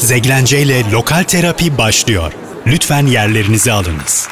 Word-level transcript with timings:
Zeglence 0.00 0.62
ile 0.62 0.90
Lokal 0.90 1.22
Terapi 1.22 1.78
başlıyor. 1.78 2.32
Lütfen 2.66 3.06
yerlerinizi 3.06 3.72
alınız. 3.72 4.28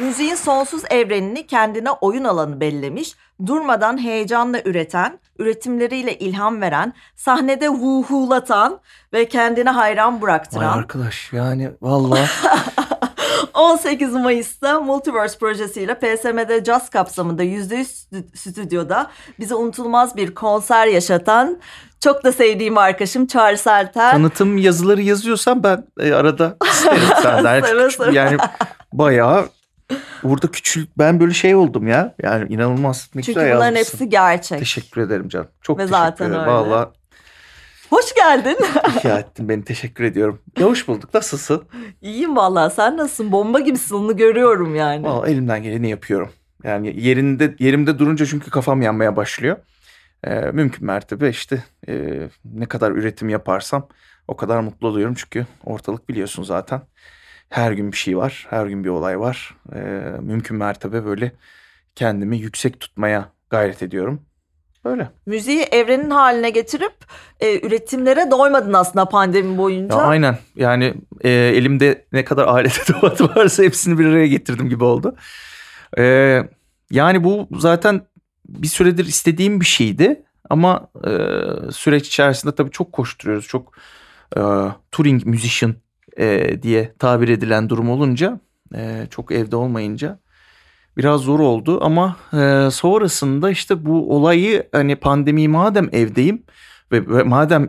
Müziğin 0.00 0.34
sonsuz 0.34 0.82
evrenini 0.90 1.46
kendine 1.46 1.90
oyun 1.90 2.24
alanı 2.24 2.60
bellemiş, 2.60 3.14
durmadan 3.46 4.02
heyecanla 4.02 4.60
üreten, 4.64 5.18
üretimleriyle 5.38 6.18
ilham 6.18 6.60
veren, 6.60 6.92
sahnede 7.16 7.68
vuhulatan 7.68 8.78
ve 9.12 9.28
kendine 9.28 9.70
hayran 9.70 10.14
Vay 10.14 10.22
bıraktıran 10.22 10.78
arkadaş 10.78 11.32
yani 11.32 11.70
vallahi 11.82 12.28
18 13.54 14.12
Mayıs'ta 14.12 14.80
Multiverse 14.80 15.38
projesiyle 15.38 15.94
PSM'de 15.98 16.64
Jazz 16.64 16.90
kapsamında 16.90 17.44
%100 17.44 17.80
stü- 17.84 18.36
stüdyoda 18.36 19.10
bize 19.38 19.54
unutulmaz 19.54 20.16
bir 20.16 20.34
konser 20.34 20.86
yaşatan 20.86 21.58
çok 22.00 22.24
da 22.24 22.32
sevdiğim 22.32 22.78
arkadaşım 22.78 23.26
Charles 23.26 23.66
Elter. 23.66 24.10
tanıtım 24.12 24.58
yazıları 24.58 25.02
yazıyorsan 25.02 25.62
ben 25.62 25.84
e, 26.00 26.12
arada 26.12 26.56
isterim 26.72 26.98
senden. 27.22 27.60
Seve 27.60 27.80
Yani, 27.80 27.92
seve. 27.92 28.14
yani 28.14 28.38
bayağı 28.92 29.48
burada 30.22 30.46
küçül 30.46 30.86
ben 30.98 31.20
böyle 31.20 31.34
şey 31.34 31.54
oldum 31.54 31.88
ya. 31.88 32.14
Yani 32.22 32.52
inanılmaz 32.52 33.10
ne 33.14 33.22
Çünkü 33.22 33.40
güzel 33.40 33.56
bunların 33.56 33.66
yazmışsın. 33.76 33.92
hepsi 33.98 34.08
gerçek. 34.08 34.58
Teşekkür 34.58 35.00
ederim 35.00 35.28
canım. 35.28 35.48
Çok 35.62 35.78
Ve 35.78 35.82
teşekkür 35.82 35.98
zaten 35.98 36.26
ederim. 36.26 36.40
öyle. 36.40 36.50
Vallahi 36.52 36.88
Hoş 37.94 38.14
geldin. 38.14 38.56
ihya 38.98 39.18
ettin 39.20 39.48
beni 39.48 39.64
teşekkür 39.64 40.04
ediyorum. 40.04 40.42
Ya 40.58 40.66
hoş 40.66 40.88
bulduk 40.88 41.14
nasılsın? 41.14 41.64
İyiyim 42.02 42.36
vallahi 42.36 42.74
sen 42.74 42.96
nasılsın? 42.96 43.32
Bomba 43.32 43.60
gibisin 43.60 43.94
onu 43.94 44.16
görüyorum 44.16 44.74
yani. 44.74 45.04
Vallahi 45.06 45.30
elimden 45.30 45.62
geleni 45.62 45.90
yapıyorum. 45.90 46.30
Yani 46.64 47.00
yerinde 47.00 47.54
yerimde 47.58 47.98
durunca 47.98 48.26
çünkü 48.26 48.50
kafam 48.50 48.82
yanmaya 48.82 49.16
başlıyor. 49.16 49.56
Ee, 50.24 50.34
mümkün 50.34 50.86
mertebe 50.86 51.28
işte 51.28 51.64
e, 51.88 52.20
ne 52.44 52.66
kadar 52.66 52.92
üretim 52.92 53.28
yaparsam 53.28 53.88
o 54.28 54.36
kadar 54.36 54.60
mutlu 54.60 54.88
oluyorum. 54.88 55.14
Çünkü 55.14 55.46
ortalık 55.64 56.08
biliyorsun 56.08 56.42
zaten. 56.42 56.82
Her 57.48 57.72
gün 57.72 57.92
bir 57.92 57.96
şey 57.96 58.16
var. 58.16 58.46
Her 58.50 58.66
gün 58.66 58.84
bir 58.84 58.88
olay 58.88 59.20
var. 59.20 59.56
Ee, 59.74 59.78
mümkün 60.20 60.56
mertebe 60.56 61.04
böyle 61.04 61.32
kendimi 61.94 62.38
yüksek 62.38 62.80
tutmaya 62.80 63.32
gayret 63.50 63.82
ediyorum. 63.82 64.22
Böyle. 64.84 65.10
Müziği 65.26 65.60
evrenin 65.60 66.10
haline 66.10 66.50
getirip 66.50 66.92
e, 67.40 67.66
üretimlere 67.66 68.30
doymadın 68.30 68.72
aslında 68.72 69.04
pandemi 69.04 69.58
boyunca. 69.58 69.96
Ya 69.96 70.02
aynen 70.02 70.38
yani 70.56 70.94
e, 71.20 71.30
elimde 71.30 72.04
ne 72.12 72.24
kadar 72.24 72.46
alet 72.46 72.80
edevat 72.90 73.20
varsa 73.20 73.62
hepsini 73.62 73.98
bir 73.98 74.06
araya 74.06 74.26
getirdim 74.26 74.68
gibi 74.68 74.84
oldu. 74.84 75.16
E, 75.98 76.38
yani 76.90 77.24
bu 77.24 77.48
zaten 77.58 78.00
bir 78.48 78.68
süredir 78.68 79.04
istediğim 79.04 79.60
bir 79.60 79.66
şeydi 79.66 80.22
ama 80.50 80.88
e, 81.06 81.10
süreç 81.72 82.06
içerisinde 82.06 82.54
tabii 82.54 82.70
çok 82.70 82.92
koşturuyoruz. 82.92 83.46
Çok 83.46 83.72
e, 84.36 84.40
touring 84.92 85.26
musician 85.26 85.74
e, 86.18 86.62
diye 86.62 86.92
tabir 86.98 87.28
edilen 87.28 87.68
durum 87.68 87.90
olunca 87.90 88.40
e, 88.74 89.06
çok 89.10 89.32
evde 89.32 89.56
olmayınca 89.56 90.18
biraz 90.96 91.20
zor 91.20 91.40
oldu 91.40 91.84
ama 91.84 92.16
e, 92.32 92.70
sonrasında 92.70 93.50
işte 93.50 93.86
bu 93.86 94.16
olayı 94.16 94.68
hani 94.72 94.96
pandemi 94.96 95.48
madem 95.48 95.88
evdeyim 95.92 96.42
ve, 96.92 97.08
ve 97.08 97.22
madem 97.22 97.68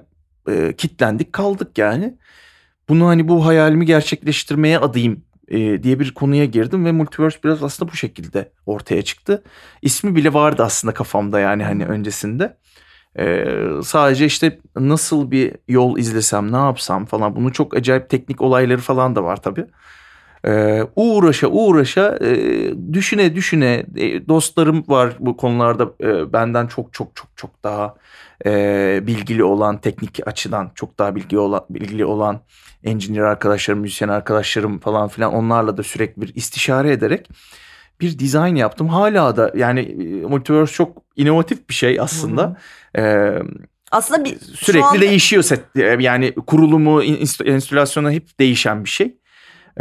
e, 0.49 0.73
kitlendik 0.77 1.33
kaldık 1.33 1.77
yani. 1.77 2.17
Bunu 2.89 3.07
hani 3.07 3.27
bu 3.27 3.45
hayalimi 3.45 3.85
gerçekleştirmeye 3.85 4.79
adayım 4.79 5.23
e, 5.47 5.83
diye 5.83 5.99
bir 5.99 6.13
konuya 6.13 6.45
girdim 6.45 6.85
ve 6.85 6.91
Multiverse 6.91 7.39
biraz 7.43 7.63
aslında 7.63 7.91
bu 7.91 7.95
şekilde 7.95 8.51
ortaya 8.65 9.01
çıktı. 9.01 9.43
İsmi 9.81 10.15
bile 10.15 10.33
vardı 10.33 10.63
aslında 10.63 10.93
kafamda 10.93 11.39
yani 11.39 11.63
hani 11.63 11.85
öncesinde. 11.85 12.57
E, 13.19 13.45
sadece 13.83 14.25
işte 14.25 14.59
nasıl 14.75 15.31
bir 15.31 15.55
yol 15.67 15.97
izlesem 15.97 16.51
ne 16.51 16.57
yapsam 16.57 17.05
falan 17.05 17.35
bunun 17.35 17.49
çok 17.49 17.77
acayip 17.77 18.09
teknik 18.09 18.41
olayları 18.41 18.81
falan 18.81 19.15
da 19.15 19.23
var 19.23 19.41
tabii. 19.41 19.65
E, 20.47 20.83
uğraşa 20.95 21.47
uğraşa 21.47 22.17
e, 22.21 22.33
düşüne 22.93 23.35
düşüne 23.35 23.85
e, 23.95 24.27
dostlarım 24.27 24.83
var 24.87 25.13
bu 25.19 25.37
konularda 25.37 25.93
e, 26.03 26.33
benden 26.33 26.67
çok 26.67 26.93
çok 26.93 27.15
çok 27.15 27.27
çok 27.35 27.63
daha 27.63 27.95
e, 28.45 28.99
bilgili 29.07 29.43
olan 29.43 29.77
teknik 29.77 30.27
açıdan 30.27 30.71
çok 30.75 30.99
daha 30.99 31.15
bilgi 31.15 31.37
olan 31.37 31.65
bilgili 31.69 32.05
olan 32.05 32.41
engineer 32.83 33.23
arkadaşlarım, 33.23 33.79
müzisyen 33.81 34.09
arkadaşlarım 34.09 34.79
falan 34.79 35.07
filan 35.07 35.33
onlarla 35.33 35.77
da 35.77 35.83
sürekli 35.83 36.21
bir 36.21 36.35
istişare 36.35 36.91
ederek 36.91 37.29
bir 38.01 38.19
dizayn 38.19 38.55
yaptım. 38.55 38.87
Hala 38.87 39.37
da 39.37 39.51
yani 39.55 39.79
e, 39.79 40.25
Multiverse 40.27 40.73
çok 40.73 40.97
inovatif 41.15 41.69
bir 41.69 41.73
şey 41.73 41.99
aslında. 41.99 42.57
Aslında 43.91 44.25
bir 44.25 44.39
sürekli 44.39 44.85
an- 44.85 45.01
değişiyor 45.01 45.43
set 45.43 45.63
yani 45.99 46.35
kurulumu, 46.47 47.03
inst- 47.03 47.49
enstitülasyonu 47.49 48.11
hep 48.11 48.39
değişen 48.39 48.83
bir 48.83 48.89
şey. 48.89 49.17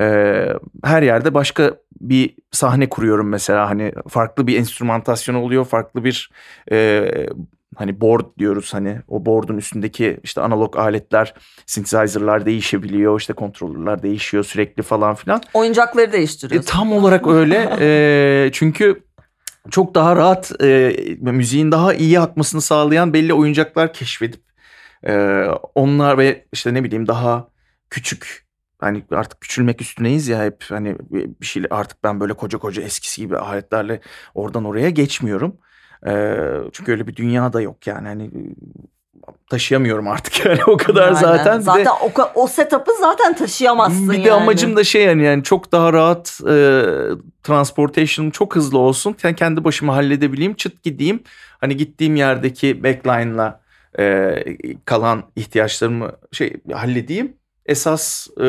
Ee, 0.00 0.48
her 0.84 1.02
yerde 1.02 1.34
başka 1.34 1.74
bir 2.00 2.36
sahne 2.52 2.88
kuruyorum 2.88 3.28
mesela 3.28 3.70
hani 3.70 3.92
farklı 4.08 4.46
bir 4.46 4.58
enstrümantasyon 4.58 5.34
oluyor 5.34 5.64
farklı 5.64 6.04
bir 6.04 6.30
e, 6.72 7.08
hani 7.76 8.00
board 8.00 8.26
diyoruz 8.38 8.74
hani 8.74 8.98
o 9.08 9.26
board'un 9.26 9.56
üstündeki 9.56 10.20
işte 10.22 10.40
analog 10.40 10.76
aletler 10.76 11.34
synthesizer'lar 11.66 12.46
değişebiliyor 12.46 13.20
işte 13.20 13.34
controller'lar 13.38 14.02
değişiyor 14.02 14.44
sürekli 14.44 14.82
falan 14.82 15.14
filan. 15.14 15.42
oyuncakları 15.54 16.06
E, 16.06 16.12
değiştiriyorsun. 16.12 16.70
tam 16.70 16.92
olarak 16.92 17.26
öyle 17.26 17.70
E, 17.80 18.50
çünkü 18.52 19.02
çok 19.70 19.94
daha 19.94 20.16
rahat 20.16 20.52
e, 20.62 20.96
müziğin 21.20 21.72
daha 21.72 21.94
iyi 21.94 22.20
akmasını 22.20 22.60
sağlayan 22.60 23.12
belli 23.12 23.34
oyuncaklar 23.34 23.92
keşfedip 23.92 24.42
e, 25.06 25.44
onlar 25.74 26.18
ve 26.18 26.44
işte 26.52 26.74
ne 26.74 26.84
bileyim 26.84 27.06
daha 27.06 27.48
küçük 27.90 28.43
hani 28.84 29.04
artık 29.10 29.40
küçülmek 29.40 29.80
üstüneyiz 29.80 30.28
ya 30.28 30.44
hep 30.44 30.64
hani 30.68 30.96
bir 31.10 31.46
şey 31.46 31.62
artık 31.70 32.04
ben 32.04 32.20
böyle 32.20 32.32
koca 32.32 32.58
koca 32.58 32.82
eskisi 32.82 33.20
gibi 33.20 33.38
aletlerle 33.38 34.00
oradan 34.34 34.64
oraya 34.64 34.90
geçmiyorum. 34.90 35.56
Çünkü 36.72 36.92
öyle 36.92 37.06
bir 37.06 37.16
dünya 37.16 37.52
da 37.52 37.60
yok 37.60 37.86
yani 37.86 38.08
hani 38.08 38.30
taşıyamıyorum 39.50 40.08
artık 40.08 40.46
yani 40.46 40.64
o 40.66 40.76
kadar 40.76 41.06
Yani 41.06 41.16
zaten. 41.16 41.54
Bir 41.54 41.60
de- 41.60 41.64
Zaten 41.64 41.90
o, 41.90 42.42
o 42.42 42.46
setup'ı 42.46 42.92
zaten 43.00 43.36
taşıyamazsın 43.36 44.10
bir 44.10 44.14
yani. 44.14 44.24
de 44.24 44.32
amacım 44.32 44.76
da 44.76 44.84
şey 44.84 45.04
yani, 45.04 45.24
yani 45.24 45.42
çok 45.42 45.72
daha 45.72 45.92
rahat 45.92 46.40
e, 46.48 46.82
transportation 47.42 48.30
çok 48.30 48.56
hızlı 48.56 48.78
olsun. 48.78 49.16
Yani 49.22 49.36
kendi 49.36 49.64
başıma 49.64 49.96
halledebileyim. 49.96 50.54
Çıt 50.54 50.82
gideyim. 50.82 51.22
Hani 51.60 51.76
gittiğim 51.76 52.16
yerdeki 52.16 52.84
backline'la 52.84 53.60
e, 53.98 54.44
kalan 54.84 55.22
ihtiyaçlarımı 55.36 56.12
şey 56.32 56.56
halledeyim. 56.72 57.36
Esas 57.66 58.28
e, 58.40 58.46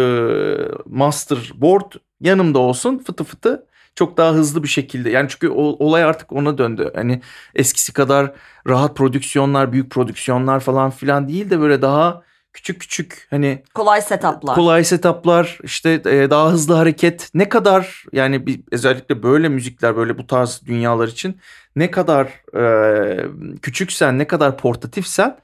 master 0.86 1.52
board 1.56 1.92
yanımda 2.22 2.60
olsun 2.60 2.98
fıtı 2.98 3.24
fıtı 3.24 3.66
çok 3.96 4.18
daha 4.18 4.34
hızlı 4.34 4.64
bir 4.64 4.68
şekilde. 4.68 5.10
Yani 5.10 5.30
çünkü 5.30 5.50
olay 5.50 6.04
artık 6.04 6.32
ona 6.32 6.58
döndü. 6.58 6.92
Hani 6.96 7.22
eskisi 7.56 7.94
kadar 7.94 8.34
rahat 8.68 8.96
prodüksiyonlar, 8.96 9.72
büyük 9.72 9.92
prodüksiyonlar 9.92 10.60
falan 10.60 10.92
filan 10.92 11.28
değil 11.28 11.50
de 11.50 11.60
böyle 11.60 11.82
daha 11.82 12.22
küçük 12.54 12.82
küçük 12.82 13.28
hani 13.30 13.64
Kolay 13.74 14.02
setup'lar. 14.02 14.56
kolay 14.56 14.84
setuplar 14.84 15.60
işte 15.64 16.02
e, 16.06 16.30
daha 16.30 16.52
hızlı 16.52 16.74
hareket 16.74 17.30
ne 17.34 17.50
kadar 17.50 18.04
yani 18.14 18.48
bir, 18.48 18.62
özellikle 18.72 19.24
böyle 19.24 19.50
müzikler 19.50 19.96
böyle 19.96 20.18
bu 20.18 20.28
tarz 20.28 20.62
dünyalar 20.66 21.08
için 21.08 21.38
ne 21.76 21.92
kadar 21.92 22.28
e, 22.58 23.60
küçüksen 23.62 24.20
ne 24.20 24.28
kadar 24.28 24.58
portatifsen 24.58 25.38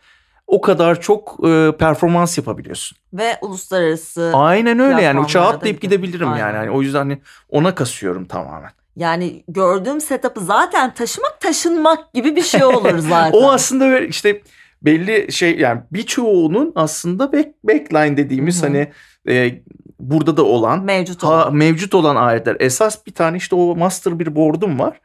o 0.48 0.62
kadar 0.62 1.02
çok 1.02 1.40
e, 1.48 1.72
performans 1.80 2.38
yapabiliyorsun. 2.38 2.98
Ve 3.14 3.38
uluslararası. 3.42 4.32
Aynen 4.36 4.80
öyle 4.80 5.02
yani 5.02 5.20
uçağa 5.20 5.48
atlayıp 5.48 5.82
gidebilirim 5.82 6.28
Aynen. 6.28 6.40
yani. 6.40 6.58
Hani 6.58 6.72
o 6.72 6.82
yüzden 6.82 7.00
hani 7.00 7.22
ona 7.50 7.76
kasıyorum 7.76 8.26
tamamen. 8.26 8.72
Yani 8.96 9.44
gördüğüm 9.48 10.02
setup'ı 10.02 10.42
zaten 10.42 10.94
taşımak 10.94 11.42
taşınmak 11.42 12.14
gibi 12.14 12.36
bir 12.36 12.42
şey 12.42 12.64
olur 12.64 12.98
zaten. 13.10 13.40
O 13.40 13.52
aslında 13.52 13.86
böyle 13.86 14.08
işte 14.08 14.42
belli 14.82 15.32
şey 15.32 15.58
yani 15.60 15.82
birçoğunun 15.92 16.72
aslında 16.76 17.34
back, 17.34 17.50
backline 17.64 18.18
dediğimiz 18.18 18.64
Hı 18.64 18.68
hı. 18.68 18.70
hani 18.70 18.92
e, 19.30 19.62
burada 20.00 20.38
da 20.38 20.44
olan 20.44 20.84
mevcut 20.84 21.24
ha, 21.24 21.28
olan. 21.28 21.56
mevcut 21.56 21.94
olan 21.94 22.16
aletler. 22.16 22.58
Esas 22.60 23.06
bir 23.06 23.14
tane 23.14 23.38
işte 23.38 23.56
o 23.56 23.76
master 23.76 24.20
bir 24.20 24.36
board'um 24.36 24.80
var. 24.80 25.02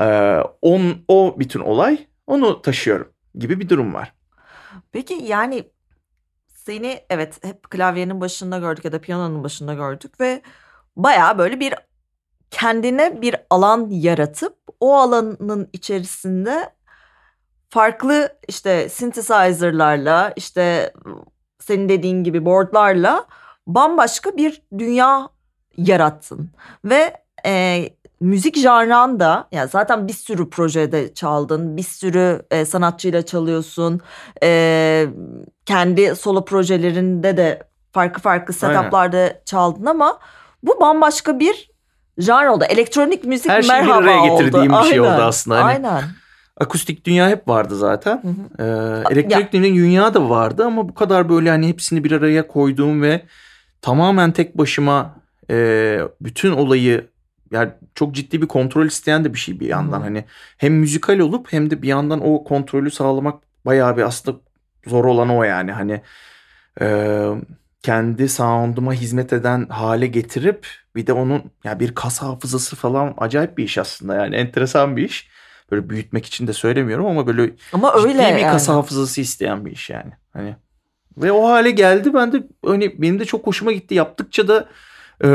Ee, 0.00 0.38
on, 0.62 0.82
o 1.08 1.36
bütün 1.38 1.60
olay 1.60 1.98
onu 2.26 2.62
taşıyorum 2.62 3.08
gibi 3.34 3.60
bir 3.60 3.68
durum 3.68 3.94
var. 3.94 4.12
Peki 4.92 5.14
yani 5.14 5.72
seni 6.48 7.04
evet 7.10 7.44
hep 7.44 7.70
klavyenin 7.70 8.20
başında 8.20 8.58
gördük 8.58 8.84
ya 8.84 8.92
da 8.92 9.00
piyanonun 9.00 9.44
başında 9.44 9.74
gördük 9.74 10.20
ve 10.20 10.42
bayağı 10.96 11.38
böyle 11.38 11.60
bir 11.60 11.74
kendine 12.50 13.22
bir 13.22 13.36
alan 13.50 13.88
yaratıp 13.90 14.58
o 14.80 14.96
alanın 14.96 15.68
içerisinde 15.72 16.70
farklı 17.70 18.38
işte 18.48 18.88
synthesizer'larla 18.88 20.32
işte 20.36 20.92
senin 21.60 21.88
dediğin 21.88 22.24
gibi 22.24 22.44
boardlarla 22.44 23.26
bambaşka 23.66 24.36
bir 24.36 24.62
dünya 24.78 25.28
yarattın 25.76 26.50
ve 26.84 27.22
e, 27.46 27.84
müzik 28.22 28.56
janran 28.56 29.20
da 29.20 29.48
yani 29.52 29.68
zaten 29.68 30.08
bir 30.08 30.12
sürü 30.12 30.50
projede 30.50 31.14
çaldın 31.14 31.76
bir 31.76 31.82
sürü 31.82 32.42
e, 32.50 32.64
sanatçıyla 32.64 33.22
çalıyorsun 33.22 34.00
e, 34.42 35.06
kendi 35.66 36.16
solo 36.16 36.44
projelerinde 36.44 37.36
de 37.36 37.62
farklı 37.92 38.22
farklı 38.22 38.54
Aynen. 38.62 38.78
setuplarda 38.80 39.42
çaldın 39.44 39.86
ama 39.86 40.18
bu 40.62 40.80
bambaşka 40.80 41.38
bir 41.38 41.70
janr 42.18 42.46
oldu. 42.46 42.64
Elektronik 42.68 43.24
müzik 43.24 43.50
Her 43.50 43.62
şeyi 43.62 43.80
bir 43.80 43.86
merhaba 43.86 44.22
oldu. 44.22 44.30
getirdiğim 44.38 44.72
bir 44.72 44.88
şey 44.88 45.00
oldu 45.00 45.10
aslında. 45.10 45.64
Hani- 45.64 45.88
Aynen. 45.88 46.02
Akustik 46.60 47.04
dünya 47.04 47.28
hep 47.28 47.48
vardı 47.48 47.76
zaten. 47.76 48.22
Hı 48.22 48.62
hı. 48.62 49.02
Ee, 49.10 49.14
elektronik 49.14 49.74
dünya 49.74 50.14
da 50.14 50.30
vardı 50.30 50.64
ama 50.64 50.88
bu 50.88 50.94
kadar 50.94 51.28
böyle 51.28 51.50
hani 51.50 51.68
hepsini 51.68 52.04
bir 52.04 52.12
araya 52.12 52.46
koyduğum 52.46 53.02
ve 53.02 53.22
tamamen 53.82 54.32
tek 54.32 54.58
başıma 54.58 55.14
e, 55.50 55.98
bütün 56.20 56.52
olayı 56.52 57.11
yani 57.52 57.70
çok 57.94 58.14
ciddi 58.14 58.42
bir 58.42 58.48
kontrol 58.48 58.86
isteyen 58.86 59.24
de 59.24 59.34
bir 59.34 59.38
şey 59.38 59.60
bir 59.60 59.66
yandan. 59.66 59.98
Hı. 59.98 60.04
Hani 60.04 60.24
hem 60.58 60.74
müzikal 60.74 61.18
olup 61.18 61.52
hem 61.52 61.70
de 61.70 61.82
bir 61.82 61.88
yandan 61.88 62.26
o 62.26 62.44
kontrolü 62.44 62.90
sağlamak 62.90 63.42
bayağı 63.66 63.96
bir 63.96 64.02
aslında 64.02 64.38
zor 64.86 65.04
olan 65.04 65.28
o 65.28 65.42
yani. 65.42 65.72
Hani 65.72 66.02
e, 66.80 67.26
kendi 67.82 68.28
sound'uma 68.28 68.92
hizmet 68.92 69.32
eden 69.32 69.66
hale 69.68 70.06
getirip 70.06 70.66
bir 70.96 71.06
de 71.06 71.12
onun 71.12 71.42
ya 71.64 71.80
bir 71.80 71.94
kas 71.94 72.22
hafızası 72.22 72.76
falan 72.76 73.14
acayip 73.18 73.58
bir 73.58 73.64
iş 73.64 73.78
aslında 73.78 74.14
yani 74.14 74.36
enteresan 74.36 74.96
bir 74.96 75.04
iş. 75.04 75.28
Böyle 75.70 75.90
büyütmek 75.90 76.26
için 76.26 76.46
de 76.46 76.52
söylemiyorum 76.52 77.06
ama 77.06 77.26
böyle 77.26 77.50
Ama 77.72 77.94
ciddi 77.96 78.08
öyle 78.08 78.18
bir 78.18 78.40
yani. 78.40 78.52
kas 78.52 78.68
hafızası 78.68 79.20
isteyen 79.20 79.64
bir 79.64 79.70
iş 79.70 79.90
yani. 79.90 80.12
Hani 80.32 80.56
ve 81.16 81.32
o 81.32 81.48
hale 81.48 81.70
geldi 81.70 82.14
ben 82.14 82.32
de 82.32 82.42
hani 82.66 83.02
benim 83.02 83.20
de 83.20 83.24
çok 83.24 83.46
hoşuma 83.46 83.72
gitti. 83.72 83.94
Yaptıkça 83.94 84.48
da 84.48 84.68
e, 85.24 85.28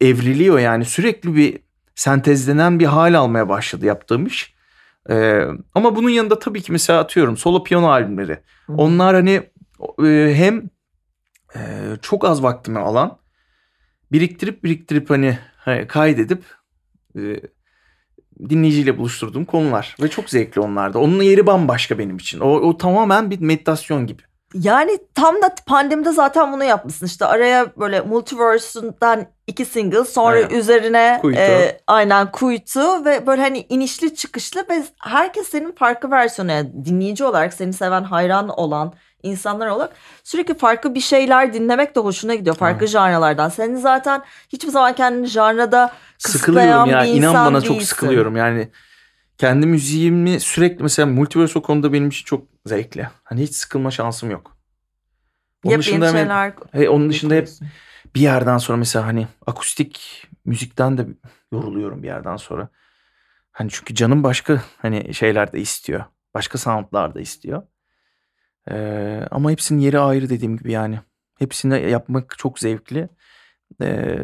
evriliyor 0.00 0.58
yani 0.58 0.84
sürekli 0.84 1.36
bir 1.36 1.58
sentezlenen 1.94 2.78
bir 2.78 2.86
hal 2.86 3.14
almaya 3.14 3.48
başladı 3.48 3.86
yaptığım 3.86 4.26
iş. 4.26 4.54
E, 5.10 5.44
ama 5.74 5.96
bunun 5.96 6.10
yanında 6.10 6.38
tabii 6.38 6.62
ki 6.62 6.72
mesela 6.72 7.00
atıyorum 7.00 7.36
solo 7.36 7.64
piyano 7.64 7.88
albümleri. 7.88 8.38
Hı. 8.66 8.72
Onlar 8.72 9.14
hani 9.14 9.42
e, 10.04 10.34
hem 10.34 10.70
e, 11.56 11.60
çok 12.02 12.24
az 12.24 12.42
vaktimi 12.42 12.78
alan 12.78 13.18
biriktirip 14.12 14.64
biriktirip 14.64 15.10
hani 15.10 15.38
hani 15.56 15.86
kaydedip 15.86 16.44
e, 17.16 17.40
dinleyiciyle 18.48 18.98
buluşturduğum 18.98 19.44
konular 19.44 19.96
ve 20.02 20.08
çok 20.08 20.30
zevkli 20.30 20.60
onlar 20.60 20.94
da. 20.94 20.98
Onun 20.98 21.22
yeri 21.22 21.46
bambaşka 21.46 21.98
benim 21.98 22.16
için. 22.16 22.40
O, 22.40 22.48
o 22.48 22.76
tamamen 22.76 23.30
bir 23.30 23.40
meditasyon 23.40 24.06
gibi. 24.06 24.22
Yani 24.54 24.98
tam 25.14 25.42
da 25.42 25.54
pandemide 25.66 26.12
zaten 26.12 26.52
bunu 26.52 26.64
yapmışsın. 26.64 27.06
İşte 27.06 27.26
araya 27.26 27.66
böyle 27.76 28.00
Multiverse'dan 28.00 29.26
iki 29.46 29.64
single 29.64 30.04
sonra 30.04 30.36
Aynen. 30.36 30.50
üzerine 30.50 31.18
Kuytu. 31.22 31.40
e, 31.40 31.80
aynen 31.86 32.32
kuytu 32.32 33.04
ve 33.04 33.26
böyle 33.26 33.42
hani 33.42 33.66
inişli 33.68 34.14
çıkışlı 34.14 34.64
ve 34.70 34.82
herkes 34.98 35.48
senin 35.48 35.72
farklı 35.72 36.10
versiyonu 36.10 36.52
yani 36.52 36.84
dinleyici 36.84 37.24
olarak 37.24 37.52
seni 37.54 37.72
seven 37.72 38.02
hayran 38.02 38.48
olan 38.48 38.92
insanlar 39.22 39.66
olarak 39.66 39.92
sürekli 40.24 40.54
farklı 40.54 40.94
bir 40.94 41.00
şeyler 41.00 41.52
dinlemek 41.52 41.96
de 41.96 42.00
hoşuna 42.00 42.34
gidiyor 42.34 42.56
farklı 42.56 42.86
janralardan. 42.86 43.48
Senin 43.48 43.76
zaten 43.76 44.22
hiçbir 44.48 44.70
zaman 44.70 44.94
kendini 44.94 45.26
janrada 45.26 45.92
kısıtlayan 46.22 46.68
Sıkılıyorum 46.78 46.90
ya. 46.90 47.02
bir 47.02 47.08
İnan 47.20 47.28
insan 47.30 47.46
bana 47.46 47.60
çok 47.60 47.70
değilsin. 47.70 47.86
sıkılıyorum. 47.88 48.36
Yani 48.36 48.68
kendi 49.38 49.66
müziğimi 49.66 50.40
sürekli 50.40 50.82
mesela 50.82 51.06
Multiverse 51.06 51.58
o 51.58 51.62
konuda 51.62 51.92
benim 51.92 52.08
için 52.08 52.24
çok 52.24 52.51
zevkli. 52.66 53.08
Hani 53.24 53.42
hiç 53.42 53.54
sıkılma 53.54 53.90
şansım 53.90 54.30
yok. 54.30 54.56
Onun 55.64 55.72
Yepyeni 55.72 55.80
dışında 55.80 56.08
hemen- 56.08 56.18
şeyler 56.72 56.88
onun 56.88 57.10
dışında 57.10 57.34
hep 57.34 57.48
bir 58.14 58.20
yerden 58.20 58.58
sonra 58.58 58.78
mesela 58.78 59.06
hani 59.06 59.26
akustik 59.46 60.26
müzikten 60.44 60.98
de 60.98 61.06
yoruluyorum 61.52 62.02
bir 62.02 62.08
yerden 62.08 62.36
sonra. 62.36 62.68
Hani 63.52 63.70
çünkü 63.70 63.94
canım 63.94 64.22
başka 64.22 64.62
hani 64.78 65.14
şeyler 65.14 65.52
de 65.52 65.60
istiyor. 65.60 66.04
Başka 66.34 66.58
soundlar 66.58 67.14
da 67.14 67.20
istiyor. 67.20 67.62
Ee, 68.70 69.26
ama 69.30 69.50
hepsinin 69.50 69.80
yeri 69.80 69.98
ayrı 69.98 70.30
dediğim 70.30 70.56
gibi 70.56 70.72
yani. 70.72 71.00
Hepsini 71.38 71.90
yapmak 71.90 72.38
çok 72.38 72.58
zevkli. 72.58 73.08
Ee, 73.82 74.18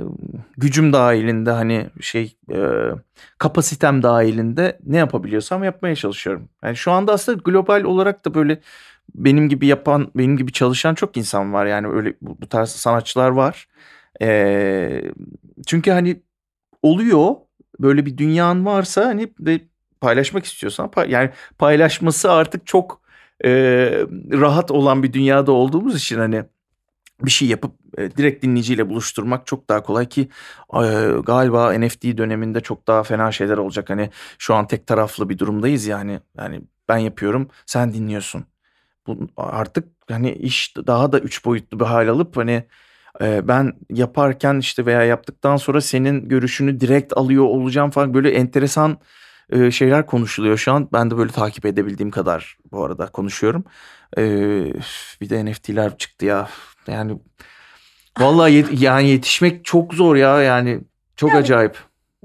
gücüm 0.56 0.92
dahilinde 0.92 1.50
hani 1.50 1.86
şey 2.00 2.36
e, 2.52 2.58
kapasitem 3.38 4.02
dahilinde 4.02 4.78
ne 4.86 4.96
yapabiliyorsam 4.96 5.64
yapmaya 5.64 5.96
çalışıyorum. 5.96 6.48
Yani 6.64 6.76
şu 6.76 6.92
anda 6.92 7.12
aslında 7.12 7.42
global 7.44 7.82
olarak 7.84 8.24
da 8.24 8.34
böyle 8.34 8.60
benim 9.14 9.48
gibi 9.48 9.66
yapan, 9.66 10.10
benim 10.16 10.36
gibi 10.36 10.52
çalışan 10.52 10.94
çok 10.94 11.16
insan 11.16 11.52
var. 11.52 11.66
Yani 11.66 11.88
öyle 11.88 12.14
bu, 12.22 12.40
bu 12.40 12.48
tarz 12.48 12.68
sanatçılar 12.70 13.30
var. 13.30 13.68
Ee, 14.22 15.02
çünkü 15.66 15.90
hani 15.90 16.22
oluyor 16.82 17.34
böyle 17.80 18.06
bir 18.06 18.18
dünyan 18.18 18.66
varsa 18.66 19.06
hani 19.06 19.32
ve 19.40 19.60
paylaşmak 20.00 20.44
istiyorsan 20.44 20.90
pay- 20.90 21.10
yani 21.10 21.30
paylaşması 21.58 22.32
artık 22.32 22.66
çok 22.66 23.00
e, 23.44 23.50
rahat 24.32 24.70
olan 24.70 25.02
bir 25.02 25.12
dünyada 25.12 25.52
olduğumuz 25.52 25.96
için 25.96 26.18
hani 26.18 26.44
bir 27.22 27.30
şey 27.30 27.48
yapıp 27.48 27.74
e, 27.98 28.16
direkt 28.16 28.44
dinleyiciyle 28.44 28.90
buluşturmak 28.90 29.46
çok 29.46 29.68
daha 29.68 29.82
kolay 29.82 30.08
ki 30.08 30.28
e, 30.74 31.10
galiba 31.26 31.72
NFT 31.72 32.02
döneminde 32.18 32.60
çok 32.60 32.86
daha 32.86 33.02
fena 33.02 33.32
şeyler 33.32 33.58
olacak. 33.58 33.90
Hani 33.90 34.10
şu 34.38 34.54
an 34.54 34.66
tek 34.66 34.86
taraflı 34.86 35.28
bir 35.28 35.38
durumdayız 35.38 35.86
yani. 35.86 36.20
Yani 36.38 36.60
ben 36.88 36.98
yapıyorum, 36.98 37.48
sen 37.66 37.94
dinliyorsun. 37.94 38.44
Bu 39.06 39.18
artık 39.36 39.88
hani 40.08 40.32
iş 40.32 40.76
daha 40.76 41.12
da 41.12 41.18
üç 41.20 41.44
boyutlu 41.44 41.80
bir 41.80 41.84
hal 41.84 42.08
alıp 42.08 42.36
hani 42.36 42.64
e, 43.20 43.48
ben 43.48 43.72
yaparken 43.90 44.58
işte 44.58 44.86
veya 44.86 45.04
yaptıktan 45.04 45.56
sonra 45.56 45.80
senin 45.80 46.28
görüşünü 46.28 46.80
direkt 46.80 47.16
alıyor 47.16 47.44
olacağım 47.44 47.90
falan 47.90 48.14
böyle 48.14 48.30
enteresan 48.30 48.98
e, 49.50 49.70
şeyler 49.70 50.06
konuşuluyor 50.06 50.56
şu 50.56 50.72
an. 50.72 50.88
Ben 50.92 51.10
de 51.10 51.16
böyle 51.18 51.32
takip 51.32 51.66
edebildiğim 51.66 52.10
kadar 52.10 52.58
bu 52.72 52.84
arada 52.84 53.06
konuşuyorum. 53.06 53.64
E, 54.18 54.22
bir 55.20 55.30
de 55.30 55.44
NFT'ler 55.44 55.98
çıktı 55.98 56.26
ya. 56.26 56.48
Yani 56.88 57.18
vallahi 58.18 58.52
yet- 58.52 58.82
yani 58.82 59.08
yetişmek 59.08 59.64
çok 59.64 59.94
zor 59.94 60.16
ya 60.16 60.42
yani 60.42 60.80
çok 61.16 61.30
Yani- 61.30 61.40
acayip. 61.40 61.76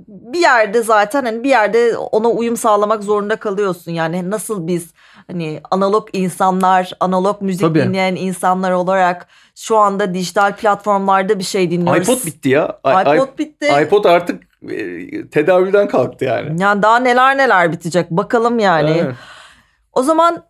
bir 0.08 0.40
yerde 0.40 0.82
zaten 0.82 1.26
hani 1.26 1.44
bir 1.44 1.50
yerde 1.50 1.98
ona 1.98 2.30
uyum 2.30 2.58
sağlamak 2.58 3.04
zorunda 3.04 3.36
kalıyorsun. 3.36 3.92
Yani 3.92 4.30
nasıl 4.30 4.68
biz 4.68 4.94
hani 5.28 5.62
analog 5.72 6.08
insanlar, 6.14 6.92
analog 7.00 7.42
müzik 7.42 7.62
Tabii. 7.62 7.80
dinleyen 7.84 8.16
insanlar 8.16 8.72
olarak 8.72 9.28
şu 9.56 9.78
anda 9.78 10.14
dijital 10.14 10.56
platformlarda 10.56 11.40
bir 11.40 11.44
şey 11.44 11.72
dinliyoruz. 11.72 12.04
iPod 12.10 12.26
bitti 12.26 12.50
ya. 12.50 12.80
I- 12.86 13.16
iPod 13.16 13.38
bitti. 13.40 13.68
İPod 13.82 14.06
artık 14.06 14.44
e, 14.72 15.30
tedavülden 15.30 15.88
kalktı 15.88 16.26
yani. 16.26 16.62
Yani 16.62 16.82
daha 16.82 17.00
neler 17.00 17.38
neler 17.38 17.72
bitecek 17.72 18.12
bakalım 18.12 18.60
yani. 18.60 18.98
Evet. 19.04 19.16
O 19.94 20.04
zaman 20.04 20.44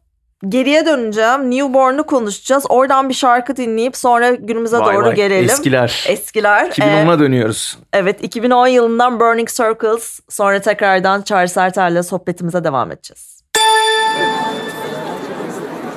geriye 0.50 0.86
döneceğim. 0.86 1.51
Newborn'u 1.51 2.04
konuşacağız. 2.04 2.66
Oradan 2.69 3.10
bir 3.10 3.13
şarkı 3.13 3.56
dinleyip 3.56 3.98
sonra 3.98 4.29
günümüze 4.32 4.77
Vay 4.77 4.96
doğru 4.96 5.06
vay, 5.06 5.15
gelelim. 5.15 5.50
Eskiler. 5.50 6.06
Eskiler. 6.08 6.65
Ee, 6.65 6.70
2010'a 6.70 7.20
dönüyoruz. 7.20 7.77
evet 7.94 8.24
2010 8.24 8.67
yılından 8.67 9.20
Burning 9.20 9.50
Circles. 9.50 10.20
Sonra 10.29 10.60
tekrardan 10.62 11.22
Charles 11.22 11.58
Ertel'le 11.58 12.03
sohbetimize 12.03 12.63
devam 12.63 12.91
edeceğiz. 12.91 13.44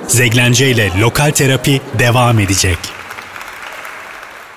Zeglence 0.09 0.71
ile 0.71 0.91
Lokal 1.01 1.31
Terapi 1.31 1.81
devam 1.99 2.39
edecek. 2.39 2.79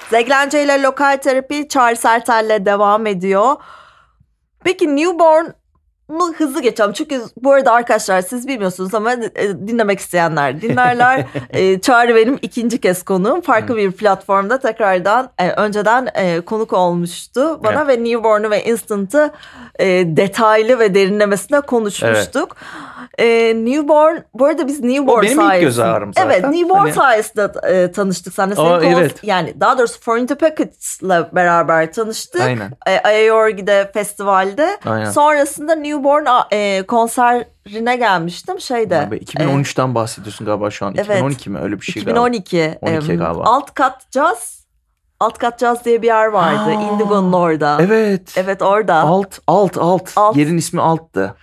Zeglence 0.09 0.63
ile 0.63 0.81
lokal 0.81 1.17
terapi 1.17 1.67
Charles 1.67 2.05
Ertel'le 2.05 2.65
devam 2.65 3.05
ediyor. 3.05 3.55
Peki 4.63 4.95
Newborn'u 6.09 6.33
hızlı 6.33 6.61
geçelim. 6.61 6.93
Çünkü 6.93 7.21
bu 7.41 7.51
arada 7.51 7.71
arkadaşlar 7.71 8.21
siz 8.21 8.47
bilmiyorsunuz 8.47 8.93
ama 8.93 9.13
e, 9.13 9.67
dinlemek 9.67 9.99
isteyenler 9.99 10.61
dinlerler. 10.61 11.25
e, 11.49 11.79
Çağrı 11.79 12.15
benim 12.15 12.39
ikinci 12.41 12.81
kez 12.81 13.03
konuğum. 13.03 13.41
Farklı 13.41 13.77
bir 13.77 13.91
platformda 13.91 14.59
tekrardan 14.59 15.29
e, 15.37 15.49
önceden 15.49 16.07
e, 16.15 16.41
konuk 16.41 16.73
olmuştu 16.73 17.63
bana 17.63 17.87
ve 17.87 18.03
Newborn'u 18.03 18.49
ve 18.49 18.63
Instant'ı 18.63 19.31
e, 19.79 19.85
detaylı 20.17 20.79
ve 20.79 20.95
derinlemesine 20.95 21.61
konuşmuştuk. 21.61 22.55
E, 23.17 23.53
Newborn, 23.55 24.17
bu 24.33 24.45
arada 24.45 24.67
biz 24.67 24.79
Newborn 24.79 25.19
O 25.19 25.21
benim 25.21 25.31
ilk 25.31 25.39
sayesinde- 25.41 25.59
göz 25.65 25.79
ağrım 25.79 26.13
zaten. 26.13 26.29
Evet 26.29 26.49
Newborn 26.49 26.77
Hani- 26.79 26.93
sayesinde 26.93 27.51
e, 27.63 27.91
tanıştık 27.91 28.33
seninle. 28.33 28.55
Senin 28.55 28.67
Aa, 28.67 28.83
evet. 28.83 29.23
Yani 29.23 29.59
daha 29.59 29.77
doğrusu 29.77 30.01
For 30.01 30.17
Into 30.17 30.35
Pockets'la 30.35 31.29
beraber 31.35 31.93
tanıştık. 31.93 32.41
Aynen. 32.41 32.71
E, 32.87 32.99
Ayayorgi'de 32.99 33.91
festivalde. 33.93 34.77
Aynen. 34.85 35.11
Sonrasında 35.11 35.75
Newborn 35.75 36.25
e, 36.51 36.83
konserine 36.87 37.95
gelmiştim 37.95 38.59
şeyde. 38.59 38.99
Abi, 39.07 39.17
2013'ten 39.17 39.95
bahsediyorsun 39.95 40.45
galiba 40.47 40.71
şu 40.71 40.85
an. 40.85 40.93
Evet. 40.95 41.05
2012 41.05 41.49
mi? 41.49 41.59
Öyle 41.59 41.75
bir 41.81 41.87
e, 41.89 41.91
şey 41.91 42.03
galiba. 42.03 42.29
2012. 42.29 42.77
12 42.81 43.11
e, 43.11 43.15
galiba. 43.15 43.43
Alt 43.43 43.73
Kat 43.73 44.05
Jazz. 44.11 44.59
Alt 45.19 45.37
Kat 45.37 45.59
Jazz 45.59 45.85
diye 45.85 46.01
bir 46.01 46.07
yer 46.07 46.25
vardı. 46.25 46.71
Indigo'nun 46.71 47.33
orada. 47.33 47.77
Evet. 47.81 48.33
Evet 48.35 48.61
orada. 48.61 48.95
Alt, 48.95 49.39
alt, 49.47 49.77
alt. 49.77 50.11
Alt. 50.15 50.37
Yerin 50.37 50.57
ismi 50.57 50.81
alttı. 50.81 51.35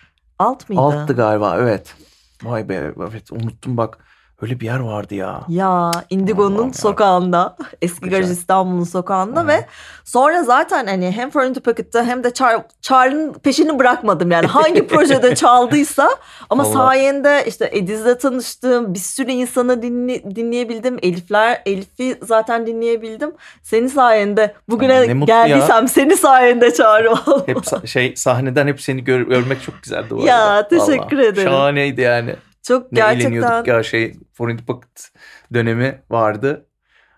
Mıydı? 0.69 0.81
Alttı 0.81 1.12
galiba 1.12 1.59
evet. 1.59 1.95
Vay 2.43 2.69
be 2.69 2.95
evet 3.11 3.33
unuttum 3.33 3.76
bak. 3.76 4.05
Öyle 4.43 4.61
bir 4.61 4.66
yer 4.66 4.78
vardı 4.78 5.14
ya. 5.14 5.40
Ya 5.49 5.90
Indigo'nun 6.11 6.66
ya. 6.66 6.73
sokağında, 6.73 7.57
eski 7.83 8.11
garaj 8.11 8.31
İstanbul'un 8.31 8.85
sokağında 8.85 9.43
Hı. 9.43 9.47
ve 9.49 9.66
sonra 10.05 10.43
zaten 10.43 10.87
hani 10.87 11.11
hem 11.11 11.31
to 11.31 11.61
Pocket'ta 11.61 12.05
hem 12.05 12.25
de 12.25 12.35
Char, 12.35 12.62
Char'ın 12.81 13.33
peşini 13.33 13.78
bırakmadım 13.78 14.31
yani 14.31 14.47
hangi 14.47 14.87
projede 14.88 15.35
çaldıysa 15.35 16.11
ama 16.50 16.62
Vallahi. 16.64 16.73
sayende 16.75 17.45
işte 17.49 17.71
Ediz'le 17.73 18.19
tanıştım, 18.21 18.95
bir 18.95 18.99
sürü 18.99 19.31
insanı 19.31 19.83
dinle, 19.83 20.37
dinleyebildim, 20.37 20.97
Elifler, 21.02 21.62
Elif'i 21.66 22.19
zaten 22.23 22.66
dinleyebildim. 22.66 23.33
Senin 23.62 23.87
sayende 23.88 24.55
bugüne 24.69 25.14
mutlu 25.14 25.26
geldiysem 25.26 25.88
senin 25.88 26.14
sayende 26.14 26.75
Çağrı. 26.75 27.14
Hep 27.47 27.87
şey 27.88 28.16
sahneden 28.16 28.66
hep 28.66 28.81
seni 28.81 29.05
gör- 29.05 29.21
görmek 29.28 29.62
çok 29.62 29.83
güzeldi 29.83 30.07
bu 30.11 30.26
Ya, 30.26 30.45
arada. 30.45 30.69
teşekkür 30.69 31.16
Vallahi. 31.16 31.26
ederim. 31.28 31.49
Şahaneydi 31.50 32.00
yani. 32.00 32.37
Çok 32.66 32.92
Ne 32.92 33.00
gerçekten 33.00 33.32
eğleniyorduk 33.32 33.66
ya 33.66 33.82
şey 33.82 34.14
Foreign 34.32 34.58
Pocket 34.58 35.11
dönemi 35.54 36.02
vardı. 36.11 36.66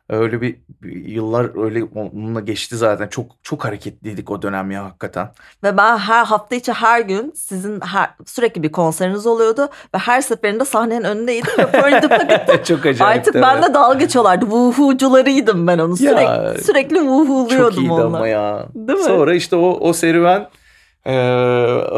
Öyle 0.09 0.41
bir, 0.41 0.57
bir 0.83 1.07
yıllar 1.07 1.65
öyle 1.65 1.85
onunla 1.85 2.41
geçti 2.41 2.77
zaten. 2.77 3.09
Çok 3.09 3.27
çok 3.43 3.65
hareketliydik 3.65 4.31
o 4.31 4.43
dönem 4.43 4.71
ya 4.71 4.85
hakikaten. 4.85 5.31
Ve 5.65 5.77
ben 5.77 5.99
her 5.99 6.25
hafta 6.25 6.57
içi 6.57 6.73
her 6.73 7.01
gün 7.01 7.33
sizin 7.37 7.81
her, 7.81 8.11
sürekli 8.27 8.63
bir 8.63 8.73
konseriniz 8.73 9.27
oluyordu 9.27 9.69
ve 9.95 9.99
her 9.99 10.21
seferinde 10.21 10.65
sahnenin 10.65 11.05
önündeydim 11.05 11.53
ve 11.59 11.67
Foreign 11.67 12.01
Pocket'ta 12.01 12.65
çok 12.65 12.87
acayip. 12.87 13.19
Artık 13.19 13.35
bende 13.35 13.75
dalga 13.75 13.99
geçiyorlardı. 13.99 14.47
Vuhucularıydım 14.47 15.67
ben 15.67 15.79
onu. 15.79 15.91
Ya, 15.91 15.97
Sürekli, 15.97 16.65
sürekli 16.65 17.01
vuhuluyordum 17.01 17.75
Çok 17.75 17.79
iyiydi 17.79 17.93
onunla. 17.93 18.17
ama 18.17 18.29
ya. 18.29 18.67
Değil 18.75 18.99
mi? 18.99 19.05
Sonra 19.05 19.35
işte 19.35 19.57
o 19.57 19.79
o 19.81 19.93
serüven 19.93 20.49
e, 21.07 21.13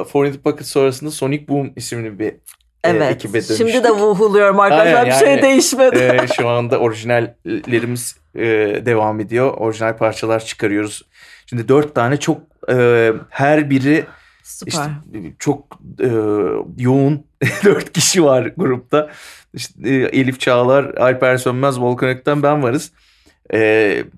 Foreign 0.04 0.34
Pocket 0.34 0.66
sonrasında 0.66 1.10
Sonic 1.10 1.48
Boom 1.48 1.72
isimli 1.76 2.18
bir 2.18 2.34
e, 2.84 2.90
Evet. 2.90 3.12
ekibe 3.12 3.32
dönüştük. 3.32 3.56
Şimdi 3.56 3.84
de 3.84 3.90
vuhuluyorum 3.90 4.60
arkadaşlar. 4.60 4.94
Aynen, 4.94 5.06
bir 5.06 5.12
şey 5.12 5.28
yani, 5.28 5.42
değişmedi. 5.42 5.96
E, 5.98 6.26
şu 6.36 6.48
anda 6.48 6.78
orijinallerimiz 6.78 8.16
e, 8.34 8.40
devam 8.86 9.20
ediyor. 9.20 9.54
Orijinal 9.56 9.96
parçalar 9.96 10.44
çıkarıyoruz. 10.44 11.02
Şimdi 11.46 11.68
dört 11.68 11.94
tane 11.94 12.16
çok 12.16 12.40
e, 12.72 13.12
her 13.28 13.70
biri 13.70 14.04
Süper. 14.42 14.70
işte 14.72 14.90
çok 15.38 15.78
e, 16.00 16.08
yoğun 16.78 17.24
dört 17.64 17.92
kişi 17.92 18.24
var 18.24 18.52
grupta. 18.56 19.10
İşte, 19.54 19.88
e, 19.90 19.94
Elif 19.94 20.40
Çağlar, 20.40 20.84
Alper 20.84 21.36
Sönmez, 21.36 21.80
Volkan 21.80 22.08
Ökten 22.08 22.42
ben 22.42 22.62
varız. 22.62 22.92
E, 23.52 23.58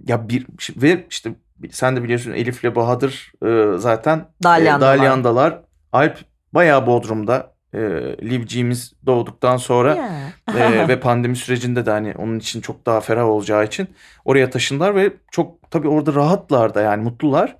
ya 0.07 0.29
bir 0.29 0.47
ve 0.77 1.07
işte 1.11 1.31
sen 1.71 1.97
de 1.97 2.03
biliyorsun 2.03 2.33
Elif'le 2.33 2.75
Bahadır 2.77 3.33
e, 3.47 3.79
zaten 3.79 4.29
Dalyandalar. 4.43 4.95
e, 4.95 4.99
Dalyandalar. 4.99 5.59
Alp 5.93 6.19
bayağı 6.53 6.87
Bodrum'da. 6.87 7.53
E, 7.75 7.79
Livciğimiz 8.23 8.93
doğduktan 9.07 9.57
sonra 9.57 9.95
Yeah. 9.95 10.83
ee, 10.83 10.89
ve 10.89 11.01
pandemi 11.01 11.37
sürecinde 11.37 11.87
de 11.87 11.91
hani 11.91 12.15
onun 12.19 12.39
için 12.39 12.61
çok 12.61 12.87
daha 12.87 13.01
ferah 13.01 13.25
olacağı 13.25 13.65
için 13.65 13.89
oraya 14.25 14.51
taşındılar 14.51 14.95
ve 14.95 15.13
çok 15.31 15.71
tabii 15.71 15.89
orada 15.89 16.15
rahatlar 16.15 16.75
da 16.75 16.81
yani 16.81 17.03
mutlular. 17.03 17.57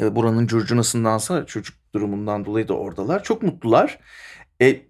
Ee, 0.00 0.16
buranın 0.16 0.46
curcunasındansa 0.46 1.46
çocuk 1.46 1.76
durumundan 1.94 2.44
dolayı 2.44 2.68
da 2.68 2.74
oradalar. 2.74 3.22
Çok 3.22 3.42
mutlular. 3.42 3.98
E, 4.62 4.80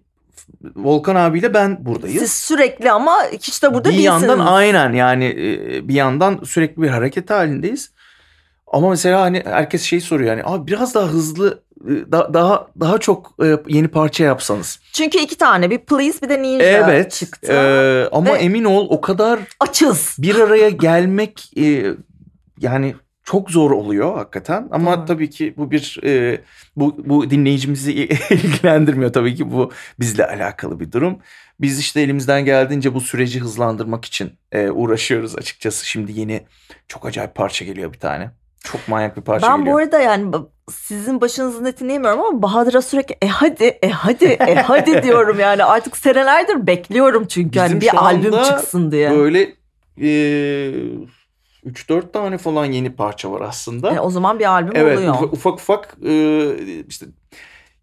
Volkan 0.75 1.15
abiyle 1.15 1.53
ben 1.53 1.85
buradayız. 1.85 2.19
Siz 2.19 2.31
sürekli 2.33 2.91
ama 2.91 3.23
hiç 3.31 3.63
de 3.63 3.73
burada 3.73 3.89
bir 3.89 3.93
değilsiniz. 3.93 4.21
yandan 4.21 4.39
aynen 4.39 4.93
yani 4.93 5.25
e, 5.25 5.87
bir 5.87 5.93
yandan 5.93 6.39
sürekli 6.43 6.81
bir 6.81 6.89
hareket 6.89 7.29
halindeyiz. 7.29 7.91
Ama 8.67 8.89
mesela 8.89 9.21
hani 9.21 9.43
herkes 9.45 9.81
şey 9.81 10.01
soruyor 10.01 10.29
yani 10.29 10.41
abi 10.45 10.67
biraz 10.67 10.95
daha 10.95 11.07
hızlı 11.07 11.63
e, 11.70 11.70
da- 12.11 12.33
daha 12.33 12.67
daha 12.79 12.97
çok 12.97 13.33
e, 13.43 13.57
yeni 13.67 13.87
parça 13.87 14.23
yapsanız. 14.23 14.79
Çünkü 14.93 15.17
iki 15.19 15.37
tane 15.37 15.69
bir 15.69 15.77
Please 15.77 16.21
bir 16.21 16.29
de 16.29 16.41
Ninja 16.41 16.63
Evet. 16.65 17.11
çıktı. 17.11 17.51
e, 17.53 18.09
ama 18.15 18.33
Ve- 18.33 18.37
emin 18.37 18.63
ol 18.63 18.87
o 18.89 19.01
kadar 19.01 19.39
Açız. 19.59 20.15
bir 20.19 20.35
araya 20.35 20.69
gelmek 20.69 21.51
e, 21.57 21.85
yani 22.59 22.95
çok 23.23 23.51
zor 23.51 23.71
oluyor 23.71 24.17
hakikaten 24.17 24.67
ama 24.71 24.97
Doğru. 24.97 25.05
tabii 25.05 25.29
ki 25.29 25.53
bu 25.57 25.71
bir 25.71 25.99
e, 26.03 26.41
bu 26.75 26.95
bu 27.05 27.29
dinleyicimizi 27.29 27.93
ilgilendirmiyor 28.29 29.13
tabii 29.13 29.35
ki 29.35 29.51
bu 29.51 29.71
bizle 29.99 30.25
alakalı 30.27 30.79
bir 30.79 30.91
durum. 30.91 31.19
Biz 31.61 31.79
işte 31.79 32.01
elimizden 32.01 32.45
geldiğince 32.45 32.93
bu 32.93 33.01
süreci 33.01 33.39
hızlandırmak 33.39 34.05
için 34.05 34.31
e, 34.51 34.69
uğraşıyoruz 34.69 35.35
açıkçası. 35.35 35.85
Şimdi 35.87 36.19
yeni 36.19 36.43
çok 36.87 37.05
acayip 37.05 37.35
parça 37.35 37.65
geliyor 37.65 37.93
bir 37.93 37.99
tane. 37.99 38.31
Çok 38.63 38.87
manyak 38.87 39.17
bir 39.17 39.21
parça 39.21 39.47
Ben 39.51 39.57
geliyor. 39.57 39.75
bu 39.75 39.79
arada 39.79 39.99
yani 39.99 40.31
sizin 40.71 41.21
başınızın 41.21 41.65
etini 41.65 41.91
yemiyorum 41.93 42.19
ama 42.19 42.41
Bahadır'a 42.41 42.81
sürekli 42.81 43.15
e 43.21 43.27
hadi 43.27 43.63
e 43.63 43.89
hadi 43.89 44.25
e 44.25 44.55
hadi 44.55 45.03
diyorum 45.03 45.39
yani 45.39 45.63
artık 45.63 45.97
senelerdir 45.97 46.67
bekliyorum 46.67 47.27
çünkü 47.27 47.49
Bizim 47.51 47.61
hani 47.67 47.81
bir 47.81 48.05
albüm 48.05 48.43
çıksın 48.43 48.91
diye. 48.91 49.11
Böyle 49.11 49.41
e, 50.01 50.07
3-4 51.65 52.11
tane 52.11 52.37
falan 52.37 52.65
yeni 52.65 52.95
parça 52.95 53.31
var 53.31 53.41
aslında. 53.41 53.93
E, 53.95 53.99
o 53.99 54.09
zaman 54.09 54.39
bir 54.39 54.45
albüm 54.51 54.71
Evet 54.75 54.97
oluyor. 54.97 55.13
ufa- 55.15 55.25
ufak 55.31 55.53
ufak 55.53 55.97
e, 56.05 56.55
işte 56.87 57.05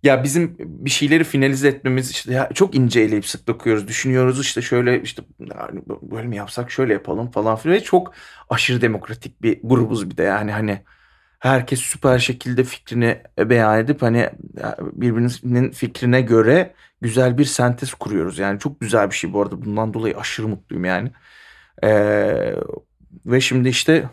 ya 0.02 0.24
bizim 0.24 0.56
bir 0.58 0.90
şeyleri 0.90 1.24
finalize 1.24 1.68
etmemiz 1.68 2.10
işte 2.10 2.32
ya 2.32 2.48
çok 2.54 2.74
ince 2.74 3.00
eleyip 3.00 3.26
sık 3.26 3.46
dokuyoruz 3.46 3.88
düşünüyoruz 3.88 4.40
işte 4.40 4.62
şöyle 4.62 5.02
işte 5.02 5.22
böyle 6.02 6.28
mi 6.28 6.36
yapsak 6.36 6.70
şöyle 6.70 6.92
yapalım 6.92 7.30
falan 7.30 7.56
filan 7.56 7.76
ve 7.76 7.82
çok 7.82 8.12
aşırı 8.50 8.80
demokratik 8.80 9.42
bir 9.42 9.60
grubuz 9.62 10.10
bir 10.10 10.16
de 10.16 10.22
yani 10.22 10.52
hani 10.52 10.82
herkes 11.38 11.80
süper 11.80 12.18
şekilde 12.18 12.64
fikrini 12.64 13.22
beyan 13.38 13.78
edip 13.78 14.02
hani 14.02 14.30
birbirinin 14.80 15.70
fikrine 15.70 16.20
göre 16.20 16.74
güzel 17.00 17.38
bir 17.38 17.44
sentez 17.44 17.94
kuruyoruz. 17.94 18.38
Yani 18.38 18.58
çok 18.58 18.80
güzel 18.80 19.10
bir 19.10 19.14
şey 19.14 19.32
bu 19.32 19.42
arada. 19.42 19.64
Bundan 19.64 19.94
dolayı 19.94 20.18
aşırı 20.18 20.48
mutluyum 20.48 20.84
yani. 20.84 21.12
Ee, 21.84 22.54
ve 23.26 23.40
şimdi 23.40 23.68
işte 23.68 24.10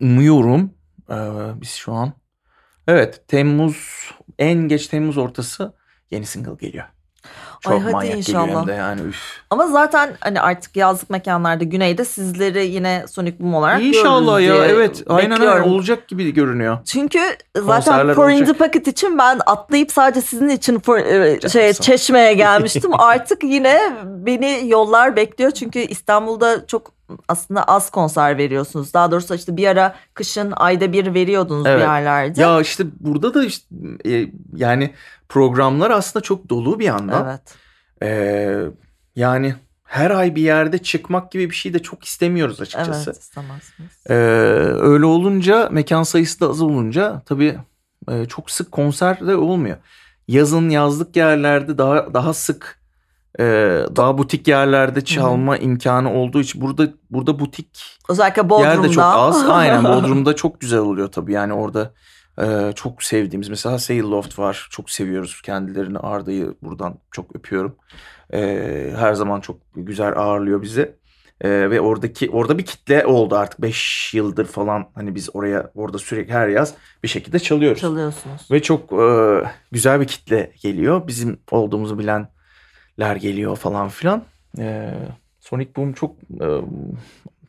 umuyorum 0.00 0.74
ee, 1.10 1.14
biz 1.60 1.70
şu 1.70 1.92
an 1.92 2.12
evet 2.88 3.28
Temmuz 3.28 4.10
en 4.38 4.58
geç 4.68 4.86
Temmuz 4.86 5.18
ortası 5.18 5.72
yeni 6.10 6.26
single 6.26 6.54
geliyor. 6.66 6.84
Çok 7.60 7.72
Ay 7.72 7.80
hadi 7.80 7.92
manyak 7.92 8.12
geliyor 8.12 8.42
inşallah. 8.42 8.60
hem 8.60 8.66
de 8.68 8.72
yani 8.72 9.00
üf. 9.00 9.18
Ama 9.50 9.66
zaten 9.66 10.16
hani 10.20 10.40
artık 10.40 10.76
yazlık 10.76 11.10
mekanlarda 11.10 11.64
güneyde 11.64 12.04
sizleri 12.04 12.66
yine 12.66 13.04
Sonic 13.08 13.38
Boom 13.40 13.54
olarak 13.54 13.82
İnşallah 13.82 14.40
ya 14.40 14.54
evet 14.66 15.02
aynen 15.06 15.40
öyle 15.40 15.62
olacak 15.62 16.08
gibi 16.08 16.34
görünüyor. 16.34 16.78
Çünkü 16.84 17.20
zaten 17.56 18.14
For 18.14 18.30
in 18.30 18.44
the. 18.44 18.52
Pocket 18.52 18.86
için 18.86 19.18
ben 19.18 19.40
atlayıp 19.46 19.92
sadece 19.92 20.20
sizin 20.20 20.48
için 20.48 20.78
for, 20.78 20.98
şey. 21.48 21.72
Çeşme'ye 21.72 22.32
gelmiştim. 22.34 23.00
Artık 23.00 23.44
yine 23.44 23.92
beni 24.04 24.62
yollar 24.66 25.16
bekliyor. 25.16 25.50
Çünkü 25.50 25.78
İstanbul'da 25.78 26.66
çok 26.66 26.92
aslında 27.28 27.64
az 27.64 27.90
konser 27.90 28.38
veriyorsunuz. 28.38 28.94
Daha 28.94 29.10
doğrusu 29.10 29.34
işte 29.34 29.56
bir 29.56 29.66
ara 29.66 29.94
kışın 30.14 30.52
ayda 30.56 30.92
bir 30.92 31.14
veriyordunuz 31.14 31.66
Evet. 31.66 31.78
bir 31.78 31.82
yerlerde. 31.84 32.40
Ya 32.40 32.60
işte 32.60 32.84
burada 33.00 33.34
da 33.34 33.44
işte 33.44 33.66
e, 34.06 34.30
yani 34.54 34.94
programlar 35.28 35.90
aslında 35.90 36.22
çok 36.22 36.48
dolu 36.48 36.78
bir 36.78 36.84
yandan. 36.84 37.26
evet. 37.28 37.54
Ee, 38.02 38.62
yani 39.16 39.54
her 39.84 40.10
ay 40.10 40.34
bir 40.34 40.42
yerde 40.42 40.78
çıkmak 40.78 41.32
gibi 41.32 41.50
bir 41.50 41.54
şey 41.54 41.74
de 41.74 41.78
çok 41.78 42.04
istemiyoruz 42.04 42.60
açıkçası. 42.60 43.10
Evet 43.10 43.22
istemezsiniz. 43.22 43.90
Ee, 44.10 44.14
öyle 44.80 45.04
olunca 45.04 45.68
mekan 45.70 46.02
sayısı 46.02 46.40
da 46.40 46.48
az 46.48 46.62
olunca 46.62 47.22
tabii 47.26 47.58
e, 48.10 48.26
çok 48.26 48.50
sık 48.50 48.72
konser 48.72 49.26
de 49.26 49.36
olmuyor. 49.36 49.76
Yazın 50.28 50.68
yazlık 50.70 51.16
yerlerde 51.16 51.78
daha 51.78 52.14
daha 52.14 52.34
sık 52.34 52.80
e, 53.38 53.44
daha 53.96 54.18
butik 54.18 54.48
yerlerde 54.48 55.04
çalma 55.04 55.56
imkanı 55.56 56.12
olduğu 56.12 56.40
için 56.40 56.60
burada 56.60 56.88
burada 57.10 57.40
butik 57.40 57.98
Özellikle 58.08 58.50
Bodrum'da. 58.50 58.68
yer 58.68 58.82
de 58.82 58.88
çok 58.88 59.04
az. 59.04 59.44
Aynen 59.48 59.84
Bodrum'da 59.84 60.36
çok 60.36 60.60
güzel 60.60 60.78
oluyor 60.78 61.12
tabii 61.12 61.32
yani 61.32 61.52
orada 61.52 61.92
e, 62.42 62.72
çok 62.74 63.02
sevdiğimiz 63.02 63.48
mesela 63.48 63.78
Sail 63.78 64.02
Loft 64.02 64.38
var. 64.38 64.68
Çok 64.70 64.90
seviyoruz 64.90 65.42
kendilerini. 65.42 65.98
Arda'yı 65.98 66.54
buradan 66.62 66.98
çok 67.10 67.36
öpüyorum. 67.36 67.76
E, 68.32 68.92
her 68.96 69.14
zaman 69.14 69.40
çok 69.40 69.56
güzel 69.74 70.18
ağırlıyor 70.18 70.62
bizi. 70.62 70.96
E, 71.40 71.70
ve 71.70 71.80
oradaki 71.80 72.30
orada 72.30 72.58
bir 72.58 72.64
kitle 72.64 73.06
oldu 73.06 73.36
artık 73.36 73.62
5 73.62 74.14
yıldır 74.14 74.44
falan 74.44 74.88
hani 74.94 75.14
biz 75.14 75.36
oraya 75.36 75.70
orada 75.74 75.98
sürekli 75.98 76.32
her 76.32 76.48
yaz 76.48 76.74
bir 77.02 77.08
şekilde 77.08 77.38
çalıyoruz. 77.38 77.80
Çalıyorsunuz. 77.80 78.50
Ve 78.50 78.62
çok 78.62 78.92
e, 78.92 79.40
güzel 79.72 80.00
bir 80.00 80.06
kitle 80.06 80.52
geliyor. 80.62 81.06
Bizim 81.06 81.38
olduğumuzu 81.50 81.98
bilenler 82.98 83.16
geliyor 83.16 83.56
falan 83.56 83.88
filan. 83.88 84.22
E, 84.58 84.90
Sonic 85.40 85.70
Boom 85.76 85.92
çok 85.92 86.12
e, 86.40 86.46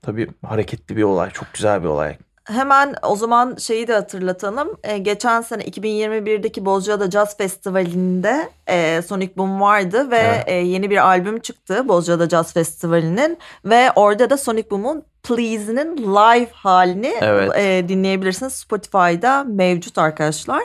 tabii 0.01 0.27
hareketli 0.45 0.97
bir 0.97 1.03
olay. 1.03 1.29
Çok 1.31 1.47
güzel 1.53 1.83
bir 1.83 1.87
olay. 1.87 2.17
Hemen 2.43 2.95
o 3.03 3.15
zaman 3.15 3.55
şeyi 3.55 3.87
de 3.87 3.93
hatırlatalım. 3.93 4.67
Ee, 4.83 4.97
geçen 4.97 5.41
sene 5.41 5.63
2021'deki 5.63 6.65
Bozcaada 6.65 7.11
Jazz 7.11 7.37
Festivali'nde 7.37 8.49
e, 8.67 9.01
Sonic 9.01 9.37
Boom 9.37 9.61
vardı 9.61 10.11
ve 10.11 10.17
Evet. 10.17 10.43
e, 10.47 10.53
yeni 10.53 10.89
bir 10.89 10.97
albüm 11.07 11.39
çıktı 11.39 11.87
Bozcaada 11.87 12.29
Jazz 12.29 12.53
Festivali'nin 12.53 13.37
ve 13.65 13.91
orada 13.95 14.29
da 14.29 14.37
Sonic 14.37 14.69
Boom'un 14.71 15.03
Please'nin 15.23 15.97
live 15.97 16.47
halini 16.51 17.13
Evet. 17.21 17.51
e, 17.57 17.89
dinleyebilirsiniz. 17.89 18.53
Spotify'da 18.53 19.43
mevcut 19.43 19.97
arkadaşlar. 19.97 20.63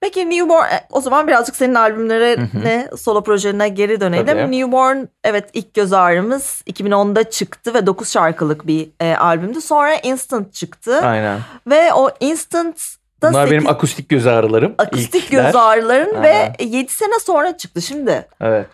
Peki 0.00 0.30
Newborn 0.30 0.64
e, 0.64 0.86
o 0.92 1.00
zaman 1.00 1.26
birazcık 1.28 1.56
senin 1.56 1.74
albümlerine, 1.74 2.88
solo 2.98 3.22
projelerine 3.22 3.68
geri 3.68 4.00
dönelim. 4.00 4.26
Tabii. 4.26 4.52
Newborn 4.60 4.96
evet 5.24 5.50
ilk 5.52 5.74
göz 5.74 5.92
ağrımız 5.92 6.62
2010'da 6.66 7.30
çıktı 7.30 7.74
ve 7.74 7.86
9 7.86 8.08
şarkılık 8.12 8.66
bir 8.66 8.88
e, 9.00 9.16
albümdü. 9.16 9.60
Sonra 9.60 9.94
Instant 10.02 10.54
çıktı 10.54 11.00
Aynen. 11.02 11.38
ve 11.66 11.92
o 11.92 12.10
Instant'da 12.20 13.28
Bunlar 13.30 13.50
benim 13.50 13.62
sekiz- 13.62 13.74
akustik 13.76 14.08
göz 14.08 14.26
ağrılarım. 14.26 14.74
akustik 14.78 15.24
İlkler. 15.24 15.44
göz 15.44 15.56
ağrıların 15.56 16.22
ve 16.22 16.32
Aynen. 16.34 16.54
7 16.60 16.92
sene 16.92 17.18
sonra 17.26 17.56
çıktı 17.56 17.82
şimdi. 17.82 18.26
Evet. 18.40 18.66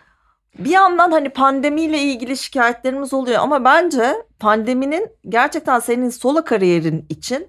Bir 0.59 0.69
yandan 0.69 1.11
hani 1.11 1.29
pandemiyle 1.29 1.97
ilgili 1.99 2.37
şikayetlerimiz 2.37 3.13
oluyor 3.13 3.39
ama 3.41 3.63
bence 3.63 4.15
pandeminin 4.39 5.09
gerçekten 5.29 5.79
senin 5.79 6.09
solo 6.09 6.43
kariyerin 6.43 7.05
için 7.09 7.47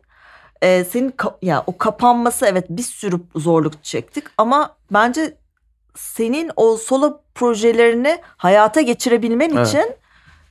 e, 0.63 0.85
senin 0.85 1.11
ka- 1.11 1.35
ya 1.43 1.65
o 1.67 1.79
kapanması 1.79 2.47
evet 2.47 2.67
bir 2.71 2.83
sürü 2.83 3.17
zorluk 3.37 3.85
çektik 3.85 4.25
ama 4.39 4.77
bence 4.93 5.35
senin 5.97 6.51
o 6.57 6.77
solo 6.77 7.21
projelerini 7.35 8.19
hayata 8.25 8.81
geçirebilmen 8.81 9.51
Evet. 9.51 9.67
için 9.67 9.87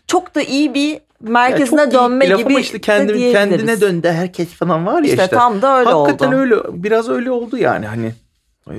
çok 0.07 0.35
da 0.35 0.41
iyi 0.41 0.73
bir 0.73 0.91
Ya 0.93 0.99
merkezine 1.19 1.81
iyi 1.85 1.91
dönme 1.91 2.29
laf 2.29 2.39
gibi 2.39 2.53
işte 2.53 2.81
kendim, 2.81 3.31
kendine 3.31 3.81
döndü 3.81 4.07
herkes 4.07 4.47
falan 4.49 4.85
var 4.85 5.01
ya 5.01 5.09
İşte, 5.09 5.23
işte. 5.23 5.35
tam 5.35 5.61
da 5.61 5.79
öyle 5.79 5.89
Hakikaten 5.89 6.31
oldu. 6.31 6.41
öyle 6.41 6.83
biraz 6.83 7.09
öyle 7.09 7.31
oldu 7.31 7.57
yani 7.57 7.85
hani. 7.87 8.13
Ee, 8.71 8.73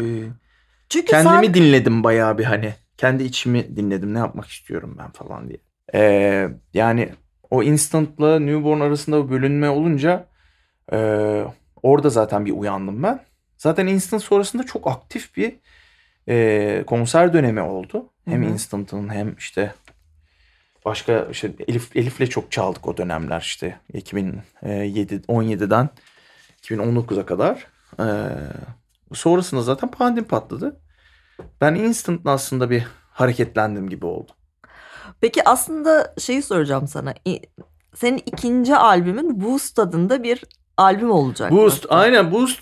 Çünkü 0.88 1.06
kendimi 1.06 1.42
sen 1.46 1.54
dinledim 1.54 2.04
bayağı 2.04 2.38
bir 2.38 2.44
hani. 2.44 2.74
Kendi 2.96 3.22
içimi 3.22 3.76
dinledim 3.76 4.14
ne 4.14 4.18
yapmak 4.18 4.46
istiyorum 4.46 4.96
ben 4.98 5.10
falan 5.10 5.48
diye. 5.48 5.58
Ee, 5.94 6.48
yani 6.74 7.08
o 7.50 7.62
Instant'la 7.62 8.38
Newborn 8.40 8.80
arasında 8.80 9.30
bölünme 9.30 9.70
olunca 9.70 10.26
e, 10.92 11.44
orada 11.82 12.10
zaten 12.10 12.46
bir 12.46 12.52
uyandım 12.52 13.02
ben. 13.02 13.20
Zaten 13.58 13.86
Instant 13.86 14.22
sonrasında 14.22 14.62
çok 14.62 14.86
aktif 14.86 15.36
bir 15.36 15.56
e, 16.28 16.84
konser 16.86 17.32
dönemi 17.32 17.60
oldu. 17.60 18.10
Hem. 18.24 18.42
Instant'ın 18.42 19.08
hem 19.08 19.34
işte 19.38 19.74
başka 20.84 21.28
işte 21.30 21.52
Elif 21.68 21.96
Elif'le 21.96 22.30
çok 22.30 22.52
çaldık 22.52 22.88
o 22.88 22.96
dönemler 22.96 23.40
işte 23.40 23.80
2007 23.92 25.14
17'den 25.14 25.88
2019'a 26.62 27.26
kadar. 27.26 27.66
Ee, 28.00 28.04
sonrasında 29.14 29.62
zaten 29.62 29.90
pandemi 29.90 30.26
patladı. 30.26 30.80
Ben 31.60 31.74
Instant'la 31.74 32.30
aslında 32.30 32.70
bir 32.70 32.86
hareketlendim 33.10 33.88
gibi 33.88 34.06
oldu. 34.06 34.32
Peki 35.20 35.48
aslında 35.48 36.14
şeyi 36.18 36.42
soracağım 36.42 36.88
sana. 36.88 37.14
Senin 37.94 38.22
ikinci 38.26 38.76
albümün 38.76 39.40
Boost 39.40 39.78
adında 39.78 40.22
bir 40.22 40.44
albüm 40.76 41.10
olacak. 41.10 41.50
Boost 41.50 41.86
aynen 41.88 42.32
Boost. 42.32 42.60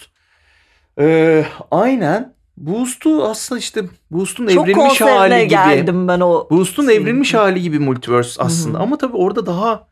Ee, 0.98 1.46
aynen. 1.70 2.34
Boost'u 2.56 3.24
aslında 3.28 3.58
işte 3.58 3.84
Boost'un 4.10 4.46
evrilmiş 4.46 5.00
hali 5.00 5.40
gibi. 5.40 5.48
geldim 5.48 6.08
ben 6.08 6.20
o. 6.20 6.48
Boost'un 6.50 6.88
evrilmiş 6.88 7.34
hali 7.34 7.62
gibi 7.62 7.78
Multiverse 7.78 8.42
aslında. 8.42 8.78
Hı 8.78 8.80
hı. 8.80 8.84
Ama 8.84 8.98
tabii 8.98 9.16
orada 9.16 9.46
daha 9.46 9.86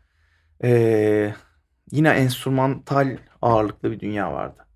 ee, 0.64 1.34
yine 1.90 2.08
enstrümantal 2.08 3.16
ağırlıklı 3.42 3.90
bir 3.90 4.00
dünya 4.00 4.32
vardı. 4.32 4.66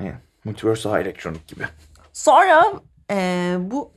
Yani 0.00 0.14
Multiverse 0.44 0.88
daha 0.88 1.00
elektronik 1.00 1.48
gibi. 1.48 1.64
Sonra 2.12 2.64
e, 3.10 3.56
bu 3.60 3.92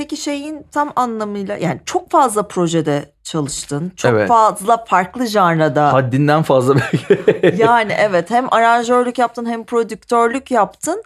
peki 0.00 0.16
şeyin 0.16 0.66
tam 0.72 0.92
anlamıyla 0.96 1.56
yani 1.56 1.80
çok 1.84 2.10
fazla 2.10 2.48
projede 2.48 3.12
çalıştın. 3.22 3.92
Çok 3.96 4.10
Evet. 4.12 4.28
fazla 4.28 4.84
farklı 4.84 5.26
janrada. 5.26 5.92
Haddinden 5.92 6.42
fazla 6.42 6.74
belki. 6.76 7.56
yani 7.62 7.92
evet 7.98 8.30
hem 8.30 8.52
aranjörlük 8.52 9.18
yaptın 9.18 9.46
hem 9.46 9.64
prodüktörlük 9.64 10.50
yaptın. 10.50 11.02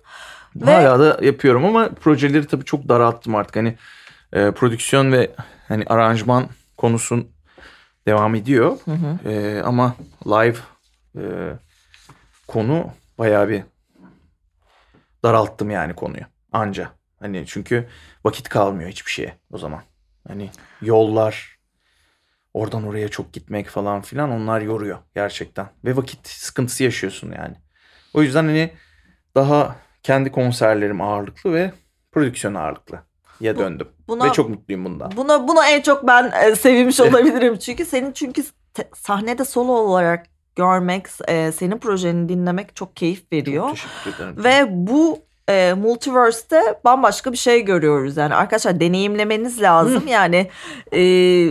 Ve 0.56 0.74
Hala 0.74 1.00
da 1.00 1.24
yapıyorum 1.24 1.64
ama 1.64 1.88
projeleri 1.88 2.46
tabii 2.46 2.64
çok 2.64 2.88
daralttım 2.88 3.34
artık. 3.34 3.56
Hani 3.56 3.74
e, 4.32 4.50
prodüksiyon 4.50 5.12
ve 5.12 5.30
hani 5.68 5.84
aranjman 5.86 6.46
konusun 6.76 7.28
devam 8.06 8.34
ediyor. 8.34 8.78
Hı 8.84 8.90
hı. 8.90 9.30
E, 9.30 9.62
ama 9.62 9.94
live 10.26 10.56
e, 11.16 11.22
konu 12.48 12.86
bayağı 13.18 13.48
bir 13.48 13.62
daralttım 15.24 15.70
yani 15.70 15.94
konuyu. 15.94 16.24
Anca. 16.52 16.88
Hani 17.24 17.46
çünkü 17.46 17.88
vakit 18.24 18.48
kalmıyor 18.48 18.90
hiçbir 18.90 19.10
şeye 19.10 19.34
o 19.52 19.58
zaman. 19.58 19.82
Hani 20.28 20.50
yollar 20.82 21.58
oradan 22.54 22.84
oraya 22.86 23.08
çok 23.08 23.32
gitmek 23.32 23.68
falan 23.68 24.02
filan 24.02 24.30
onlar 24.30 24.60
yoruyor 24.60 24.98
gerçekten. 25.14 25.66
Ve 25.84 25.96
vakit 25.96 26.28
sıkıntısı 26.28 26.84
yaşıyorsun 26.84 27.32
yani. 27.32 27.54
O 28.14 28.22
yüzden 28.22 28.44
hani 28.44 28.70
daha 29.34 29.76
kendi 30.02 30.32
konserlerim 30.32 31.00
ağırlıklı 31.00 31.52
ve 31.52 31.72
prodüksiyon 32.12 32.54
ağırlıklı 32.54 33.00
ya 33.40 33.58
döndüm. 33.58 33.88
buna 34.08 34.24
Ve 34.24 34.32
çok 34.32 34.50
mutluyum 34.50 34.84
bundan. 34.84 35.16
Buna 35.16 35.48
buna 35.48 35.68
en 35.68 35.82
çok 35.82 36.06
ben 36.06 36.32
e, 36.44 36.56
sevinmiş 36.56 37.00
olabilirim 37.10 37.58
çünkü 37.58 37.84
senin 37.84 38.12
çünkü 38.12 38.44
te- 38.74 38.90
sahnede 38.94 39.44
solo 39.44 39.72
olarak 39.72 40.26
görmek, 40.56 41.06
e, 41.28 41.52
senin 41.52 41.78
projeni 41.78 42.28
dinlemek 42.28 42.76
çok 42.76 42.96
keyif 42.96 43.32
veriyor. 43.32 43.68
Çok 43.68 43.76
teşekkür 44.04 44.24
ederim. 44.24 44.44
Ve 44.44 44.66
bu 44.86 45.24
e, 45.48 45.74
multiverse'te 45.74 46.62
bambaşka 46.84 47.32
bir 47.32 47.36
şey 47.36 47.64
görüyoruz. 47.64 48.16
Yani 48.16 48.34
arkadaşlar 48.34 48.80
deneyimlemeniz 48.80 49.62
lazım. 49.62 50.02
Yani 50.08 50.50
e, 50.94 51.48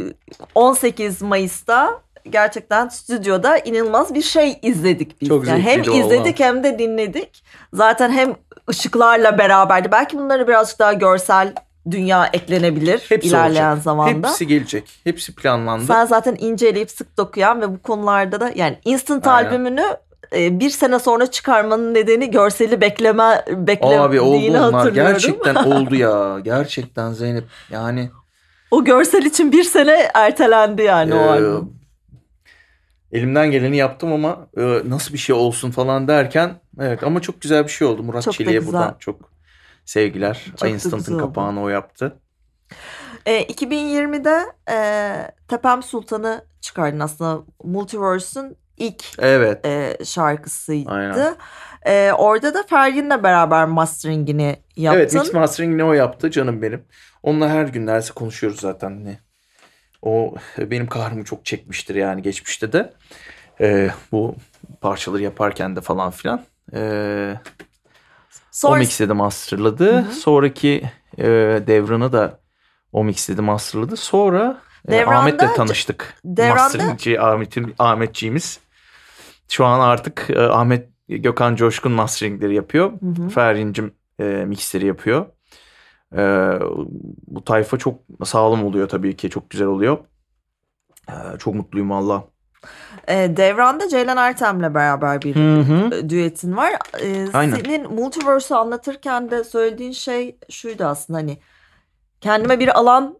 18 0.55 1.21
Mayıs'ta 1.21 2.01
gerçekten 2.29 2.87
stüdyoda 2.87 3.57
inanılmaz 3.57 4.13
bir 4.13 4.21
şey 4.21 4.59
izledik 4.61 5.21
biz. 5.21 5.29
Çok 5.29 5.47
yani 5.47 5.61
hem 5.61 5.81
izledik 5.81 6.39
hem 6.39 6.63
de 6.63 6.79
dinledik. 6.79 7.43
Zaten 7.73 8.11
hem 8.11 8.35
ışıklarla 8.69 9.37
beraberdi. 9.37 9.91
Belki 9.91 10.17
bunları 10.17 10.47
birazcık 10.47 10.79
daha 10.79 10.93
görsel 10.93 11.53
dünya 11.91 12.29
eklenebilir 12.33 13.05
Hepsi 13.09 13.27
ilerleyen 13.29 13.67
olacak. 13.69 13.83
zamanda. 13.83 14.29
Hepsi 14.29 14.47
gelecek. 14.47 14.99
Hepsi 15.03 15.35
planlandı. 15.35 15.85
Sen 15.85 16.05
zaten 16.05 16.35
inceleyip 16.39 16.91
sık 16.91 17.17
dokuyan 17.17 17.61
ve 17.61 17.69
bu 17.73 17.81
konularda 17.81 18.39
da 18.39 18.51
yani 18.55 18.77
Instant 18.85 19.27
Aynen. 19.27 19.47
albümünü 19.49 19.83
bir 20.33 20.69
sene 20.69 20.99
sonra 20.99 21.31
çıkarmanın 21.31 21.93
nedeni 21.93 22.31
görseli 22.31 22.81
bekleme 22.81 23.45
beklediğini 23.49 23.99
Abi 23.99 24.19
oldu 24.21 24.47
onlar. 24.57 24.73
hatırlıyorum. 24.73 25.11
Gerçekten 25.13 25.55
oldu 25.71 25.95
ya. 25.95 26.39
Gerçekten 26.43 27.11
Zeynep. 27.11 27.43
Yani 27.69 28.09
O 28.71 28.83
görsel 28.83 29.25
için 29.25 29.51
bir 29.51 29.63
sene 29.63 30.09
ertelendi 30.13 30.81
yani 30.81 31.13
o 31.13 31.17
Ee, 31.17 31.29
albüm. 31.29 31.73
Elimden 33.11 33.51
geleni 33.51 33.77
yaptım 33.77 34.13
ama 34.13 34.47
e, 34.57 34.81
nasıl 34.85 35.13
bir 35.13 35.17
şey 35.17 35.35
olsun 35.35 35.71
falan 35.71 36.07
derken 36.07 36.59
evet 36.79 37.03
ama 37.03 37.21
çok 37.21 37.41
güzel 37.41 37.63
bir 37.63 37.69
şey 37.71 37.87
oldu. 37.87 38.03
Murat 38.03 38.23
Çok 38.23 38.33
Çelik'e 38.33 38.65
buradan 38.67 38.95
çok 38.99 39.19
sevgiler. 39.85 40.45
da 40.61 40.67
Instant'ın 40.67 41.19
kapağını 41.19 41.61
o 41.61 41.69
yaptı. 41.69 42.15
E, 43.25 43.43
2020'de 43.43 44.45
e, 44.71 44.77
Tepem 45.47 45.83
Sultan'ı 45.83 46.45
çıkardın 46.61 46.99
aslında 46.99 47.43
Multiverse'ün 47.63 48.57
ilk 48.77 49.03
Evet. 49.19 49.65
e, 49.65 49.97
şarkısıydı. 50.05 50.91
Aynen. 50.91 51.35
E, 51.85 52.11
orada 52.17 52.53
da 52.53 52.63
Fergin'le 52.63 53.23
beraber 53.23 53.65
masteringini 53.65 54.55
yaptın. 54.75 54.99
Evet 54.99 55.13
mix 55.13 55.33
mastering'ini 55.33 55.83
o 55.83 55.93
yaptı 55.93 56.31
canım 56.31 56.61
benim. 56.61 56.85
Onunla 57.23 57.49
her 57.49 57.63
gün 57.67 57.85
neredeyse 57.85 58.13
konuşuyoruz 58.13 58.59
zaten. 58.59 59.05
Ne? 59.05 59.19
O 60.01 60.35
benim 60.57 60.87
kahrımı 60.87 61.23
çok 61.23 61.45
çekmiştir 61.45 61.95
yani 61.95 62.21
geçmişte 62.21 62.73
de. 62.73 62.93
Ee, 63.61 63.89
bu 64.11 64.35
parçaları 64.81 65.21
yaparken 65.21 65.75
de 65.75 65.81
falan 65.81 66.11
filan. 66.11 66.41
Ee, 66.73 67.33
Sonra 68.51 68.75
O 68.75 68.77
mixledi 68.77 69.13
masterladı. 69.13 69.93
Hı 69.93 69.97
hı. 69.99 70.11
Sonraki 70.11 70.83
e, 71.17 71.23
Devran'ı 71.67 72.11
da 72.13 72.39
o 72.91 73.03
mixledi 73.03 73.41
masterladı. 73.41 73.95
Sonra 73.97 74.61
e, 74.87 74.91
Devran'da- 74.91 75.15
Ahmet'le 75.19 75.55
tanıştık. 75.55 76.13
Devran'da- 76.25 76.55
Masteringci 76.63 77.21
Ahmet'in 77.21 77.75
Ahmetçiğimiz. 77.79 78.59
Şu 79.49 79.65
an 79.65 79.79
artık 79.79 80.29
e, 80.29 80.39
Ahmet 80.39 80.89
Gökhan 81.07 81.55
Coşkun 81.55 81.91
masteringleri 81.91 82.55
yapıyor. 82.55 82.91
Hı 82.91 83.23
hı. 83.23 83.29
Ferhin'cim 83.29 83.93
e, 84.19 84.23
mixleri 84.23 84.85
yapıyor. 84.85 85.25
E, 86.17 86.23
bu 87.27 87.43
tayfa 87.45 87.77
çok 87.77 87.99
sağlam 88.23 88.65
oluyor 88.65 88.89
tabii 88.89 89.15
ki. 89.15 89.29
Çok 89.29 89.49
güzel 89.49 89.67
oluyor. 89.67 89.97
E, 91.09 91.37
çok 91.39 91.55
mutluyum 91.55 91.89
valla. 91.89 92.23
E, 93.07 93.37
Devran'da 93.37 93.89
Ceylan 93.89 94.17
Ertem'le 94.17 94.73
beraber 94.73 95.21
bir 95.21 95.35
Hı 95.35 95.59
hı. 95.59 95.95
e, 95.95 96.09
düetin 96.09 96.57
var. 96.57 96.73
E, 97.01 97.27
Aynen. 97.33 97.55
Senin 97.55 97.93
Multiverse'ü 97.93 98.57
anlatırken 98.57 99.31
de 99.31 99.43
söylediğin 99.43 99.91
şey 99.91 100.37
şuydu 100.49 100.85
aslında 100.85 101.19
hani 101.19 101.37
kendime 102.21 102.59
bir 102.59 102.79
alan 102.79 103.19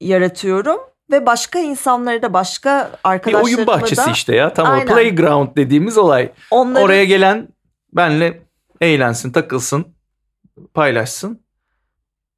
yaratıyorum 0.00 0.80
ve 1.10 1.26
başka 1.26 1.58
insanları 1.58 2.22
da 2.22 2.32
başka 2.32 2.90
Bir 2.92 2.98
arkadaşlarımı 3.04 3.44
oyun 3.56 3.66
bahçesi 3.66 4.06
da 4.06 4.10
işte 4.10 4.34
ya. 4.36 4.54
Tam 4.54 4.66
o 4.66 4.70
Aynen. 4.70 4.86
playground 4.86 5.56
dediğimiz 5.56 5.98
olay. 5.98 6.32
onları 6.50 6.84
Oraya 6.84 7.04
gelen 7.04 7.48
benle 7.92 8.42
eğlensin, 8.80 9.32
takılsın, 9.32 9.86
paylaşsın. 10.74 11.40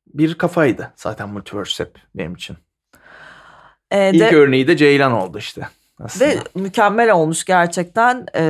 Bir 0.06 0.34
kafaydı 0.34 0.92
zaten 0.96 1.28
Multiverse 1.28 1.84
hep 1.84 1.98
benim 2.14 2.34
için. 2.34 2.56
e, 3.90 4.10
İlk 4.10 4.20
de- 4.20 4.36
örneği 4.36 4.68
de 4.68 4.76
Ceylan 4.76 5.12
oldu 5.12 5.38
işte. 5.38 5.68
Aslında. 6.00 6.30
ve 6.30 6.38
mükemmel 6.54 7.10
olmuş 7.12 7.44
gerçekten. 7.44 8.26
E, 8.36 8.42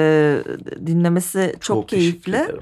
dinlemesi 0.87 1.57
çok, 1.61 1.89
teşekkür 1.89 2.23
keyifli. 2.23 2.37
ederim. 2.37 2.61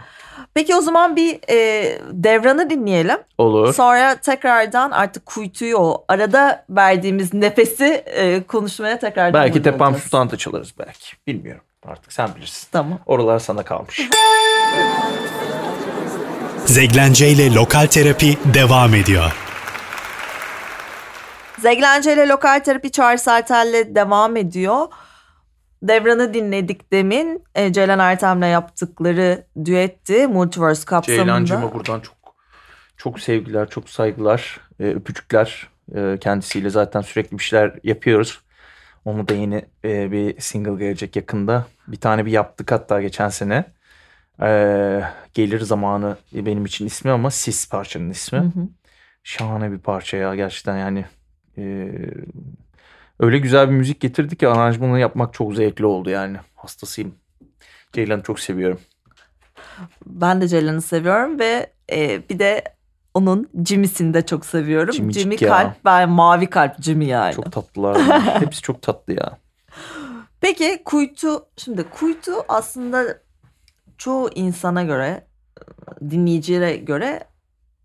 Peki 0.55 0.75
o 0.75 0.81
zaman 0.81 1.17
bir 1.17 1.39
e, 1.51 1.99
devranı 2.11 2.71
dinleyelim. 2.71 3.19
Olur. 3.39 3.75
Sonra 3.75 4.15
tekrardan 4.17 4.91
artık 4.91 5.27
kuytuyu 5.27 5.77
o 5.77 6.05
arada 6.09 6.65
verdiğimiz 6.71 7.35
nefesi 7.35 7.85
e, 8.07 8.43
konuşmaya 8.43 8.99
tekrardan 8.99 9.43
Belki 9.43 9.63
Tepam. 9.63 9.97
Sultan'da 9.97 10.37
çalarız 10.37 10.75
belki. 10.79 11.17
Bilmiyorum. 11.27 11.63
Artık 11.87 12.13
sen 12.13 12.29
bilirsin. 12.37 12.69
Tamam. 12.73 12.99
Oralar 13.07 13.39
sana 13.39 13.63
kalmış. 13.63 14.01
Zeglence 16.67 17.29
ile 17.29 17.55
Lokal 17.55 17.87
Terapi 17.87 18.39
devam 18.55 18.95
ediyor. 18.95 19.33
Zeglence 21.61 22.13
ile 22.13 22.29
lokal 22.29 22.61
terapi 22.61 22.91
Çağrı 22.91 23.19
Sertel'le 23.19 23.95
devam 23.95 24.37
ediyor. 24.37 24.87
Devran'ı 25.83 26.35
dinledik 26.35 26.93
demin. 26.93 27.45
E, 27.55 27.73
Ceylan 27.73 27.99
Ertem'le 27.99 28.43
yaptıkları 28.43 29.47
düetti 29.65 30.27
Multiverse 30.27 30.85
kapsamında. 30.85 31.23
Ceylancığıma 31.25 31.75
buradan 31.75 32.01
çok 32.01 32.17
çok 32.97 33.21
sevgiler, 33.21 33.69
çok 33.69 33.89
saygılar, 33.89 34.61
e, 34.81 34.85
öpücükler. 34.85 35.69
E, 35.95 36.19
kendisiyle 36.21 36.71
zaten 36.71 37.01
sürekli 37.01 37.39
bir 37.39 37.43
şeyler 37.43 37.79
yapıyoruz. 37.85 38.41
Onu 39.05 39.29
da 39.29 39.35
yeni 39.35 39.65
e, 39.85 40.13
bir 40.13 40.41
single 40.41 40.85
gelecek 40.85 41.17
yakında. 41.17 41.67
Bir 41.89 41.97
tane 41.97 42.27
bir 42.27 42.31
yaptık 42.31 42.73
hatta 42.73 43.03
geçen 43.03 43.29
sene. 43.29 43.65
E, 44.43 45.03
gelir 45.35 45.61
zamanı 45.61 46.17
benim 46.33 46.65
için 46.65 46.87
ismi 46.87 47.11
ama 47.11 47.31
Sis 47.31 47.69
parçanın 47.69 48.11
ismi. 48.11 48.39
Hı 48.39 48.43
hı. 48.43 48.69
Şahane 49.25 49.73
bir 49.73 49.79
parça 49.79 50.17
ya 50.17 50.35
gerçekten 50.35 50.77
yani. 50.77 51.05
e, 51.59 51.89
öyle 53.21 53.39
güzel 53.39 53.71
bir 53.71 53.75
müzik 53.75 54.01
getirdi 54.01 54.37
ki 54.37 54.49
aranjmanı 54.49 55.01
yapmak 55.01 55.35
çok 55.35 55.55
zevkli 55.55 55.87
oldu 55.87 56.11
yani. 56.11 56.37
Hastasıyım. 56.55 57.15
Ceylan'ı 57.93 58.23
çok 58.23 58.41
seviyorum. 58.41 58.81
Ben 60.07 60.41
de 60.41 60.49
Ceylan'ı 60.49 60.83
seviyorum 60.83 61.39
ve 61.39 61.73
e, 61.93 62.29
bir 62.31 62.39
de 62.39 62.65
onun 63.15 63.49
Jimmy'sini 63.67 64.15
de 64.15 64.27
çok 64.27 64.47
seviyorum. 64.47 64.95
Jimmycik 64.95 65.23
Jimmy 65.23 65.37
ya. 65.41 65.49
kalp, 65.49 65.85
ben 65.85 66.09
mavi 66.09 66.47
kalp 66.47 66.83
Jimmy 66.83 67.07
yani. 67.07 67.35
Çok 67.35 67.53
tatlılar. 67.53 67.99
Hepsi 68.41 68.63
çok 68.63 68.83
tatlı 68.83 69.13
ya. 69.13 69.39
Peki 70.41 70.83
kuytu, 70.85 71.47
şimdi 71.57 71.83
kuytu 71.83 72.33
aslında 72.49 73.19
çoğu 73.99 74.31
insana 74.35 74.83
göre, 74.83 75.27
dinleyiciye 76.11 76.77
göre 76.77 77.21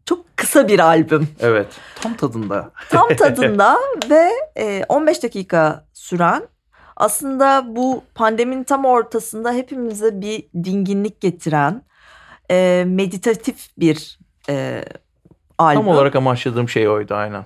çok 0.06 0.38
kısa 0.38 0.68
bir 0.68 0.80
albüm. 0.80 1.28
Evet. 1.40 1.68
Tam 2.02 2.14
tadında. 2.14 2.72
Tam 2.90 3.08
tadında 3.18 3.78
ve 4.10 4.30
e, 4.58 4.84
15 4.90 5.24
dakika 5.24 5.86
süren 5.94 6.48
aslında 6.96 7.64
bu 7.76 8.04
pandeminin 8.16 8.64
tam 8.64 8.86
ortasında 8.86 9.52
hepimize 9.52 10.22
bir 10.22 10.48
dinginlik 10.64 11.22
getiren 11.22 11.82
e, 12.52 12.84
meditatif 12.88 13.70
bir 13.78 14.20
e, 14.50 14.86
albüm. 15.58 15.82
Tam 15.82 15.88
olarak 15.88 16.16
amaçladığım 16.16 16.70
şey 16.70 16.90
oydu 16.90 17.14
aynen. 17.16 17.46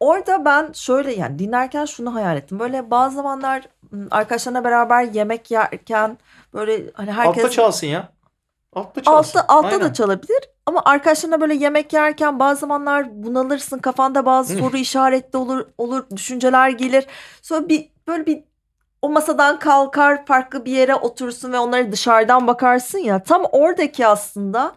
Orada 0.00 0.44
ben 0.44 0.72
şöyle 0.72 1.12
yani 1.12 1.38
dinlerken 1.38 1.84
şunu 1.84 2.14
hayal 2.14 2.36
ettim. 2.36 2.58
Böyle 2.58 2.90
bazı 2.90 3.16
zamanlar 3.16 3.62
arkadaşlarına 4.10 4.64
beraber 4.64 5.02
yemek 5.02 5.50
yerken 5.50 6.18
böyle 6.54 6.90
hani 6.94 7.12
herkes 7.12 7.50
çalsın 7.50 7.86
ya. 7.86 8.08
Altta 8.76 9.10
altta 9.10 9.44
altta 9.48 9.80
da 9.80 9.92
çalabilir 9.92 10.40
ama 10.66 10.82
arkadaşlarına 10.84 11.40
böyle 11.40 11.54
yemek 11.54 11.92
yerken 11.92 12.38
bazı 12.38 12.60
zamanlar 12.60 13.22
bunalırsın 13.24 13.78
kafanda 13.78 14.26
bazı 14.26 14.54
Hı. 14.54 14.58
soru 14.58 14.76
işaretli 14.76 15.36
olur 15.36 15.66
olur 15.78 16.04
düşünceler 16.16 16.70
gelir. 16.70 17.06
Sonra 17.42 17.68
bir 17.68 17.90
böyle 18.06 18.26
bir 18.26 18.44
o 19.02 19.08
masadan 19.08 19.58
kalkar 19.58 20.26
farklı 20.26 20.64
bir 20.64 20.72
yere 20.72 20.94
oturursun 20.94 21.52
ve 21.52 21.58
onları 21.58 21.92
dışarıdan 21.92 22.46
bakarsın 22.46 22.98
ya 22.98 23.22
tam 23.22 23.44
oradaki 23.52 24.06
aslında 24.06 24.72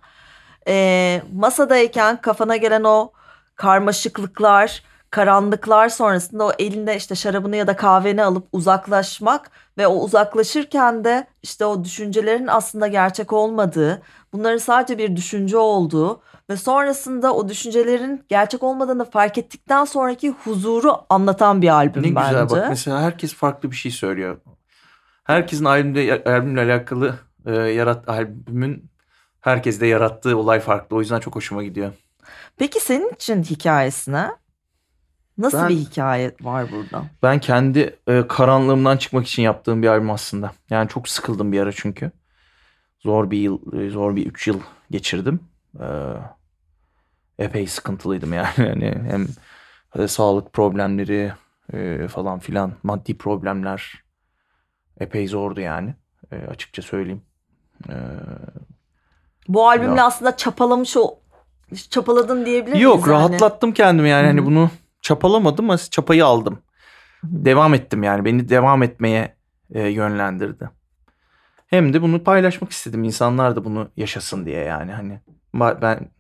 e, 0.68 1.22
masadayken 1.34 2.22
kafana 2.22 2.56
gelen 2.56 2.84
o 2.84 3.12
karmaşıklıklar 3.56 4.84
karanlıklar 5.12 5.90
sonrasında 5.90 6.46
o 6.46 6.52
elinde 6.60 6.96
işte 6.96 7.16
şarabını 7.16 7.56
ya 7.56 7.68
da 7.68 7.76
kahveni 7.76 8.24
alıp 8.24 8.48
uzaklaşmak 8.52 9.52
ve 9.78 9.88
o 9.88 10.04
uzaklaşırken 10.04 11.04
de 11.04 11.28
işte 11.44 11.66
o 11.66 11.84
düşüncelerin 11.84 12.48
aslında 12.48 12.88
gerçek 12.88 13.34
olmadığı, 13.34 14.02
bunların 14.34 14.58
sadece 14.58 14.98
bir 14.98 15.16
düşünce 15.16 15.58
olduğu 15.58 16.22
ve 16.50 16.58
sonrasında 16.58 17.34
o 17.34 17.50
düşüncelerin 17.50 18.24
gerçek 18.30 18.64
olmadığını 18.64 19.06
fark 19.06 19.38
ettikten 19.38 19.86
sonraki 19.86 20.30
huzuru 20.30 20.96
anlatan 21.10 21.62
bir 21.62 21.70
albüm 21.70 22.04
Ne 22.04 22.16
bence. 22.16 22.28
güzel 22.28 22.50
bak 22.50 22.70
mesela 22.70 23.02
herkes 23.02 23.34
farklı 23.34 23.72
bir 23.72 23.76
şey 23.76 23.92
söylüyor. 23.92 24.38
Herkesin 25.24 25.66
albümde 25.66 26.24
albümle 26.26 26.62
alakalı 26.62 27.16
e, 27.46 27.52
yarat 27.56 28.10
albümün 28.10 28.90
herkeste 29.42 29.88
yarattığı 29.88 30.38
olay 30.38 30.60
farklı. 30.60 30.96
O 30.96 31.00
yüzden 31.00 31.20
çok 31.20 31.36
hoşuma 31.36 31.64
gidiyor. 31.64 31.92
Peki 32.58 32.80
senin 32.80 33.14
için 33.14 33.44
hikayesine 33.44 34.32
nasıl 35.40 35.58
Ben- 35.58 35.70
bir 35.70 35.76
hikaye 35.76 36.36
var 36.42 36.66
burada? 36.72 37.06
Ben 37.24 37.40
kendi 37.40 37.96
e, 38.08 38.28
karanlığımdan 38.28 38.98
çıkmak 38.98 39.28
için 39.28 39.44
yaptığım 39.44 39.82
bir 39.82 39.88
albüm 39.88 40.12
aslında. 40.12 40.52
Yani 40.70 40.90
çok 40.90 41.10
sıkıldım 41.10 41.52
bir 41.52 41.60
ara 41.60 41.72
çünkü. 41.72 42.12
Zor 43.00 43.32
bir 43.32 43.38
yıl, 43.38 43.74
e, 43.82 43.90
zor 43.90 44.16
bir 44.16 44.26
3 44.26 44.48
yıl 44.48 44.60
geçirdim. 44.92 45.40
E, 45.80 45.88
epey 47.40 47.68
sıkıntılıydım 47.68 48.34
yani. 48.34 48.48
yani 48.58 48.94
hem 49.12 49.28
e, 50.04 50.08
sağlık 50.08 50.54
problemleri 50.54 51.32
e, 51.74 52.08
falan 52.08 52.40
filan, 52.40 52.74
maddi 52.84 53.18
problemler 53.18 53.94
epey 55.00 55.28
zordu 55.28 55.62
yani. 55.62 55.96
E, 56.32 56.36
açıkça 56.36 56.82
söyleyeyim. 56.82 57.22
E, 57.90 57.96
Bu 59.48 59.70
albümle 59.70 60.00
Ya. 60.00 60.06
aslında 60.06 60.38
çapalamış 60.38 60.98
o 60.98 61.20
çapaladın 61.90 62.46
diyebilir 62.46 62.72
miyiz? 62.74 62.84
Yok 62.84 63.08
yani? 63.08 63.10
rahatlattım 63.10 63.72
kendimi 63.72 64.10
yani 64.10 64.24
Hı 64.24 64.28
hani 64.28 64.46
bunu 64.46 64.70
çapalamadım 65.02 65.66
ama 65.70 65.78
çapayı 65.78 66.26
aldım. 66.26 66.60
Devam 67.24 67.74
ettim 67.74 68.04
yani 68.04 68.26
beni 68.26 68.50
devam 68.50 68.84
etmeye 68.84 69.36
e, 69.74 69.88
yönlendirdi. 69.88 70.70
Hem 71.68 71.94
de 71.94 72.02
bunu 72.02 72.24
paylaşmak 72.24 72.72
istedim 72.72 73.04
insanlar 73.04 73.56
da 73.56 73.66
bunu 73.66 73.92
yaşasın 73.98 74.46
diye 74.46 74.64
yani 74.64 74.92
hani 74.92 75.22
ben 75.56 76.12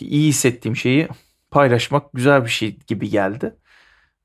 iyi 0.00 0.28
hissettiğim 0.28 0.76
şeyi 0.76 1.08
paylaşmak 1.50 2.12
güzel 2.12 2.44
bir 2.44 2.50
şey 2.50 2.78
gibi 2.86 3.10
geldi. 3.10 3.56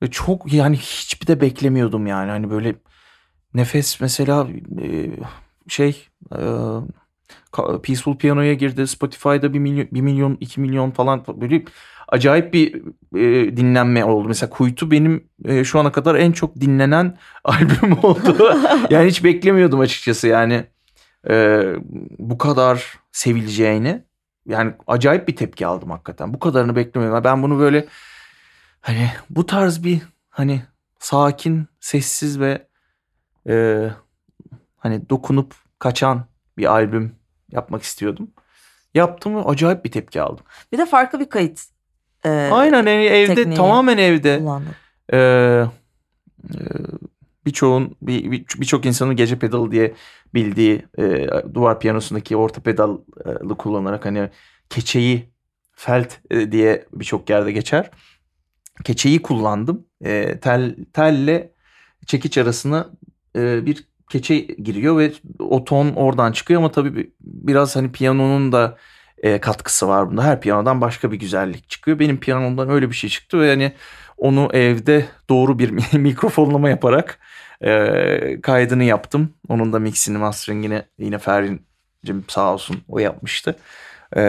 Ve 0.02 0.10
çok 0.10 0.52
yani 0.52 0.76
hiçbir 0.76 1.26
de 1.26 1.40
beklemiyordum 1.40 2.06
yani 2.06 2.30
hani 2.30 2.50
böyle 2.50 2.74
nefes 3.54 4.00
mesela 4.00 4.48
e, 4.82 5.10
şey 5.68 6.08
e, 6.32 6.40
Peaceful 7.82 8.16
Piano'ya 8.16 8.54
girdi. 8.54 8.86
Spotify'da 8.86 9.52
1 9.52 9.58
milyon, 9.58 9.88
1 9.92 10.00
milyon 10.00 10.36
2 10.40 10.60
milyon 10.60 10.90
falan 10.90 11.24
böyle 11.40 11.64
acayip 12.14 12.54
bir 12.54 12.74
e, 13.16 13.56
dinlenme 13.56 14.04
oldu. 14.04 14.28
Mesela 14.28 14.50
Kuytu 14.50 14.90
benim 14.90 15.28
e, 15.44 15.64
şu 15.64 15.78
ana 15.78 15.92
kadar 15.92 16.14
en 16.14 16.32
çok 16.32 16.60
dinlenen 16.60 17.18
albüm 17.44 17.98
oldu. 18.02 18.56
yani 18.90 19.08
hiç 19.08 19.24
beklemiyordum 19.24 19.80
açıkçası 19.80 20.28
yani 20.28 20.64
e, 21.30 21.62
bu 22.18 22.38
kadar 22.38 22.98
sevileceğini. 23.12 24.04
Yani 24.46 24.74
acayip 24.86 25.28
bir 25.28 25.36
tepki 25.36 25.66
aldım 25.66 25.90
hakikaten. 25.90 26.34
Bu 26.34 26.38
kadarını 26.38 26.76
beklemiyordum. 26.76 27.24
Ben 27.24 27.42
bunu 27.42 27.58
böyle 27.58 27.86
hani 28.80 29.10
bu 29.30 29.46
tarz 29.46 29.84
bir 29.84 30.02
hani 30.30 30.62
sakin, 30.98 31.66
sessiz 31.80 32.40
ve 32.40 32.66
e, 33.48 33.86
hani 34.76 35.08
dokunup 35.10 35.54
kaçan 35.78 36.24
bir 36.58 36.72
albüm 36.72 37.14
yapmak 37.52 37.82
istiyordum. 37.82 38.30
Yaptım 38.94 39.36
ve 39.36 39.40
acayip 39.40 39.84
bir 39.84 39.90
tepki 39.90 40.22
aldım. 40.22 40.44
Bir 40.72 40.78
de 40.78 40.86
farklı 40.86 41.20
bir 41.20 41.28
kayıt 41.28 41.73
e, 42.24 42.28
Aynen 42.52 42.76
yani 42.76 42.90
evde 42.90 43.54
tamamen 43.54 43.98
evde. 43.98 44.38
kullandın. 44.38 44.72
Ee, 45.12 45.16
e, 46.54 46.58
birçoğun 47.46 47.96
bir- 48.02 48.30
bir- 48.30 48.44
birçok 48.56 48.86
insanın 48.86 49.16
gece 49.16 49.38
pedalı 49.38 49.72
diye 49.72 49.94
bildiği 50.34 50.84
e, 50.98 51.26
duvar 51.54 51.80
piyanosundaki 51.80 52.36
orta 52.36 52.60
pedalı 52.60 53.04
kullanarak 53.58 54.04
hani 54.04 54.30
keçeyi 54.70 55.28
felt 55.72 56.12
e, 56.30 56.52
diye 56.52 56.84
birçok 56.92 57.30
yerde 57.30 57.52
geçer. 57.52 57.90
Keçeyi 58.84 59.22
kullandım. 59.22 59.86
E, 60.04 60.38
tel 60.40 60.76
telle 60.92 61.52
çekiç 62.06 62.38
arasına 62.38 62.90
e, 63.36 63.66
bir 63.66 63.84
keçe 64.10 64.38
giriyor 64.38 64.98
ve 64.98 65.12
o 65.38 65.64
ton 65.64 65.92
oradan 65.92 66.32
çıkıyor 66.32 66.60
ama 66.60 66.70
tabii 66.72 66.96
bir- 66.96 67.12
biraz 67.20 67.76
hani 67.76 67.92
piyanonun 67.92 68.52
da 68.52 68.76
e, 69.24 69.40
katkısı 69.40 69.88
var 69.88 70.10
bunda. 70.10 70.24
Her 70.24 70.40
piyanodan 70.40 70.80
başka 70.80 71.12
bir 71.12 71.16
güzellik 71.16 71.70
çıkıyor. 71.70 71.98
Benim 71.98 72.20
piyanomdan 72.20 72.70
öyle 72.70 72.90
bir 72.90 72.94
şey 72.94 73.10
çıktı 73.10 73.40
ve 73.40 73.48
hani 73.48 73.72
onu 74.18 74.48
evde 74.52 75.06
doğru 75.28 75.58
bir 75.58 75.70
mikrofonlama 75.98 76.68
yaparak 76.68 77.18
e, 77.60 78.40
kaydını 78.42 78.84
yaptım. 78.84 79.34
Onun 79.48 79.72
da 79.72 79.78
mixini 79.78 80.18
masteringini 80.18 80.82
yine 80.98 81.18
Ferhin'cim 81.18 82.24
sağ 82.28 82.52
olsun 82.52 82.76
o 82.88 82.98
yapmıştı. 82.98 83.56
E, 84.16 84.22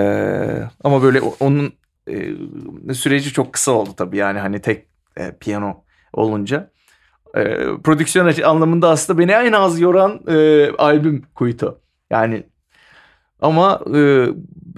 ama 0.83 1.03
böyle 1.03 1.21
onun 1.21 1.73
e, 2.89 2.93
süreci 2.93 3.33
çok 3.33 3.53
kısa 3.53 3.71
oldu 3.71 3.89
tabii 3.97 4.17
yani 4.17 4.39
hani 4.39 4.61
tek 4.61 4.85
e, 5.17 5.31
piyano 5.39 5.83
olunca. 6.13 6.71
E, 7.35 7.43
prodüksiyon 7.83 8.41
anlamında 8.43 8.89
aslında 8.89 9.19
beni 9.19 9.31
en 9.31 9.51
az 9.51 9.79
yoran 9.79 10.21
e, 10.27 10.69
albüm 10.77 11.25
Kuytu. 11.35 11.81
Yani 12.09 12.43
Ama 13.41 13.81
e, 13.95 14.27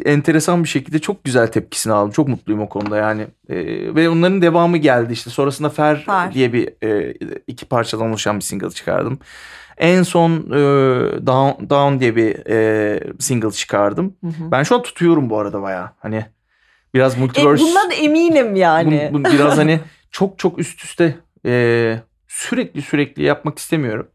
enteresan 0.06 0.64
bir 0.64 0.70
şekilde 0.70 1.00
çok 1.00 1.24
güzel 1.24 1.48
tepkisini 1.48 1.94
aldım. 1.94 2.12
Çok 2.12 2.28
mutluyum 2.28 2.62
o 2.62 2.70
konuda 2.70 2.98
yani. 2.98 3.22
E, 3.50 3.56
ve 3.96 4.10
onların 4.10 4.42
devamı 4.42 4.78
geldi 4.78 5.14
işte. 5.14 5.30
Sonrasında 5.30 5.70
Fer, 5.70 6.04
Fer. 6.06 6.34
diye 6.34 6.54
bir 6.54 6.70
e, 6.88 7.14
iki 7.48 7.66
parçadan 7.66 8.10
oluşan 8.10 8.36
bir 8.36 8.42
single 8.44 8.70
çıkardım. 8.70 9.20
En 9.78 10.04
son 10.04 10.32
e, 10.32 10.58
Down, 11.28 11.70
Down 11.70 12.00
diye 12.00 12.16
bir 12.16 12.50
e, 12.50 13.00
single 13.20 13.52
çıkardım. 13.52 14.14
Hı 14.24 14.28
hı. 14.28 14.52
Ben 14.52 14.64
şu 14.64 14.76
an 14.76 14.82
tutuyorum 14.82 15.30
bu 15.30 15.40
arada 15.40 15.62
bayağı. 15.62 15.90
Hani 16.00 16.26
biraz 16.94 17.18
E, 17.18 17.20
multiverse. 17.20 17.64
bundan 17.64 17.92
eminim 17.92 18.56
yani. 18.56 19.10
Bu- 19.14 19.20
bu 19.20 19.24
biraz 19.24 19.58
hani 19.58 19.80
çok 20.12 20.40
çok 20.40 20.60
üst 20.60 20.84
üste 20.84 21.16
e, 21.46 22.00
sürekli 22.28 22.82
sürekli 22.82 23.24
yapmak 23.24 23.60
istemiyorum. 23.60 24.08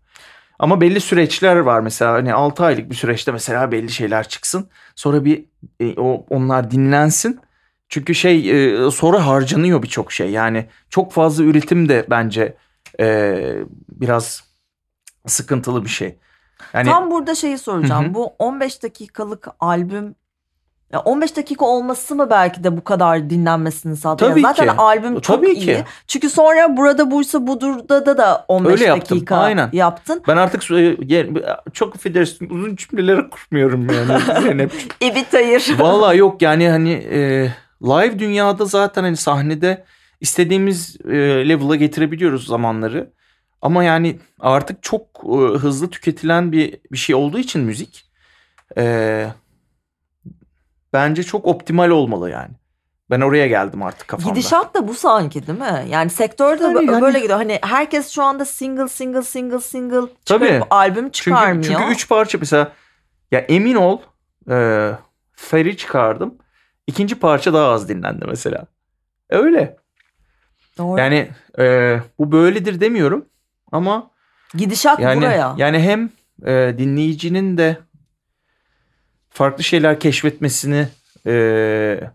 Ama 0.59 0.81
belli 0.81 1.01
süreçler 1.01 1.57
var 1.57 1.81
mesela 1.81 2.13
hani 2.13 2.35
6 2.35 2.65
aylık 2.65 2.91
bir 2.91 2.95
süreçte 2.95 3.33
mesela 3.33 3.73
belli 3.73 3.91
şeyler 3.91 4.29
çıksın. 4.29 4.69
Sonra 4.95 5.25
bir 5.25 5.45
e, 5.81 6.01
o 6.01 6.27
onlar 6.31 6.71
dinlensin. 6.71 7.41
Çünkü 7.89 8.15
şey 8.15 8.51
e, 8.51 8.91
sonra 8.91 9.27
harcanıyor 9.27 9.83
birçok 9.83 10.13
şey. 10.13 10.31
Yani 10.31 10.67
çok 10.91 11.13
fazla 11.13 11.45
üretim 11.45 11.89
de 11.89 12.07
bence 12.11 12.57
e, 13.01 13.37
biraz 13.89 14.45
sıkıntılı 15.27 15.85
bir 15.85 15.91
şey. 15.91 16.19
Yani 16.75 16.89
Tam 16.89 17.11
burada 17.11 17.35
şeyi 17.35 17.59
soracağım. 17.59 18.05
Hı 18.05 18.09
hı. 18.09 18.15
Bu 18.15 18.35
15 18.39 18.83
dakikalık 18.83 19.49
albüm 19.61 20.15
ya 20.93 21.01
15 21.01 21.37
dakika 21.37 21.65
olması 21.65 22.15
mı 22.15 22.31
belki 22.31 22.65
de 22.65 22.77
bu 22.77 22.85
kadar 22.85 23.31
dinlenmesini 23.31 23.97
sağlıyor? 23.97 24.31
Tabii 24.31 24.41
Zaten 24.41 24.67
ki. 24.69 24.73
albüm 24.79 25.21
çok 25.21 25.37
Tabii 25.37 25.51
iyi. 25.53 25.61
ki. 25.61 25.85
Çünkü 26.07 26.31
sonra 26.31 26.77
burada 26.77 27.11
buysa 27.11 27.47
budurda 27.47 28.07
da 28.07 28.19
da 28.19 28.45
15 28.49 28.73
Öyle 28.73 28.85
yaptım, 28.85 29.17
dakika 29.17 29.37
aynen. 29.37 29.71
yaptın. 29.73 30.23
ben 30.29 30.37
artık 30.37 30.71
e, 30.71 30.97
çok 31.73 31.95
affedersin 31.97 32.51
uzun 32.51 32.77
cümleleri 32.77 33.31
kurmuyorum 33.31 33.87
yani. 33.91 34.23
Zeynep. 34.43 34.73
Evet 35.01 35.27
hayır. 35.33 35.75
Valla 35.79 36.15
yok 36.15 36.43
yani 36.43 36.69
hani 36.69 36.93
e, 36.93 37.49
live 37.83 38.19
dünyada 38.19 38.65
zaten 38.65 39.03
hani 39.03 39.17
sahnede 39.17 39.85
istediğimiz 40.21 40.97
e, 41.09 41.15
level'a 41.49 41.77
getirebiliyoruz 41.77 42.47
zamanları. 42.47 43.11
Ama 43.63 43.85
yani 43.85 44.19
artık 44.41 44.83
çok 44.83 45.03
e, 45.25 45.37
hızlı 45.59 45.91
tüketilen 45.91 46.53
bir 46.53 46.79
bir 46.93 46.99
şey 46.99 47.15
olduğu 47.15 47.39
için 47.39 47.63
müzik 47.63 48.11
e, 48.79 49.27
bence 50.93 51.23
çok 51.23 51.47
optimal 51.47 51.91
olmalı 51.91 52.31
yani. 52.31 52.51
Ben 53.11 53.21
oraya 53.21 53.47
geldim 53.47 53.83
artık 53.83 54.09
kafamda. 54.09 54.31
Gidişat 54.35 54.75
da 54.75 54.89
bu 54.89 54.95
sanki 54.95 55.47
değil 55.47 55.59
mi? 55.59 55.85
Yani 55.89 56.11
sektörde 56.11 56.63
yani- 56.65 57.01
böyle 57.03 57.21
gidiyor. 57.21 57.39
Hani 57.39 57.59
herkes 57.63 58.11
şu 58.11 58.23
anda 58.23 58.45
single 58.45 58.89
single 58.89 59.23
single 59.23 59.61
single 59.61 60.01
çıkarıp 60.01 60.25
Tabii. 60.25 60.61
albüm 60.71 61.05
Çünkü, 61.05 61.13
çıkarmıyor. 61.13 61.65
çünkü 61.65 61.93
üç 61.93 62.09
parça 62.09 62.39
mesela 62.39 62.73
ya 63.31 63.39
emin 63.41 63.75
ol 63.75 63.99
e, 64.51 64.91
Fer'i 65.33 65.77
çıkardım. 65.77 66.35
İkinci 66.87 67.15
parça 67.15 67.53
daha 67.53 67.69
az 67.69 67.89
dinlendi 67.89 68.25
mesela. 68.29 68.67
Öyle. 69.31 69.77
Doğru. 70.79 71.01
Yani 71.01 71.29
e, 71.59 71.97
bu 72.19 72.33
böyledir 72.33 72.81
demiyorum 72.81 73.25
ama 73.73 74.11
Gidişat 74.55 75.01
yani 75.01 75.17
buraya. 75.21 75.55
yani 75.57 75.79
hem 75.79 76.11
e, 76.47 76.75
dinleyicinin 76.79 77.57
de 77.59 77.77
farklı 79.33 79.65
şeyler 79.65 80.01
keşfetmesini 80.01 80.89
e, 81.27 82.11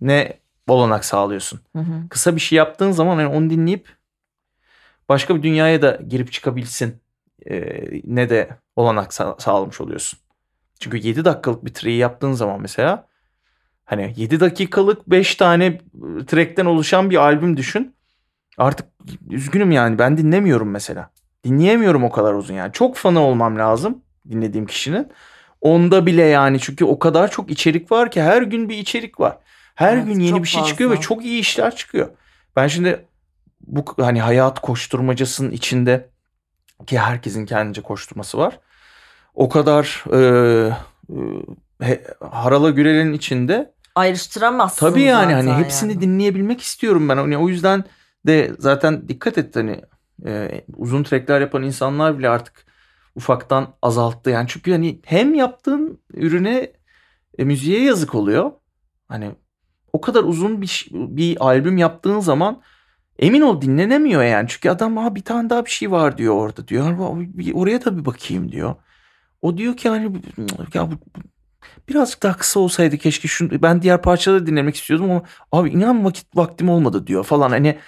ne 0.00 0.38
olanak 0.66 1.04
sağlıyorsun. 1.04 1.60
Hı 1.76 1.78
hı. 1.78 2.08
Kısa 2.10 2.36
bir 2.36 2.40
şey 2.40 2.56
yaptığın 2.56 2.90
zaman 2.90 3.20
yani 3.20 3.34
onu 3.34 3.50
dinleyip 3.50 3.88
başka 5.08 5.36
bir 5.36 5.42
dünyaya 5.42 5.82
da 5.82 5.98
girip 6.08 6.32
çıkabilsin 6.32 7.00
e, 7.50 7.60
ne 8.04 8.30
de 8.30 8.48
olanak 8.76 9.10
sa- 9.10 9.42
sağlamış 9.42 9.80
oluyorsun. 9.80 10.18
Çünkü 10.80 10.96
7 10.96 11.24
dakikalık 11.24 11.64
bir 11.64 11.74
treyi 11.74 11.98
yaptığın 11.98 12.32
zaman 12.32 12.60
mesela 12.60 13.08
hani 13.84 14.14
7 14.16 14.40
dakikalık 14.40 15.10
5 15.10 15.34
tane 15.34 15.64
e, 15.66 15.80
trackten 16.26 16.66
oluşan 16.66 17.10
bir 17.10 17.16
albüm 17.16 17.56
düşün. 17.56 17.94
Artık 18.58 18.88
üzgünüm 19.30 19.70
yani 19.70 19.98
ben 19.98 20.16
dinlemiyorum 20.16 20.70
mesela. 20.70 21.10
Dinleyemiyorum 21.44 22.04
o 22.04 22.10
kadar 22.10 22.34
uzun 22.34 22.54
yani. 22.54 22.72
Çok 22.72 22.96
fanı 22.96 23.20
olmam 23.20 23.58
lazım 23.58 24.02
dinlediğim 24.30 24.66
kişinin. 24.66 25.08
Onda 25.62 26.06
bile 26.06 26.22
yani 26.22 26.60
çünkü 26.60 26.84
o 26.84 26.98
kadar 26.98 27.30
çok 27.30 27.50
içerik 27.50 27.92
var 27.92 28.10
ki 28.10 28.22
her 28.22 28.42
gün 28.42 28.68
bir 28.68 28.78
içerik 28.78 29.20
var. 29.20 29.38
Her 29.74 29.96
Evet, 29.96 30.06
gün 30.06 30.20
yeni 30.20 30.42
bir 30.42 30.48
şey 30.48 30.62
çıkıyor 30.64 30.90
ve 30.90 30.94
fazla. 30.94 31.08
çok 31.08 31.24
iyi 31.24 31.40
işler 31.40 31.76
çıkıyor. 31.76 32.08
Ben 32.56 32.66
şimdi 32.66 33.04
bu 33.66 33.84
hani 34.00 34.20
hayat 34.20 34.60
koşturmacasının 34.60 35.50
içinde 35.50 36.08
ki 36.86 36.98
herkesin 36.98 37.46
kendince 37.46 37.82
koşturması 37.82 38.38
var. 38.38 38.60
O 39.34 39.48
kadar 39.48 40.04
e, 40.12 40.18
e, 41.82 42.00
Harala 42.30 42.70
Gürel'in 42.70 43.12
içinde 43.12 43.72
Ayrıştıramazsın 43.94 44.86
tabii 44.90 45.02
yani 45.02 45.32
hani 45.34 45.52
hepsini 45.52 45.92
yani. 45.92 46.00
dinleyebilmek 46.00 46.60
istiyorum 46.60 47.08
ben. 47.08 47.16
Hani 47.16 47.38
o 47.38 47.48
yüzden 47.48 47.84
de 48.26 48.50
zaten 48.58 49.08
dikkat 49.08 49.38
et 49.38 49.56
hani 49.56 49.80
e, 50.26 50.64
uzun 50.76 51.02
trackler 51.02 51.40
yapan 51.40 51.62
insanlar 51.62 52.18
bile 52.18 52.28
artık 52.28 52.64
ufaktan 53.14 53.74
azalttı. 53.82 54.30
Yani 54.30 54.48
çünkü 54.48 54.72
hani 54.72 55.00
hem 55.04 55.34
yaptığın 55.34 56.00
ürüne 56.14 56.72
e, 57.38 57.44
müziğe 57.44 57.82
yazık 57.84 58.14
oluyor. 58.14 58.52
Hani 59.08 59.30
o 59.92 60.00
kadar 60.00 60.24
uzun 60.24 60.62
bir 60.62 60.88
bir 60.92 61.46
albüm 61.46 61.78
yaptığın 61.78 62.20
zaman 62.20 62.62
emin 63.18 63.40
ol 63.40 63.60
dinlenemiyor 63.60 64.22
yani. 64.24 64.46
Çünkü 64.48 64.70
adam 64.70 64.96
ha 64.96 65.14
bir 65.14 65.22
tane 65.22 65.50
daha 65.50 65.64
bir 65.64 65.70
şey 65.70 65.90
var 65.90 66.18
diyor 66.18 66.34
orada 66.34 66.68
diyor. 66.68 66.84
"Ha, 66.84 67.12
bir 67.16 67.54
Oraya 67.54 67.84
da 67.84 67.98
bir 67.98 68.04
bakayım 68.04 68.52
diyor. 68.52 68.74
O 69.42 69.56
diyor 69.58 69.76
ki 69.76 69.88
hani 69.88 70.22
ya 70.74 70.90
bu- 70.90 70.98
birazcık 71.88 72.22
daha 72.22 72.36
kısa 72.36 72.60
olsaydı 72.60 72.98
keşke 72.98 73.28
şunu 73.28 73.62
ben 73.62 73.82
diğer 73.82 74.02
parçaları 74.02 74.46
dinlemek 74.46 74.76
istiyordum 74.76 75.10
ama 75.10 75.22
abi 75.52 75.70
inan 75.70 76.04
vakit 76.04 76.36
vaktim 76.36 76.68
olmadı 76.68 77.06
diyor 77.06 77.24
falan 77.24 77.50
hani 77.50 77.78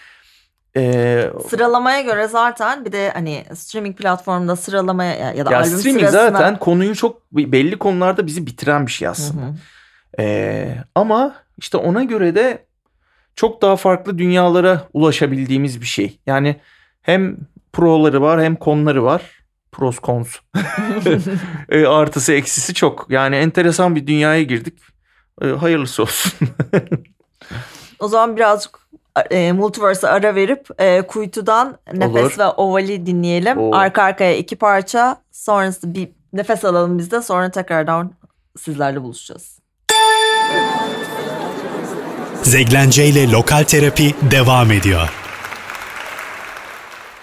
e, 0.76 1.30
Sıralamaya 1.50 2.00
göre 2.00 2.28
zaten 2.28 2.84
bir 2.84 2.92
de 2.92 3.10
hani 3.10 3.44
streaming 3.54 3.98
platformunda 3.98 4.56
sıralamaya 4.56 5.32
ya- 5.32 5.46
da 5.46 5.52
ya 5.52 5.58
albüm 5.58 5.78
streaming 5.78 6.08
sırasına... 6.08 6.30
zaten 6.38 6.58
konuyu 6.58 6.94
çok 6.94 7.32
belli 7.32 7.78
konularda 7.78 8.26
bizi 8.26 8.46
bitiren 8.46 8.86
bir 8.86 8.92
şey 8.92 9.06
Hı 9.08 9.10
aslında. 9.10 9.42
hı. 9.46 9.54
Ee, 10.18 10.76
ama 10.94 11.34
işte 11.58 11.76
ona 11.76 12.04
göre 12.04 12.34
de 12.34 12.64
çok 13.36 13.62
daha 13.62 13.76
farklı 13.76 14.18
dünyalara 14.18 14.88
ulaşabildiğimiz 14.92 15.80
bir 15.80 15.86
şey. 15.86 16.18
Yani 16.26 16.56
hem 17.02 17.36
proları 17.72 18.22
var 18.22 18.42
hem 18.42 18.56
konları 18.56 19.04
var. 19.04 19.22
Pros 19.72 19.98
cons. 20.02 20.36
E, 21.68 21.86
artısı 21.86 22.32
eksisi 22.32 22.74
çok. 22.74 23.06
Yani 23.10 23.36
enteresan 23.36 23.96
bir 23.96 24.06
dünyaya 24.06 24.42
girdik. 24.42 24.78
E, 25.42 25.46
hayırlısı 25.46 26.02
olsun. 26.02 26.32
O 27.98 28.08
zaman 28.08 28.36
birazcık 28.36 28.78
e, 29.30 29.52
Multiverse'a 29.52 30.10
ara 30.10 30.34
verip 30.34 30.68
e, 30.78 31.02
Kuytu'dan 31.02 31.78
Nefes 31.92 32.22
Olur. 32.24 32.38
ve 32.38 32.46
Ovali 32.46 33.06
dinleyelim. 33.06 33.58
Oo. 33.58 33.74
Arka 33.74 34.02
arkaya 34.02 34.36
iki 34.36 34.56
parça. 34.56 35.16
Sonrasında 35.32 35.94
bir 35.94 36.08
nefes 36.32 36.64
alalım 36.64 36.98
biz 36.98 37.10
de. 37.10 37.22
Sonra 37.22 37.50
tekrardan 37.50 38.12
sizlerle 38.58 39.02
buluşacağız. 39.02 39.58
Zeglence 42.42 43.06
ile 43.06 43.30
Lokal 43.30 43.62
Terapi 43.64 44.14
devam 44.30 44.70
ediyor. 44.70 45.08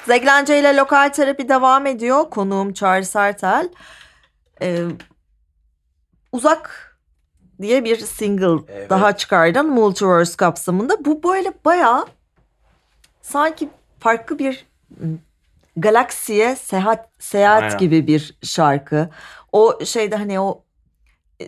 Zeglence 0.07 0.59
ile 0.59 0.75
lokal 0.75 1.09
terapi 1.09 1.49
devam 1.49 1.85
ediyor. 1.85 2.29
Konuğum 2.29 2.73
Çağrı 2.73 3.05
Sertel. 3.05 3.69
Ee, 4.61 4.83
uzak 6.31 6.90
diye 7.61 7.83
bir 7.85 7.97
single 7.97 8.63
Evet. 8.67 8.89
daha 8.89 9.17
çıkardın 9.17 9.69
Multiverse 9.69 10.35
kapsamında. 10.37 11.05
Bu 11.05 11.23
böyle 11.23 11.53
bayağı 11.65 12.05
sanki 13.21 13.69
farklı 13.99 14.39
bir 14.39 14.65
ım, 15.03 15.21
galaksiye 15.77 16.55
seyahat 16.55 17.09
seyahat 17.19 17.63
Aynen. 17.63 17.77
gibi 17.77 18.07
bir 18.07 18.37
şarkı. 18.43 19.09
O 19.51 19.79
şeyde 19.85 20.15
hani 20.15 20.39
o 20.39 20.63
e, 21.41 21.45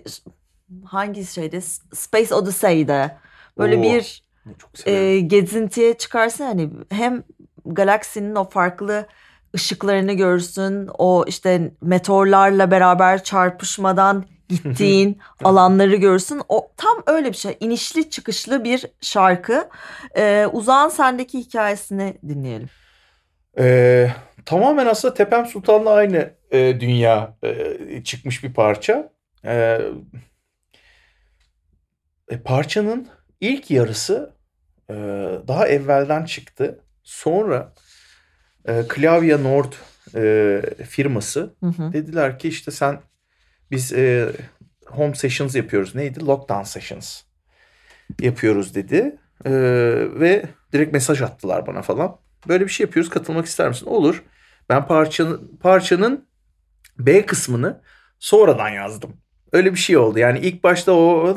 hangi 0.85 1.25
şeyde 1.25 1.61
Space 1.93 2.35
Odyssey'de 2.35 3.17
böyle 3.57 3.77
Oo. 3.77 3.83
bir 3.83 4.23
çok 4.57 4.77
severim. 4.77 5.03
e, 5.07 5.19
gezintiye 5.19 5.93
çıkarsa 5.97 6.45
hani 6.45 6.69
hem 6.89 7.23
galaksinin 7.65 8.35
o 8.35 8.49
farklı 8.49 9.07
ışıklarını 9.55 10.13
görsün. 10.13 10.89
O 10.97 11.25
işte 11.27 11.71
meteorlarla 11.81 12.71
beraber 12.71 13.23
çarpışmadan 13.23 14.25
gittiğin 14.49 15.19
alanları 15.43 15.95
görsün. 15.95 16.41
O 16.49 16.71
tam 16.77 17.03
öyle 17.07 17.27
bir 17.31 17.37
şey. 17.37 17.57
İnişli 17.59 18.09
çıkışlı 18.09 18.63
bir 18.63 18.85
şarkı. 19.01 19.69
Ee, 20.17 20.47
Uzağın 20.51 20.89
sendeki 20.89 21.39
hikayesini 21.39 22.17
dinleyelim. 22.27 22.69
Ee, 23.57 24.11
tamamen 24.45 24.85
aslında 24.85 25.13
Tepem 25.13 25.45
Sultan'la 25.45 25.91
aynı 25.91 26.33
e, 26.51 26.79
dünya 26.79 27.37
e, 27.43 28.03
çıkmış 28.03 28.43
bir 28.43 28.53
parça. 28.53 29.13
Ee, 29.45 29.81
e, 32.29 32.37
parçanın 32.37 33.07
ilk 33.41 33.71
yarısı 33.71 34.33
e, 34.89 34.93
daha 35.47 35.67
evvelden 35.67 36.25
çıktı. 36.25 36.79
Sonra 37.03 37.73
e, 38.67 38.83
Klavya 38.87 39.37
Nord 39.37 39.73
e, 40.15 40.61
firması 40.83 41.53
Hı 41.59 41.65
hı. 41.65 41.93
dediler 41.93 42.39
ki 42.39 42.47
işte 42.47 42.71
sen 42.71 42.99
biz 43.73 43.93
e, 43.93 44.29
home 44.85 45.15
sessions 45.15 45.55
yapıyoruz. 45.55 45.95
Neydi? 45.95 46.25
Lockdown 46.25 46.63
sessions 46.63 47.21
yapıyoruz 48.21 48.75
dedi. 48.75 49.17
Ee, 49.45 49.51
ve 50.19 50.45
direkt 50.73 50.93
mesaj 50.93 51.21
attılar 51.21 51.67
bana 51.67 51.81
falan. 51.81 52.17
Böyle 52.47 52.63
bir 52.65 52.69
şey 52.69 52.85
yapıyoruz 52.85 53.09
katılmak 53.09 53.45
ister 53.45 53.67
misin? 53.67 53.85
Olur. 53.85 54.23
Ben 54.69 54.87
parçanın, 54.87 55.57
parçanın 55.61 56.27
B 56.99 57.25
kısmını 57.25 57.81
sonradan 58.19 58.69
yazdım. 58.69 59.17
Öyle 59.51 59.71
bir 59.71 59.79
şey 59.79 59.97
oldu. 59.97 60.19
Yani 60.19 60.39
ilk 60.39 60.63
başta 60.63 60.91
o 60.91 61.35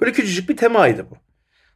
böyle 0.00 0.12
küçücük 0.12 0.48
bir 0.48 0.56
temaydı 0.56 1.10
bu. 1.10 1.16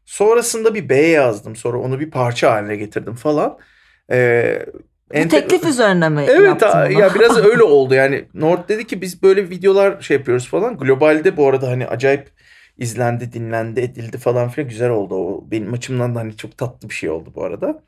Sonrasında 0.05 0.75
bir 0.75 0.89
B 0.89 0.97
yazdım. 0.97 1.57
Sonra 1.57 1.79
onu 1.79 2.01
bir 2.01 2.11
parça 2.11 2.53
haline 2.53 2.77
getirdim 2.77 3.15
falan. 3.15 3.59
Ee, 4.11 4.67
Bu 5.15 5.29
teklif 5.29 5.65
üzerine 5.65 6.09
mi 6.09 6.27
Evet 6.29 6.63
bunu? 6.63 7.01
ya 7.01 7.15
biraz 7.15 7.39
öyle 7.39 7.63
oldu 7.63 7.95
yani. 7.95 8.25
Nord 8.35 8.69
dedi 8.69 8.87
ki 8.87 9.01
biz 9.01 9.23
böyle 9.23 9.51
videolar 9.51 10.01
şey 10.01 10.17
yapıyoruz 10.17 10.49
falan. 10.49 10.77
Globalde 10.79 11.37
bu 11.37 11.49
arada 11.49 11.69
hani 11.69 11.87
acayip 11.87 12.31
izlendi, 12.79 13.33
dinlendi, 13.33 13.81
edildi 13.81 14.19
falan 14.19 14.49
filan 14.49 14.69
güzel 14.69 14.91
oldu. 14.91 15.15
O 15.15 15.51
benim 15.51 15.73
açımdan 15.73 16.15
da 16.15 16.21
hani 16.21 16.37
çok 16.37 16.59
tatlı 16.59 16.89
bir 16.89 16.95
şey 16.95 17.11
oldu 17.11 17.33
bu 17.35 17.45
arada. 17.45 17.83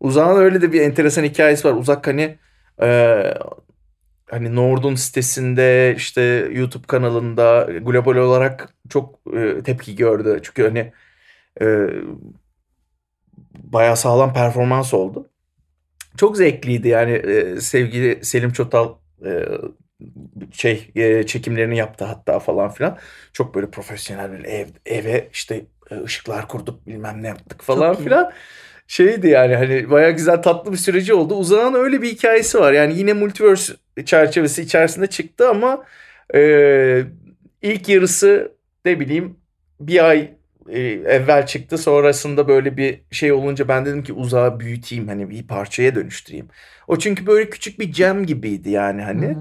Uzak'ın 0.00 0.36
öyle 0.40 0.62
de 0.62 0.72
bir 0.72 0.80
enteresan 0.80 1.24
hikayesi 1.24 1.68
var. 1.68 1.72
Uzak 1.72 2.06
hani 2.06 2.38
e, 2.82 3.20
hani 4.30 4.56
Nord'un 4.56 4.94
sitesinde 4.94 5.94
işte 5.96 6.22
YouTube 6.52 6.86
kanalında 6.86 7.68
global 7.82 8.16
olarak 8.16 8.74
çok 8.88 9.20
e, 9.36 9.62
tepki 9.62 9.96
gördü. 9.96 10.40
Çünkü 10.42 10.62
hani 10.62 10.92
e, 11.62 11.88
bayağı 13.54 13.96
sağlam 13.96 14.32
performans 14.34 14.94
oldu. 14.94 15.30
Çok 16.16 16.36
zevkliydi 16.36 16.88
yani 16.88 17.12
e, 17.12 17.60
sevgili 17.60 18.24
Selim 18.24 18.52
Çotal 18.52 18.94
e, 19.26 19.44
şey 20.52 20.90
e, 20.94 21.26
çekimlerini 21.26 21.76
yaptı 21.76 22.04
hatta 22.04 22.38
falan 22.38 22.70
filan. 22.70 22.98
Çok 23.32 23.54
böyle 23.54 23.70
profesyonel 23.70 24.32
bir 24.32 24.44
ev, 24.44 24.66
eve 24.86 25.28
işte 25.32 25.66
e, 25.90 26.02
ışıklar 26.02 26.48
kurduk 26.48 26.86
bilmem 26.86 27.22
ne 27.22 27.28
yaptık 27.28 27.62
falan 27.62 27.96
filan. 27.96 28.32
Şeydi 28.86 29.28
yani 29.28 29.56
hani 29.56 29.90
bayağı 29.90 30.10
güzel 30.10 30.42
tatlı 30.42 30.72
bir 30.72 30.76
süreci 30.76 31.14
oldu. 31.14 31.34
Uzağın 31.34 31.74
öyle 31.74 32.02
bir 32.02 32.08
hikayesi 32.08 32.58
var. 32.58 32.72
Yani 32.72 32.98
yine 32.98 33.12
multiverse 33.12 33.74
çerçevesi 34.04 34.62
içerisinde 34.62 35.06
çıktı 35.06 35.48
ama 35.48 35.84
e, 36.34 37.04
ilk 37.62 37.88
yarısı 37.88 38.52
ne 38.84 39.00
bileyim 39.00 39.36
bir 39.80 40.08
ay 40.08 40.34
e, 40.68 40.80
evvel 40.88 41.46
çıktı. 41.46 41.78
Sonrasında 41.78 42.48
böyle 42.48 42.76
bir 42.76 43.00
şey 43.10 43.32
olunca 43.32 43.68
ben 43.68 43.86
dedim 43.86 44.02
ki 44.02 44.12
uzağı 44.12 44.60
büyüteyim 44.60 45.08
hani 45.08 45.30
bir 45.30 45.46
parçaya 45.46 45.94
dönüştüreyim. 45.94 46.48
O 46.88 46.98
çünkü 46.98 47.26
böyle 47.26 47.50
küçük 47.50 47.80
bir 47.80 47.92
gem 47.92 48.26
gibiydi 48.26 48.70
yani 48.70 49.02
hani. 49.02 49.26
Hı. 49.26 49.36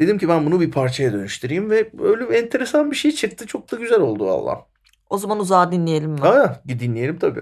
Dedim 0.00 0.18
ki 0.18 0.28
ben 0.28 0.46
bunu 0.46 0.60
bir 0.60 0.70
parçaya 0.70 1.12
dönüştüreyim 1.12 1.70
ve 1.70 1.90
öyle 2.02 2.38
enteresan 2.38 2.90
bir 2.90 2.96
şey 2.96 3.12
çıktı. 3.12 3.46
Çok 3.46 3.72
da 3.72 3.76
güzel 3.76 4.00
oldu 4.00 4.26
valla. 4.26 4.66
O 5.10 5.18
zaman 5.18 5.38
uzağa 5.38 5.72
dinleyelim 5.72 6.10
mi? 6.10 6.20
Ha, 6.20 6.60
dinleyelim 6.68 7.18
tabii. 7.18 7.40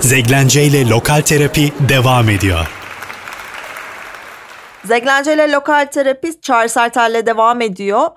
Zeglence 0.00 0.64
ile 0.64 0.88
Lokal 0.88 1.20
Terapi 1.20 1.72
devam 1.88 2.28
ediyor. 2.30 2.78
Zeglence 4.84 5.34
ile 5.34 5.52
lokal 5.52 5.86
terapi 5.86 6.40
Charles 6.40 6.76
Ertel'le 6.76 7.26
devam 7.26 7.60
ediyor. 7.60 8.08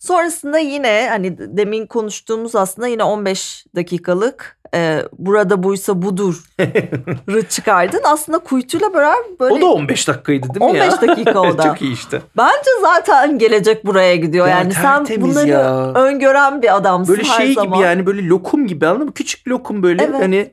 Sonrasında 0.00 0.58
yine 0.58 1.06
hani 1.10 1.38
demin 1.38 1.86
konuştuğumuz 1.86 2.56
aslında 2.56 2.88
yine 2.88 3.02
15 3.04 3.64
dakikalık 3.76 4.58
e, 4.74 5.02
burada 5.18 5.62
buysa 5.62 6.02
budur 6.02 6.44
çıkardın. 7.48 8.00
Aslında 8.04 8.38
kuytuyla 8.38 8.94
beraber 8.94 9.38
böyle 9.40 9.54
O 9.54 9.60
da 9.60 9.66
15 9.66 10.08
dakikaydı 10.08 10.54
değil 10.54 10.72
mi 10.72 10.78
ya? 10.78 10.84
15 10.84 11.02
dakika 11.08 11.40
o 11.40 11.58
da. 11.58 11.62
Çok 11.68 11.82
iyi 11.82 11.92
işte. 11.92 12.22
bence 12.36 12.70
zaten 12.80 13.38
gelecek 13.38 13.86
buraya 13.86 14.16
gidiyor. 14.16 14.46
Ya 14.48 14.58
yani 14.58 14.72
sen 14.74 15.06
bunları 15.20 15.48
ya. 15.48 15.92
öngören 15.94 16.62
bir 16.62 16.76
adamsın 16.76 17.16
Böyle 17.16 17.28
her 17.28 17.36
şey 17.36 17.54
zaman. 17.54 17.78
gibi 17.78 17.84
yani 17.84 18.06
böyle 18.06 18.28
lokum 18.28 18.66
gibi 18.66 18.86
anladın 18.86 19.06
mı? 19.06 19.14
Küçük 19.14 19.48
lokum 19.48 19.82
böyle 19.82 20.02
Evet. 20.04 20.20
hani 20.20 20.50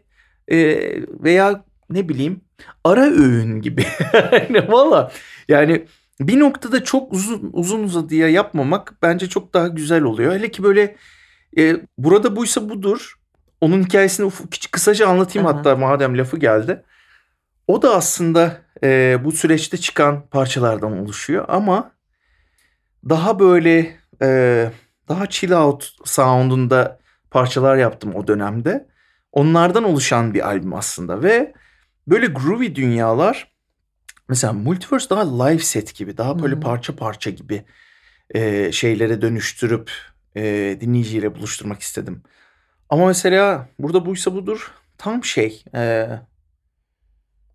e, 0.48 0.58
veya 1.24 1.64
ne 1.90 2.10
bileyim 2.10 2.42
ara 2.84 3.06
öğün 3.06 3.62
gibi. 3.62 3.86
yani 4.32 4.72
valla 4.72 5.12
yani 5.48 5.86
bir 6.20 6.40
noktada 6.40 6.84
çok 6.84 7.14
uzun 7.14 7.50
uzun 7.54 7.84
uzadıya 7.84 8.30
yapmamak 8.30 8.94
bence 9.02 9.30
çok 9.30 9.54
daha 9.54 9.68
güzel 9.68 10.04
oluyor. 10.04 10.34
Hele 10.34 10.52
ki 10.52 10.64
böyle 10.64 10.96
e, 11.58 11.82
burada 11.98 12.36
buysa 12.36 12.70
budur. 12.70 13.14
Onun 13.62 13.84
hikayesini 13.84 14.26
uf- 14.28 14.72
kısaca 14.72 15.08
anlatayım 15.08 15.48
Aha. 15.48 15.58
hatta 15.58 15.76
madem 15.76 16.18
lafı 16.18 16.38
geldi. 16.38 16.84
O 17.68 17.82
da 17.82 17.96
aslında 17.96 18.62
e, 18.84 19.18
bu 19.24 19.32
süreçte 19.32 19.78
çıkan 19.78 20.28
parçalardan 20.28 21.00
oluşuyor 21.00 21.46
ama 21.48 21.92
daha 23.10 23.40
böyle 23.40 23.96
e, 24.22 24.72
daha 25.08 25.30
chill 25.30 25.52
out 25.52 25.90
sound'unda 26.06 27.00
parçalar 27.32 27.78
yaptım 27.78 28.16
o 28.16 28.28
dönemde. 28.28 28.88
Onlardan 29.32 29.84
oluşan 29.84 30.34
bir 30.34 30.48
albüm 30.48 30.74
aslında 30.74 31.24
ve 31.24 31.54
böyle 32.08 32.26
groovy 32.26 32.76
dünyalar 32.76 33.52
mesela 34.30 34.54
Multiverse 34.54 35.10
daha 35.10 35.44
live 35.44 35.60
set 35.60 35.96
gibi 35.96 36.18
daha 36.18 36.40
böyle 36.40 36.56
Hı. 36.56 36.60
parça 36.60 36.96
parça 36.96 37.30
gibi 37.30 37.64
e, 38.36 38.72
şeylere 38.72 39.22
dönüştürüp 39.22 39.92
e, 40.36 40.78
dinleyiciyle 40.82 41.36
buluşturmak 41.36 41.82
istedim. 41.82 42.24
Ama 42.90 43.06
mesela 43.06 43.68
burada 43.80 44.06
buysa 44.06 44.34
budur 44.36 44.72
tam 44.98 45.24
şey 45.24 45.64
e, 45.76 46.08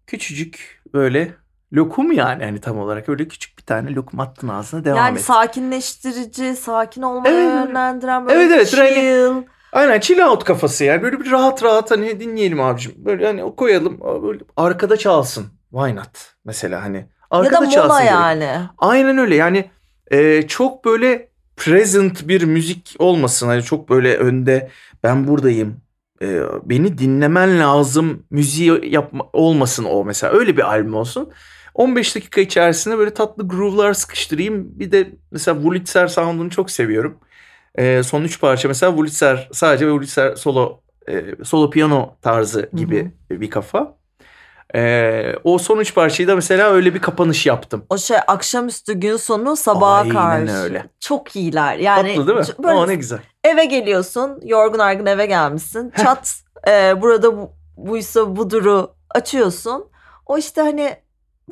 küçücük 0.07 0.83
böyle 0.95 1.35
lokum 1.73 2.13
yani 2.13 2.45
hani 2.45 2.61
tam 2.61 2.79
olarak 2.79 3.09
öyle 3.09 3.29
küçük 3.29 3.59
bir 3.59 3.63
tane 3.63 3.95
lokum 3.95 4.21
attın 4.21 4.49
ağzına 4.49 4.85
devam 4.85 4.97
yani 4.99 5.19
et. 5.19 5.25
sakinleştirici, 5.25 6.57
sakin 6.57 7.03
olmaya 7.03 7.35
Evet. 7.35 7.69
yönlendiren 7.69 8.27
böyle 8.27 8.39
Evet, 8.39 8.53
evet, 8.53 8.69
chill. 8.71 9.43
Aynen 9.73 10.01
chill 10.01 10.27
out 10.27 10.45
kafası 10.45 10.85
yani 10.85 11.03
böyle 11.03 11.21
bir 11.21 11.31
rahat 11.31 11.63
rahat 11.63 11.91
hani 11.91 12.21
dinleyelim 12.21 12.61
abicim. 12.61 12.95
Böyle 12.97 13.27
hani 13.27 13.57
koyalım 13.57 14.01
böyle 14.23 14.45
arkada 14.57 14.97
çalsın. 14.97 15.47
Why 15.73 15.97
not? 15.97 16.35
Mesela 16.45 16.83
hani 16.83 16.97
Ya 16.97 17.07
arkada 17.31 17.57
da 17.57 17.61
mola 17.61 17.71
çalsın. 17.71 17.97
direkt. 17.99 18.13
yani. 18.13 18.49
Aynen 18.79 19.19
öyle 19.19 19.35
yani 19.35 19.71
e, 20.11 20.43
çok 20.49 20.85
böyle 20.85 21.29
present 21.57 22.29
bir 22.29 22.43
müzik 22.45 22.95
olmasın. 22.99 23.47
Hani 23.47 23.63
çok 23.63 23.89
böyle 23.89 24.17
önde 24.17 24.71
ben 25.03 25.29
buradayım. 25.29 25.77
e, 26.23 26.41
beni 26.65 26.99
dinlemen 26.99 27.61
lazım 27.61 28.27
müziği 28.31 28.81
yapma, 28.95 29.25
olmasın 29.33 29.85
o 29.85 30.05
mesela. 30.05 30.33
Öyle 30.33 30.57
bir 30.57 30.63
albüm 30.69 30.95
olsun. 30.95 31.31
15 31.75 32.17
dakika 32.17 32.41
içerisinde 32.41 32.99
böyle 32.99 33.15
tatlı 33.15 33.49
groove'lar 33.49 33.95
sıkıştırayım. 33.95 34.79
Bir 34.79 34.93
de 34.93 35.11
mesela 35.31 35.55
Wurlitzer 35.55 36.07
sound'unu 36.07 36.51
çok 36.51 36.71
seviyorum. 36.71 37.19
E, 37.75 38.03
son 38.03 38.23
üç 38.23 38.41
parça 38.41 38.69
mesela 38.69 38.91
Wurlitzer 38.93 39.49
sadece 39.53 39.87
ve 39.87 39.91
Wurlitzer 39.91 40.37
solo 40.37 40.81
e, 41.09 41.25
solo 41.45 41.71
piyano 41.71 42.17
tarzı 42.23 42.71
gibi 42.75 43.11
bir 43.31 43.51
kafa. 43.51 44.02
E, 44.75 45.35
o 45.45 45.59
son 45.59 45.79
üç 45.79 45.95
parçayı 45.95 46.29
da 46.29 46.35
mesela 46.35 46.71
öyle 46.71 46.95
bir 46.95 46.99
kapanış 47.01 47.47
yaptım. 47.47 47.85
O 47.91 47.99
şey 47.99 48.17
akşamüstü 48.27 48.93
gün 48.95 49.17
sonu 49.17 49.57
sabaha 49.57 50.01
Aynen 50.01 50.13
karşı. 50.47 50.53
öyle. 50.63 50.87
Çok 51.01 51.37
iyiler. 51.37 51.77
Yani 51.77 52.15
Tatlı 52.17 52.27
değil 52.27 52.39
mi? 52.39 52.45
böyle 52.65 52.79
Aa, 52.79 52.87
ne 52.87 52.95
güzel. 52.95 53.19
eve 53.45 53.65
geliyorsun, 53.65 54.41
yorgun 54.45 54.79
argın 54.79 55.07
eve 55.07 55.27
gelmişsin. 55.27 55.93
Çat 56.03 56.35
e, 56.69 57.03
burada 57.03 57.37
bu, 57.37 57.51
buysa 57.77 58.37
buduru 58.37 58.95
açıyorsun. 59.15 59.85
O 60.27 60.39
işte 60.39 60.61
hani 60.61 60.97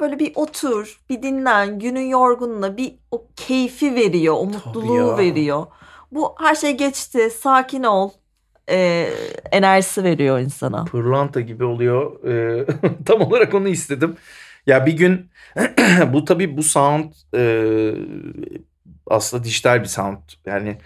böyle 0.01 0.19
bir 0.19 0.33
otur, 0.35 1.01
bir 1.11 1.23
dinlen, 1.23 1.79
günün 1.79 2.07
yorgunluğuna 2.09 2.77
bir 2.77 2.95
o 3.11 3.25
keyfi 3.37 3.95
veriyor, 3.95 4.35
o 4.39 4.45
mutluluğu 4.45 5.19
veriyor. 5.19 5.67
Bu 6.13 6.35
her 6.41 6.55
şey 6.55 6.73
geçti, 6.77 7.31
sakin 7.43 7.83
ol. 7.83 8.11
E, 8.71 9.09
enerjisi 9.53 10.05
veriyor 10.05 10.39
insana. 10.41 10.85
Pırlanta 10.85 11.41
gibi 11.41 11.65
oluyor. 11.65 12.25
Ee, 12.25 12.67
tam 13.07 13.21
olarak 13.21 13.55
onu 13.55 13.69
istedim. 13.69 14.17
Ya 14.67 14.87
bir 14.87 14.93
gün 14.93 15.31
bu 16.13 16.25
tabii 16.25 16.57
bu 16.57 16.63
sound 16.63 17.13
e, 17.37 17.43
aslında 19.07 19.45
dijital 19.45 19.81
bir 19.81 19.89
sound. 19.89 20.19
Yani 20.47 20.77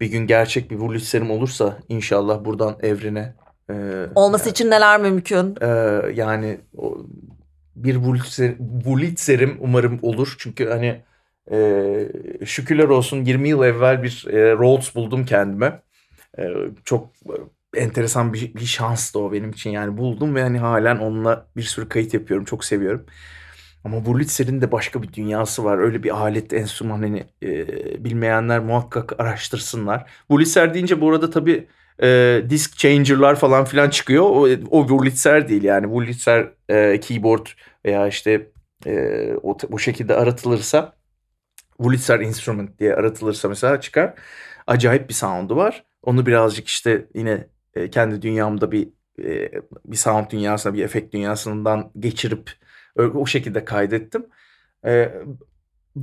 bir 0.00 0.06
gün 0.06 0.26
gerçek 0.26 0.70
bir 0.70 0.76
Wurlitzer'im 0.76 1.30
olursa 1.30 1.78
inşallah 1.88 2.44
buradan 2.44 2.76
evrene 2.82 3.34
e, 3.70 3.74
Olması 4.14 4.50
için 4.50 4.70
neler 4.70 5.00
mümkün? 5.00 5.56
e, 5.60 5.66
yani 6.14 6.60
o, 6.76 6.98
bir 7.76 7.94
Wurlitzer, 7.94 8.54
Wurlitzer'im 8.74 9.56
umarım 9.60 9.98
olur. 10.02 10.34
Çünkü 10.38 10.68
hani 10.68 11.00
e, 11.52 12.08
şükürler 12.44 12.84
olsun 12.88 13.24
20 13.24 13.48
yıl 13.48 13.62
evvel 13.62 14.02
bir 14.02 14.26
e, 14.32 14.52
Rhodes 14.52 14.94
buldum 14.94 15.26
kendime. 15.26 15.82
E, 16.38 16.42
çok 16.84 17.10
enteresan 17.76 18.32
bir, 18.32 18.54
bir 18.54 18.66
şanstı 18.66 19.18
o 19.18 19.32
benim 19.32 19.50
için. 19.50 19.70
Yani 19.70 19.96
buldum 19.96 20.34
ve 20.34 20.42
hani 20.42 20.58
halen 20.58 20.96
onunla 20.96 21.46
bir 21.56 21.62
sürü 21.62 21.88
kayıt 21.88 22.14
yapıyorum. 22.14 22.44
Çok 22.44 22.64
seviyorum. 22.64 23.06
Ama 23.84 23.96
Wurlitzer'in 23.96 24.60
de 24.60 24.72
başka 24.72 25.02
bir 25.02 25.12
dünyası 25.12 25.64
var. 25.64 25.78
Öyle 25.78 26.02
bir 26.02 26.16
alet, 26.16 26.52
enstrüman 26.52 26.98
hani 27.02 27.26
e, 27.42 28.04
bilmeyenler 28.04 28.60
muhakkak 28.60 29.20
araştırsınlar. 29.20 30.10
Wurlitzer 30.18 30.74
deyince 30.74 31.00
bu 31.00 31.10
arada 31.10 31.30
tabii 31.30 31.68
e, 32.02 32.42
disk 32.50 32.78
changer'lar 32.78 33.36
falan 33.36 33.64
filan 33.64 33.90
çıkıyor. 33.90 34.22
O, 34.24 34.48
o 34.70 34.80
Wurlitzer 34.88 35.48
değil 35.48 35.62
yani. 35.62 35.84
Wurlitzer 35.84 36.48
e, 36.68 37.00
keyboard 37.00 37.46
veya 37.84 38.08
işte 38.08 38.50
e, 38.86 39.32
o, 39.42 39.56
o 39.72 39.78
şekilde 39.78 40.14
aratılırsa 40.14 40.92
Wurlitzer 41.76 42.20
Instrument 42.20 42.78
diye 42.78 42.94
aratılırsa 42.94 43.48
mesela 43.48 43.80
çıkar. 43.80 44.14
Acayip 44.66 45.08
bir 45.08 45.14
sound'u 45.14 45.56
var. 45.56 45.84
Onu 46.04 46.26
birazcık 46.26 46.68
işte 46.68 47.06
yine 47.14 47.46
e, 47.74 47.90
kendi 47.90 48.22
dünyamda 48.22 48.72
bir 48.72 48.88
e, 49.18 49.50
bir 49.84 49.96
sound 49.96 50.30
dünyasına, 50.30 50.74
bir 50.74 50.84
efekt 50.84 51.14
dünyasından 51.14 51.90
geçirip 51.98 52.50
o 52.96 53.26
şekilde 53.26 53.64
kaydettim. 53.64 54.26
E, 54.86 55.12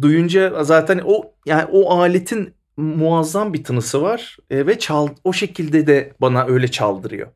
duyunca 0.01 0.63
zaten 0.63 1.01
o 1.05 1.33
yani 1.45 1.65
o 1.71 1.99
aletin 1.99 2.53
muazzam 2.77 3.53
bir 3.53 3.63
tınısı 3.63 4.01
var 4.01 4.37
ve 4.51 4.79
çal 4.79 5.07
o 5.23 5.33
şekilde 5.33 5.87
de 5.87 6.13
bana 6.21 6.45
öyle 6.45 6.67
çaldırıyor. 6.67 7.27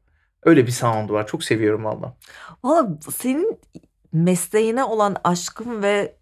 Öyle 0.44 0.68
bir 0.68 0.72
sound 0.72 1.10
var. 1.10 1.28
Çok 1.28 1.44
seviyorum 1.44 1.84
valla. 1.86 2.16
Valla 2.64 2.98
senin 3.16 3.60
mesleğine 4.14 4.84
olan 4.84 5.16
aşkın 5.24 5.84
ve 5.84 6.16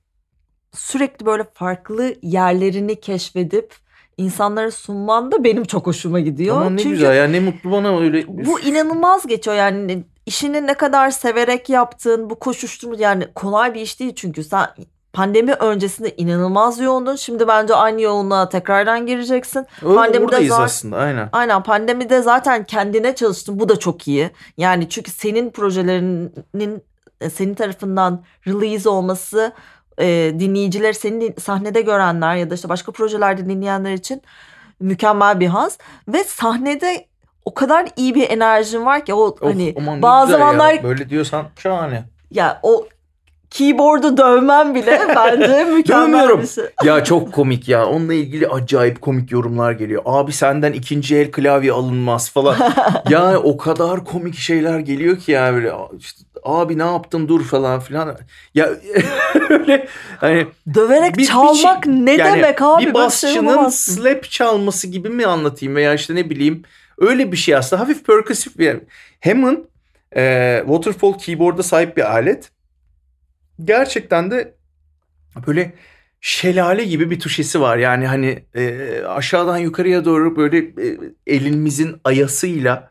sürekli 0.72 1.26
böyle 1.26 1.44
farklı 1.54 2.16
yerlerini 2.22 3.00
keşfedip 3.00 3.76
insanlara 4.18 4.72
sunman 4.72 5.32
da 5.32 5.44
benim 5.44 5.64
çok 5.64 5.88
hoşuma 5.88 6.20
gidiyor. 6.20 6.56
Ama 6.62 6.70
ne 6.70 6.78
Çünkü 6.78 6.90
güzel 6.90 7.16
ya 7.16 7.28
ne 7.28 7.40
mutlu 7.40 7.72
bana 7.72 8.00
öyle. 8.00 8.28
bu 8.28 8.60
inanılmaz 8.60 9.28
geçiyor 9.28 9.58
yani 9.58 10.04
işini 10.26 10.68
ne 10.68 10.74
kadar 10.74 11.12
severek 11.12 11.70
yaptığın 11.70 12.30
bu 12.30 12.40
koşuşturma 12.40 12.96
yani 13.00 13.28
kolay 13.36 13.74
bir 13.74 13.82
iş 13.82 14.00
değil 14.00 14.14
çünkü 14.16 14.44
sen 14.44 14.68
pandemi 15.14 15.54
öncesinde 15.54 16.16
inanılmaz 16.16 16.80
yoğundun. 16.80 17.16
Şimdi 17.16 17.48
bence 17.48 17.76
aynı 17.76 18.02
yoğunluğa 18.02 18.50
tekrardan 18.50 19.06
gireceksin. 19.06 19.66
Öyle 19.84 19.96
Pandemide 19.96 20.22
buradayız 20.24 20.50
zaten- 20.50 20.64
aslında 20.66 20.98
aynen. 20.98 21.30
Aynen 21.32 21.64
pandemide 21.64 22.22
zaten 22.22 22.64
kendine 22.66 23.16
çalıştın. 23.16 23.60
Bu 23.60 23.70
da 23.70 23.80
çok 23.80 24.08
iyi. 24.08 24.30
Yani 24.58 24.90
çünkü 24.90 25.12
senin 25.12 25.50
projelerinin 25.50 26.84
senin 27.34 27.54
tarafından 27.54 28.24
release 28.48 28.90
olması 28.90 29.52
e, 30.00 30.36
dinleyiciler 30.40 30.94
seni 30.94 31.34
sahnede 31.40 31.82
görenler 31.82 32.36
ya 32.36 32.50
da 32.50 32.56
işte 32.56 32.70
başka 32.70 32.92
projelerde 32.92 33.46
dinleyenler 33.46 33.94
için 33.94 34.22
mükemmel 34.80 35.40
bir 35.40 35.48
haz 35.48 35.78
ve 36.08 36.24
sahnede 36.24 37.06
o 37.46 37.54
kadar 37.54 37.88
iyi 37.96 38.16
bir 38.16 38.30
enerjin 38.30 38.86
var 38.86 39.06
ki 39.06 39.14
o 39.14 39.22
Of, 39.22 39.42
hani 39.42 39.74
aman 39.78 40.02
bazı 40.02 40.28
güzel 40.28 40.40
ya. 40.40 40.46
zamanlar 40.46 40.84
böyle 40.84 41.10
diyorsan 41.10 41.46
şahane. 41.60 42.04
ya 42.32 42.60
o 42.64 42.88
keyboard'u 43.54 44.18
dövmem 44.18 44.76
bile 44.76 45.02
bence 45.16 45.64
mükemmel 45.64 46.42
bir 46.42 46.48
şey. 46.48 46.64
ya 46.84 47.04
çok 47.04 47.34
komik 47.34 47.68
ya. 47.70 47.86
Onunla 47.86 48.14
ilgili 48.14 48.48
acayip 48.48 49.02
komik 49.02 49.32
yorumlar 49.32 49.72
geliyor. 49.72 50.02
Abi 50.06 50.32
senden 50.34 50.74
ikinci 50.74 51.16
el 51.18 51.32
klavye 51.32 51.72
alınmaz 51.72 52.30
falan. 52.32 52.56
ya 53.10 53.40
o 53.40 53.58
kadar 53.58 54.06
komik 54.06 54.36
şeyler 54.36 54.80
geliyor 54.80 55.18
ki 55.20 55.32
ya 55.32 55.54
böyle 55.54 55.72
işte, 56.00 56.24
abi 56.44 56.78
ne 56.78 56.84
yaptın 56.84 57.28
dur 57.28 57.44
falan 57.44 57.80
filan. 57.80 58.18
Ya 58.56 58.70
öyle 59.50 59.88
hani 60.18 60.48
Döverek 60.74 61.14
Bir- 61.14 61.18
bir 61.18 61.26
çalmak 61.26 61.84
şey- 61.84 62.06
ne 62.06 62.12
yani 62.12 62.38
demek 62.38 62.62
abi? 62.62 62.82
bir 62.82 62.88
bir 62.88 62.94
şey 62.94 62.94
basçının 62.94 63.70
slap 63.70 64.24
çalması 64.24 64.88
gibi 64.88 65.10
mi 65.10 65.26
anlatayım 65.26 65.76
veya 65.76 65.94
işte 65.94 66.16
ne 66.16 66.30
bileyim 66.30 66.64
öyle 66.98 67.32
bir 67.32 67.38
şey 67.38 67.56
aslında 67.56 67.82
hafif 67.82 68.06
perküsif 68.06 68.58
bir 68.60 68.78
Hammond 69.24 69.58
e, 70.16 70.62
waterfall 70.66 71.14
keyboard'a 71.18 71.64
sahip 71.64 71.98
bir 71.98 72.12
alet. 72.14 72.50
Gerçekten 73.64 74.32
de 74.32 74.54
böyle 75.48 75.74
şelale 76.22 76.84
gibi 76.84 77.10
bir 77.10 77.20
tuşesi 77.20 77.62
var. 77.62 77.78
Yani 77.78 78.08
hani 78.08 78.46
e, 78.56 79.02
aşağıdan 79.08 79.58
yukarıya 79.58 80.06
doğru 80.06 80.36
böyle 80.36 80.58
e, 80.58 80.98
elimizin 81.28 81.96
ayasıyla 82.04 82.90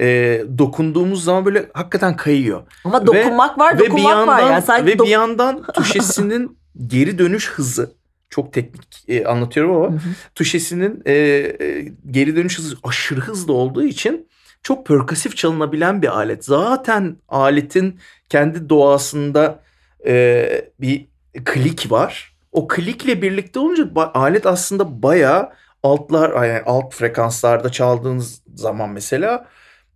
e, 0.00 0.42
dokunduğumuz 0.58 1.24
zaman 1.24 1.44
böyle 1.44 1.70
hakikaten 1.74 2.16
kayıyor. 2.16 2.62
Ama 2.84 3.02
Ve- 3.02 3.06
dokunmak 3.06 3.58
var, 3.58 3.74
Ve 3.74 3.78
bir 3.78 3.90
dokunmak 3.90 4.10
yandan 4.10 4.28
var. 4.28 4.50
Yani 4.50 4.62
sanki 4.62 4.86
ve 4.86 4.98
bir 4.98 5.06
yandan 5.08 5.62
tuşesinin 5.74 6.58
geri 6.86 7.18
dönüş 7.18 7.50
hızı 7.50 7.92
çok 8.30 8.52
teknik 8.52 9.04
e, 9.08 9.24
anlatıyorum 9.24 9.76
ama 9.76 9.88
Hı 9.88 9.92
hı. 9.92 10.10
tuşesinin 10.34 11.02
e, 11.06 11.12
e, 11.14 11.92
geri 12.10 12.36
dönüş 12.36 12.58
hızı 12.58 12.76
aşırı 12.84 13.20
hızlı 13.20 13.52
olduğu 13.52 13.84
için 13.84 14.28
çok 14.62 14.86
perkasif 14.86 15.36
çalınabilen 15.36 16.02
bir 16.02 16.16
alet. 16.16 16.44
Zaten 16.44 17.16
aletin 17.28 17.98
kendi 18.28 18.68
doğasında 18.68 19.65
e, 20.06 20.70
bir 20.80 21.06
klik 21.44 21.90
var. 21.90 22.36
O 22.52 22.68
klikle 22.68 23.22
birlikte 23.22 23.58
olunca 23.58 23.90
alet 23.94 24.46
aslında 24.46 25.02
bayağı 25.02 25.50
altlar 25.82 26.46
yani 26.46 26.62
alt 26.66 26.94
frekanslarda 26.94 27.72
çaldığınız 27.72 28.42
zaman 28.54 28.90
mesela 28.90 29.46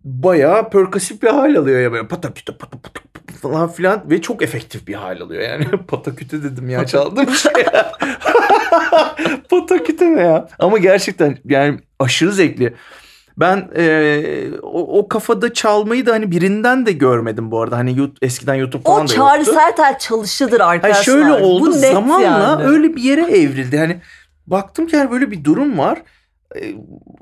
bayağı 0.03 0.69
perkasif 0.69 1.21
bir 1.23 1.27
hal 1.27 1.55
alıyor 1.55 1.79
ya 1.79 1.91
böyle 1.91 2.07
pataküte 2.07 2.57
pata 2.57 2.77
pata 2.77 3.01
pata 3.13 3.37
falan 3.41 3.71
filan 3.71 4.09
ve 4.09 4.21
çok 4.21 4.41
efektif 4.43 4.87
bir 4.87 4.93
hal 4.93 5.21
alıyor. 5.21 5.41
Yani 5.41 5.65
pataküte 5.87 6.43
dedim 6.43 6.69
ya 6.69 6.85
çaldığım 6.85 7.29
şey. 7.29 7.51
Pataküte 9.49 10.15
ne 10.15 10.21
ya? 10.21 10.47
Ama 10.59 10.77
gerçekten 10.77 11.37
yani 11.45 11.79
aşırı 11.99 12.31
zevkli 12.31 12.73
ben 13.37 13.69
e, 13.75 14.23
o, 14.61 14.99
o 14.99 15.07
kafada 15.07 15.53
çalmayı 15.53 16.05
da 16.05 16.11
hani 16.13 16.31
birinden 16.31 16.85
de 16.85 16.91
görmedim 16.91 17.51
bu 17.51 17.61
arada 17.61 17.77
hani 17.77 17.97
YouTube, 17.97 18.25
eskiden 18.25 18.55
YouTube 18.55 18.83
falan 18.83 18.99
o 18.99 19.03
da 19.03 19.07
Çağrı 19.07 19.37
yoktu. 19.37 19.53
Sertel 19.55 19.97
çalışıdır 19.99 20.59
arkadaşlar. 20.59 21.03
şöyle 21.03 21.33
oldu 21.33 21.65
Bu 21.65 21.71
zamanla 21.71 22.21
yani. 22.21 22.63
öyle 22.63 22.95
bir 22.95 23.01
yere 23.01 23.21
evrildi. 23.21 23.77
Hani 23.77 24.01
baktım 24.47 24.87
ki 24.87 24.95
yani 24.95 25.11
böyle 25.11 25.31
bir 25.31 25.43
durum 25.43 25.77
var. 25.77 26.01
Ee, 26.55 26.75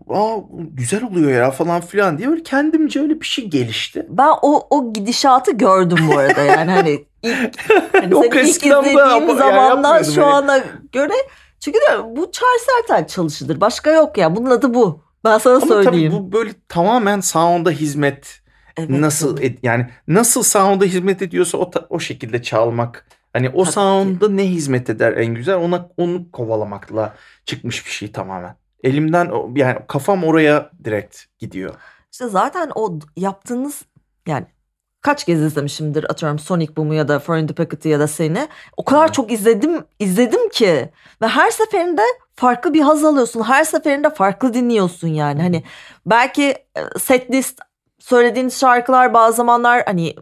aa 0.10 0.38
güzel 0.74 1.04
oluyor 1.04 1.32
ya 1.32 1.52
falan 1.52 1.82
filan 1.82 2.18
diye 2.18 2.30
böyle 2.30 2.44
kendimce 2.44 3.02
öyle 3.02 3.22
bir 3.22 3.26
şey 3.26 3.46
gelişti. 3.46 4.06
Ben 4.10 4.30
o 4.42 4.68
o 4.70 4.94
gidişatı 4.94 5.52
gördüm 5.52 5.98
bu 6.14 6.18
arada 6.18 6.42
yani 6.42 6.72
hani 6.72 7.06
ilk 7.24 7.72
hani 7.94 8.12
Yok, 8.14 8.26
ilk 8.26 8.44
izlediğim 8.44 8.98
yani 8.98 9.36
zamandan 9.36 9.94
yapmıyordum 9.94 10.14
şu 10.14 10.26
ana 10.26 10.60
göre 10.92 11.14
çünkü 11.60 11.80
de 11.80 12.16
bu 12.16 12.32
Çağrı 12.32 12.60
Sertel 12.66 13.08
çalışıdır. 13.08 13.62
Başka 13.62 13.92
yok 13.92 14.18
ya. 14.18 14.36
Bunun 14.36 14.50
adı 14.50 14.74
bu. 14.74 15.09
Ben 15.24 15.38
sana 15.38 15.56
Ama 15.56 15.66
tabii 15.68 15.84
söyleyeyim. 15.84 16.12
bu 16.14 16.32
böyle 16.32 16.52
tamamen 16.68 17.20
sound'a 17.20 17.72
hizmet 17.72 18.42
Evet, 18.78 18.90
nasıl 18.90 19.36
tabii. 19.36 19.46
ed- 19.46 19.58
yani 19.64 19.88
nasıl 20.08 20.44
sound'a 20.44 20.86
hizmet 20.86 21.22
ediyorsa 21.22 21.58
o 21.58 21.70
ta- 21.70 21.88
o 21.90 22.00
şekilde 22.00 22.42
çalmak. 22.42 23.06
Hani 23.34 23.50
o 23.50 23.52
Tabii 23.54 23.66
ki. 23.66 23.72
sound'a 23.72 24.30
ne 24.30 24.44
hizmet 24.48 24.90
eder 24.90 25.14
en 25.14 25.34
güzel 25.36 25.56
ona 25.56 25.90
onu 25.98 26.32
kovalamakla 26.32 27.16
çıkmış 27.46 27.86
bir 27.86 27.92
şey 27.92 28.12
tamamen. 28.12 28.56
Elimden 28.84 29.32
yani 29.56 29.80
kafam 29.88 30.24
oraya 30.24 30.72
direkt 30.84 31.24
gidiyor. 31.40 31.76
İşte 32.12 32.28
zaten 32.28 32.72
o 32.76 33.00
yaptığınız 33.18 33.82
yani 34.28 34.46
kaç 35.02 35.24
kez 35.24 35.42
izlemişimdir 35.42 36.04
atıyorum 36.04 36.40
Sonic 36.40 36.76
Boom'u 36.76 36.94
ya 36.94 37.08
da 37.08 37.20
Foreign 37.20 37.48
Packet'ı 37.48 37.88
ya 37.88 38.00
da 38.00 38.08
seni. 38.08 38.48
O 38.78 38.86
kadar 38.86 39.08
Hı. 39.08 39.14
çok 39.14 39.32
izledim 39.32 39.84
izledim 40.00 40.50
ki 40.50 40.90
ve 41.22 41.28
her 41.28 41.52
seferinde 41.52 42.02
farklı 42.36 42.74
bir 42.74 42.82
haz 42.82 43.06
alıyorsun. 43.06 43.44
Her 43.44 43.64
seferinde 43.64 44.10
farklı 44.10 44.54
dinliyorsun 44.54 45.08
yani. 45.08 45.42
Hani 45.42 45.64
belki 46.06 46.44
e, 46.44 47.00
set 47.00 47.32
list 47.32 47.60
söylediğiniz 48.00 48.60
şarkılar 48.60 49.14
bazı 49.14 49.38
zamanlar 49.38 49.84
hani 49.86 50.16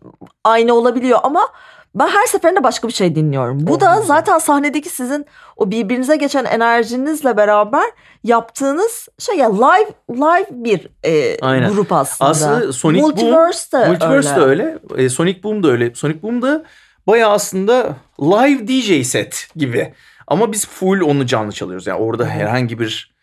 aynı 0.43 0.73
olabiliyor 0.73 1.19
ama 1.23 1.47
ben 1.95 2.07
her 2.07 2.25
seferinde 2.25 2.63
başka 2.63 2.87
bir 2.87 2.93
şey 2.93 3.15
dinliyorum. 3.15 3.57
Bu 3.67 3.73
Oh, 3.73 3.79
da 3.79 4.01
zaten 4.01 4.37
sahnedeki 4.39 4.89
sizin 4.89 5.25
o 5.57 5.71
birbirinize 5.71 6.15
geçen 6.15 6.45
enerjinizle 6.45 7.37
beraber 7.37 7.83
yaptığınız 8.23 9.07
şey 9.19 9.35
ya 9.37 9.65
live 9.65 9.89
live 10.09 10.47
bir 10.51 10.87
e, 11.05 11.37
Aynen. 11.41 11.71
grup 11.73 11.91
aslında. 11.91 12.31
Aslında 12.31 12.73
Sonic 12.73 13.01
Boom- 13.01 13.07
Multiverse 13.07 13.77
de 13.77 13.87
Multiverse 13.89 14.29
öyle. 14.35 14.63
de 14.63 14.69
öyle. 14.95 15.03
E, 15.05 15.09
Sonic 15.09 15.43
Boom 15.43 15.63
da 15.63 15.67
öyle. 15.67 15.95
Sonic 15.95 16.21
Boom 16.21 16.41
da 16.41 16.63
bayağı 17.07 17.31
aslında 17.31 17.95
live 18.21 18.67
DJ 18.67 19.07
set 19.07 19.47
gibi. 19.55 19.93
Ama 20.27 20.51
biz 20.51 20.67
full 20.67 21.01
onu 21.01 21.25
canlı 21.25 21.51
çalıyoruz. 21.51 21.87
Yani 21.87 21.99
orada 21.99 22.25
herhangi 22.25 22.79
bir 22.79 23.17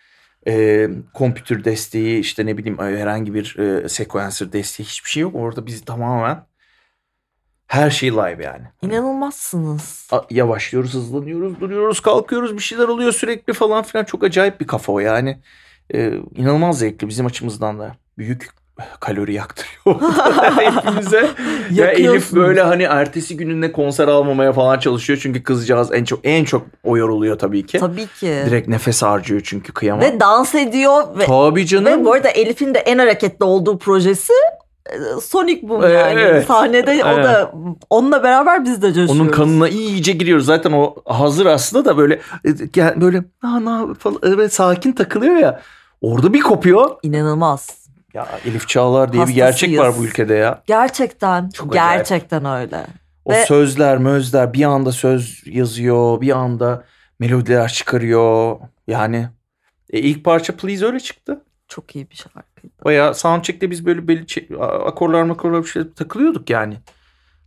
e, 0.48 0.88
kompütür 1.14 1.64
desteği 1.64 2.18
işte 2.20 2.46
ne 2.46 2.58
bileyim 2.58 2.80
e, 2.80 2.84
herhangi 3.00 3.34
bir 3.34 3.56
e, 3.58 3.88
sequencer 3.88 4.52
desteği 4.52 4.86
hiçbir 4.86 5.10
şey 5.10 5.20
yok. 5.22 5.34
Orada 5.34 5.66
biz 5.66 5.84
tamamen 5.84 6.44
her 7.66 7.90
şey 7.90 8.10
live 8.12 8.44
yani. 8.44 8.64
İnanılmazsınız. 8.82 10.08
A- 10.12 10.20
Yavaşlıyoruz, 10.30 10.94
hızlanıyoruz, 10.94 11.60
duruyoruz, 11.60 12.00
kalkıyoruz, 12.00 12.54
bir 12.56 12.62
şeyler 12.62 12.88
oluyor 12.88 13.12
sürekli 13.12 13.52
falan 13.52 13.82
filan. 13.82 14.04
Çok 14.04 14.24
acayip 14.24 14.60
bir 14.60 14.66
kafa 14.66 14.92
o 14.92 14.98
yani. 14.98 15.38
Ee, 15.94 16.12
inanılmaz 16.36 16.78
zevkli 16.78 17.08
bizim 17.08 17.26
açımızdan 17.26 17.78
da. 17.78 17.96
Büyük 18.18 18.48
kalori 19.00 19.34
yaktırıyor 19.34 20.00
hepimize. 20.56 21.30
ya 21.70 21.86
Elif 21.86 22.32
böyle 22.32 22.62
hani 22.62 22.82
ertesi 22.82 23.36
gününde 23.36 23.72
konser 23.72 24.08
almamaya 24.08 24.52
falan 24.52 24.78
çalışıyor. 24.78 25.18
Çünkü 25.22 25.42
kızcağız 25.42 25.92
en 25.92 26.04
çok 26.04 26.20
en 26.24 26.44
çok 26.44 26.66
o 26.84 26.96
yoruluyor 26.96 27.38
tabii 27.38 27.66
ki. 27.66 27.78
Tabii 27.78 28.06
ki. 28.06 28.42
Direkt 28.46 28.68
nefes 28.68 29.02
harcıyor 29.02 29.40
çünkü 29.44 29.72
kıyamam. 29.72 30.04
Ve 30.04 30.20
dans 30.20 30.54
ediyor 30.54 31.18
ve, 31.18 31.26
Tabii 31.26 31.66
canım. 31.66 31.86
ve 32.00 32.04
bu 32.04 32.12
arada 32.12 32.28
Elif'in 32.28 32.74
de 32.74 32.78
en 32.78 32.98
hareketli 32.98 33.44
olduğu 33.44 33.78
projesi 33.78 34.32
Sonic 35.22 35.68
Boom 35.68 35.84
Ee, 35.84 35.88
yani. 35.88 36.20
evet. 36.20 36.46
Sahnede 36.46 36.90
o 37.04 37.08
Evet. 37.08 37.24
da 37.24 37.52
onunla 37.90 38.22
beraber 38.22 38.64
biz 38.64 38.82
de 38.82 38.86
coşuyoruz. 38.88 39.10
Onun 39.20 39.28
kanına 39.28 39.68
iyice 39.68 40.12
giriyoruz. 40.12 40.46
Zaten 40.46 40.72
o 40.72 40.94
hazır 41.04 41.46
aslında 41.46 41.84
da 41.84 41.96
böyle 41.96 42.14
e, 42.44 42.50
gel- 42.72 43.00
böyle 43.00 43.24
"Aa, 43.42 43.60
ne 43.60 43.70
yap-" 43.70 43.98
falan 44.00 44.22
böyle 44.22 44.48
sakin 44.48 44.92
takılıyor 44.92 45.36
ya. 45.36 45.60
Orada 46.00 46.32
bir 46.32 46.40
kopuyor. 46.40 46.90
İnanılmaz. 47.02 47.84
Ya 48.14 48.26
Elif 48.46 48.68
Çağlar 48.68 49.12
diye 49.12 49.26
bir 49.26 49.32
gerçek 49.32 49.70
var 49.70 49.76
bu 49.78 49.82
Hastasıyız. 49.84 50.10
ülkede 50.10 50.34
ya. 50.34 50.62
Gerçekten. 50.66 51.50
Çok 51.50 51.72
acayip. 51.72 51.98
gerçekten 51.98 52.44
öyle. 52.44 52.86
O 53.24 53.32
Ve- 53.32 53.44
sözler, 53.44 53.98
mözler 53.98 54.52
bir 54.52 54.64
anda 54.64 54.92
söz 54.92 55.42
yazıyor, 55.46 56.20
bir 56.20 56.30
anda 56.38 56.84
melodiler 57.18 57.68
çıkarıyor. 57.68 58.56
Yani 58.86 59.28
e, 59.90 59.98
ilk 59.98 60.24
parça 60.24 60.56
Please 60.56 60.86
öyle 60.86 61.00
çıktı. 61.00 61.40
Çok 61.74 61.96
iyi 61.96 62.10
bir 62.10 62.16
şarkıydı. 62.16 62.74
Bayağı 62.84 63.14
soundcheck'te 63.14 63.70
biz 63.70 63.86
böyle 63.86 64.08
belli 64.08 64.26
akorlar 64.60 65.22
makorlar 65.22 65.62
bir 65.62 65.68
şeyler 65.68 65.88
takılıyorduk 65.94 66.50
yani. 66.50 66.76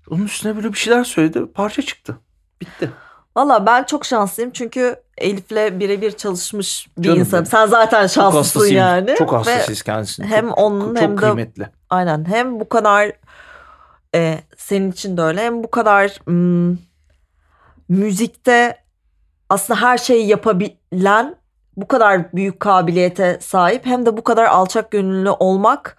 Onun 0.09 0.25
üstüne 0.25 0.55
böyle 0.55 0.73
bir 0.73 0.77
şeyler 0.77 1.03
söyledi. 1.03 1.45
Parça 1.53 1.81
çıktı. 1.81 2.17
Bitti. 2.61 2.91
Valla 3.37 3.65
ben 3.65 3.83
çok 3.83 4.05
şanslıyım 4.05 4.51
çünkü 4.51 4.95
Elif'le 5.17 5.79
birebir 5.79 6.11
çalışmış 6.11 6.87
bir 6.97 7.03
Canım 7.03 7.19
insanım. 7.19 7.45
Sen 7.45 7.67
zaten 7.67 8.01
Çok 8.01 8.11
şanslısın 8.11 8.37
hastasıyım. 8.37 8.77
yani. 8.77 9.15
Çok 9.17 9.33
hastasıyız 9.33 9.81
kendisine. 9.81 10.27
hem 10.27 10.47
çok, 10.47 10.57
onun 10.57 10.93
çok 10.95 11.01
hem 11.03 11.11
de- 11.11 11.21
kıymetli. 11.21 11.69
Aynen 11.89 12.25
hem 12.25 12.59
bu 12.59 12.69
kadar 12.69 13.11
e, 14.15 14.39
senin 14.57 14.91
için 14.91 15.17
de 15.17 15.21
öyle 15.21 15.41
hem 15.41 15.63
bu 15.63 15.71
kadar 15.71 16.19
mm, 16.27 16.77
müzikte 17.89 18.77
aslında 19.49 19.81
her 19.81 19.97
şeyi 19.97 20.27
yapabilen 20.27 21.35
bu 21.77 21.87
kadar 21.87 22.33
büyük 22.33 22.59
kabiliyete 22.59 23.37
sahip 23.41 23.85
hem 23.85 24.05
de 24.05 24.17
bu 24.17 24.23
kadar 24.23 24.45
alçak 24.45 24.91
gönüllü 24.91 25.29
olmak 25.29 25.97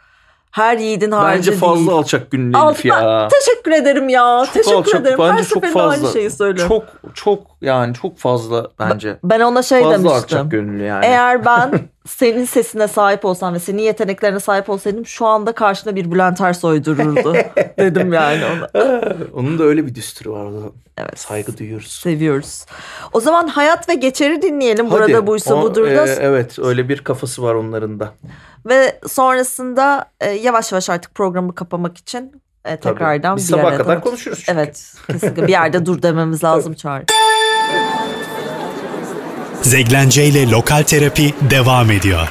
her 0.51 0.79
yiğidin 0.79 1.11
harcı 1.11 1.37
Bence 1.39 1.53
fazla 1.53 1.77
değil. 1.77 1.91
alçak 1.91 2.31
gönüllü 2.31 2.57
Al- 2.57 2.71
Elif 2.75 2.85
ya. 2.85 3.29
Teşekkür 3.29 3.73
ederim 3.73 4.09
ya. 4.09 4.43
Çok 4.45 4.55
Teşekkür 4.55 4.77
alçak, 4.77 5.01
ederim. 5.01 5.19
Her 5.21 5.31
bence 5.31 5.45
çok 5.45 5.65
seferinde 5.65 5.83
aynı 5.83 6.03
fazla. 6.03 6.13
şeyi 6.13 6.31
söylüyorum. 6.31 6.69
Çok 7.05 7.15
çok 7.15 7.41
yani 7.61 7.95
çok 7.95 8.19
fazla 8.19 8.69
bence. 8.79 9.17
Ben 9.25 9.41
ona 9.41 9.63
şey 9.63 9.83
fazla 9.83 9.95
demiştim. 9.99 10.17
alçak 10.39 10.51
gönüllü 10.51 10.83
yani. 10.85 11.05
Eğer 11.07 11.45
ben 11.45 11.71
senin 12.09 12.45
sesine 12.45 12.89
sahip 12.89 13.25
olsam 13.25 13.55
ve 13.55 13.59
senin 13.59 13.83
yeteneklerine 13.83 14.41
sahip 14.41 14.71
olsaydım 14.71 15.07
şu 15.07 15.27
anda 15.27 15.53
karşında 15.53 15.97
bir 15.97 16.13
Bülent 16.13 16.41
Ersoy 16.41 16.85
dururdu 16.85 17.37
dedim 17.79 18.13
yani 18.13 18.43
ona. 18.45 19.03
Onun 19.35 19.59
da 19.59 19.63
öyle 19.65 19.87
bir 19.87 19.95
düsturu 19.95 20.33
var. 20.33 20.71
Evet. 20.99 21.19
Saygı 21.21 21.59
duyuyoruz. 21.59 21.93
Seviyoruz. 21.93 22.67
O 23.13 23.21
zaman 23.21 23.49
Hayat 23.49 23.89
ve 23.89 23.95
Geçer'i 23.95 24.43
dinleyelim. 24.43 24.87
Hadi. 24.91 25.01
Burada 25.01 25.27
buysa 25.27 25.55
O, 25.55 25.63
budur 25.63 25.87
da. 25.87 26.07
e, 26.09 26.11
evet 26.21 26.59
öyle 26.59 26.89
bir 26.89 26.99
kafası 27.05 27.43
var 27.43 27.55
onların 27.55 28.01
da. 28.01 28.15
Ve 28.67 29.01
sonrasında 29.09 30.11
e, 30.21 30.31
yavaş 30.31 30.73
yavaş 30.73 30.91
artık 30.91 31.15
programı 31.15 31.55
kapamak 31.55 31.99
için 31.99 32.43
e, 32.65 32.77
Tabii. 32.77 32.81
tekrardan 32.95 33.37
Biz 33.37 33.49
bir 33.49 33.53
sabaha 33.57 33.77
kadar 33.77 34.01
konuşuruz 34.01 34.39
çünkü. 34.39 34.53
Evet. 34.61 34.95
Kesinlikle 35.07 35.43
bir 35.47 35.53
yerde 35.53 35.87
dur 35.87 36.03
dememiz 36.03 36.45
lazım 36.45 36.75
Çağrı. 36.75 37.05
Zeglence 39.63 40.25
ile 40.25 40.51
Lokal 40.51 40.83
Terapi 40.83 41.35
devam 41.51 41.91
ediyor. 41.91 42.29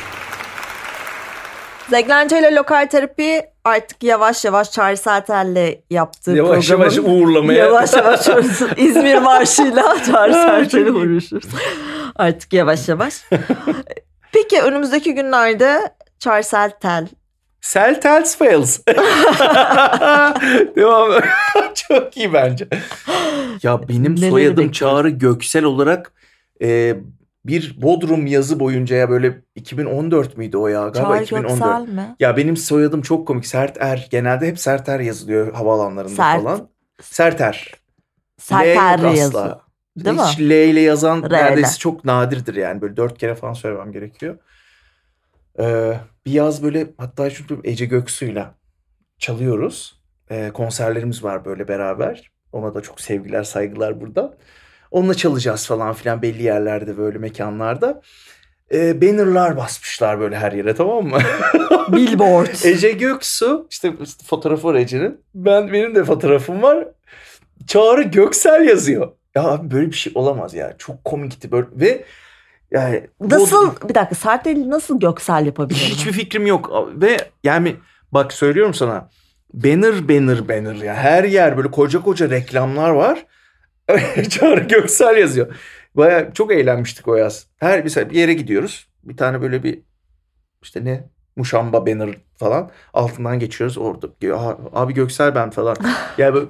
Zeglence 1.89 2.39
ile 2.39 2.55
lokal 2.55 2.85
terapi 2.85 3.41
artık 3.65 4.03
yavaş 4.03 4.45
yavaş 4.45 4.71
Çağrı 4.71 4.97
Sertel'le 4.97 5.81
yaptığı 5.89 6.31
Yavaş 6.31 6.67
programın... 6.67 6.83
yavaş 6.83 6.97
uğurlamaya. 6.97 7.65
Yavaş 7.65 7.93
yavaş. 7.93 8.27
İzmir 8.77 9.17
Marşı'yla 9.17 10.03
Çağrı 10.05 10.33
Sertel'i 10.33 10.91
uğraşırız. 10.91 11.49
Artık 12.15 12.53
yavaş 12.53 12.87
yavaş. 12.89 13.13
Peki 14.31 14.61
önümüzdeki 14.61 15.13
günlerde 15.15 15.79
Çağrı 16.19 16.43
Sertel 16.43 17.07
Cell 17.61 18.01
tells 18.01 18.37
fails. 18.37 18.79
Devam. 20.75 21.21
Çok 21.75 22.17
iyi 22.17 22.33
bence. 22.33 22.67
Ya 23.63 23.89
benim 23.89 24.15
Neleri 24.15 24.29
soyadım 24.29 24.57
bekliyoruz? 24.57 24.77
Çağrı 24.77 25.09
Göksel 25.09 25.63
olarak 25.63 26.11
e, 26.61 26.95
bir 27.47 27.81
Bodrum 27.81 28.25
yazı 28.27 28.59
boyunca 28.59 28.95
ya 28.95 29.09
böyle 29.09 29.41
2014 29.55 30.37
müydü 30.37 30.57
o 30.57 30.67
ya? 30.67 30.87
Galiba 30.87 31.13
Çağrı 31.13 31.23
2014. 31.23 31.57
Göksel 31.59 31.93
mi? 31.95 32.15
Ya 32.19 32.37
benim 32.37 32.57
soyadım 32.57 33.01
çok 33.01 33.27
komik. 33.27 33.45
Sert 33.45 33.77
Er. 33.79 34.07
Genelde 34.11 34.47
hep 34.47 34.59
Sert 34.59 34.89
Er 34.89 34.99
yazılıyor 34.99 35.53
havaalanlarında 35.53 36.15
Sert. 36.15 36.43
falan. 36.43 36.69
Sert 37.01 37.41
Er. 37.41 37.73
Yok 39.05 39.05
asla. 39.05 39.39
yazıyor. 39.39 39.55
Değil 39.97 40.17
Hiç 40.17 40.39
mi? 40.39 40.49
L 40.49 40.51
ile 40.51 40.79
yazan 40.81 41.23
R 41.23 41.27
ile. 41.27 41.33
neredeyse 41.37 41.77
çok 41.79 42.05
nadirdir 42.05 42.55
yani. 42.55 42.81
Böyle 42.81 42.97
dört 42.97 43.17
kere 43.17 43.35
falan 43.35 43.53
söylemem 43.53 43.91
gerekiyor. 43.91 44.37
Ee, 45.59 45.93
bir 46.25 46.31
yaz 46.31 46.63
böyle 46.63 46.87
hatta 46.97 47.29
çünkü 47.29 47.59
Ece 47.63 47.85
Göksu'yla 47.85 48.55
çalıyoruz. 49.17 50.01
Ee, 50.31 50.51
konserlerimiz 50.53 51.23
var 51.23 51.45
böyle 51.45 51.67
beraber. 51.67 52.31
Ona 52.51 52.75
da 52.75 52.81
çok 52.81 53.01
sevgiler 53.01 53.43
saygılar 53.43 54.01
burada. 54.01 54.37
Onunla 54.91 55.13
çalacağız 55.13 55.67
falan 55.67 55.93
filan 55.93 56.21
belli 56.21 56.43
yerlerde 56.43 56.97
böyle 56.97 57.17
mekanlarda. 57.17 58.01
Ee, 58.73 59.01
bannerlar 59.01 59.57
basmışlar 59.57 60.19
böyle 60.19 60.37
her 60.37 60.51
yere 60.51 60.75
tamam 60.75 61.05
mı? 61.07 61.17
Billboard. 61.89 62.47
Ece 62.63 62.91
Göksu 62.91 63.67
işte 63.69 63.93
fotoğrafı 64.25 64.67
var 64.67 64.75
Ece'nin. 64.75 65.21
Ben 65.35 65.73
benim 65.73 65.95
de 65.95 66.03
fotoğrafım 66.03 66.61
var. 66.61 66.87
Çağrı 67.67 68.01
Göksel 68.03 68.67
yazıyor. 68.67 69.11
Ya 69.35 69.43
abi 69.43 69.71
böyle 69.71 69.87
bir 69.87 69.95
şey 69.95 70.11
olamaz 70.15 70.53
ya. 70.53 70.75
Çok 70.77 71.03
komikti 71.03 71.51
böyle 71.51 71.67
ve 71.73 72.03
yani 72.71 73.07
Nasıl 73.21 73.71
bu- 73.83 73.89
bir 73.89 73.95
dakika 73.95 74.15
Sertel'i 74.15 74.69
nasıl 74.69 74.99
Göksel 74.99 75.45
yapabilir? 75.45 75.79
hiçbir 75.79 76.11
fikrim 76.11 76.47
yok 76.47 76.87
ve 76.95 77.17
yani 77.43 77.75
bak 78.11 78.33
söylüyorum 78.33 78.73
sana 78.73 79.09
banner 79.53 80.09
banner 80.09 80.49
banner 80.49 80.75
ya 80.75 80.93
her 80.95 81.23
yer 81.23 81.57
böyle 81.57 81.71
koca 81.71 82.01
koca 82.01 82.29
reklamlar 82.29 82.89
var. 82.89 83.25
Çağrı 84.29 84.59
Göksel 84.67 85.17
yazıyor. 85.17 85.55
Baya 85.95 86.33
çok 86.33 86.51
eğlenmiştik 86.51 87.07
o 87.07 87.15
yaz. 87.15 87.47
Her 87.57 87.83
mesela 87.83 88.09
bir 88.09 88.15
yere 88.15 88.33
gidiyoruz. 88.33 88.87
Bir 89.03 89.17
tane 89.17 89.41
böyle 89.41 89.63
bir 89.63 89.79
işte 90.63 90.85
ne 90.85 91.03
muşamba 91.35 91.85
banner 91.87 92.09
falan 92.37 92.71
altından 92.93 93.39
geçiyoruz 93.39 93.77
orada. 93.77 94.07
"Ya 94.21 94.57
Abi 94.73 94.93
Göksel 94.93 95.35
ben 95.35 95.49
falan. 95.49 95.75
yani, 96.17 96.33
böyle- 96.33 96.47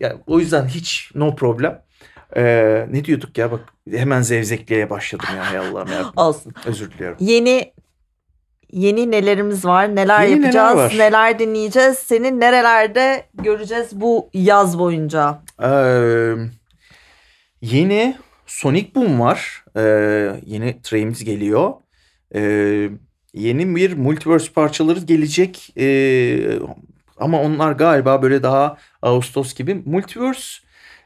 yani 0.00 0.14
o 0.26 0.38
yüzden 0.40 0.66
hiç 0.66 1.10
no 1.14 1.34
problem. 1.36 1.82
Ee, 2.36 2.86
ne 2.90 3.04
diyorduk 3.04 3.38
ya 3.38 3.52
bak 3.52 3.60
hemen 3.90 4.22
zevzekliğe 4.22 4.90
başladım 4.90 5.26
ya 5.36 5.50
hay 5.50 5.58
Allah'ım 5.58 5.88
ya. 5.92 6.04
Olsun. 6.26 6.54
Özür 6.66 6.90
diliyorum. 6.90 7.16
Yeni 7.20 7.72
yeni 8.72 9.10
nelerimiz 9.10 9.64
var? 9.64 9.96
Neler 9.96 10.20
Yeni 10.22 10.30
neler 10.32 10.42
yapacağız? 10.42 10.76
var? 10.76 10.94
Neler 10.98 11.38
dinleyeceğiz? 11.38 11.98
Seni 11.98 12.40
nerelerde 12.40 13.24
göreceğiz 13.34 14.00
bu 14.00 14.30
yaz 14.34 14.78
boyunca? 14.78 15.42
Ee, 15.62 16.34
yeni 17.62 18.16
Sonic 18.46 18.94
Boom 18.94 19.20
var. 19.20 19.64
Ee, 19.76 19.80
yeni 20.46 20.82
track'imiz 20.82 21.24
geliyor. 21.24 21.72
Ee, 22.34 22.90
yeni 23.34 23.76
bir 23.76 23.96
multiverse 23.96 24.52
parçaları 24.52 25.00
gelecek. 25.00 25.72
Ee, 25.78 26.58
ama 27.18 27.40
onlar 27.42 27.72
galiba 27.72 28.22
böyle 28.22 28.42
daha 28.42 28.76
Ağustos 29.02 29.54
gibi. 29.54 29.82
Multiverse 29.86 30.58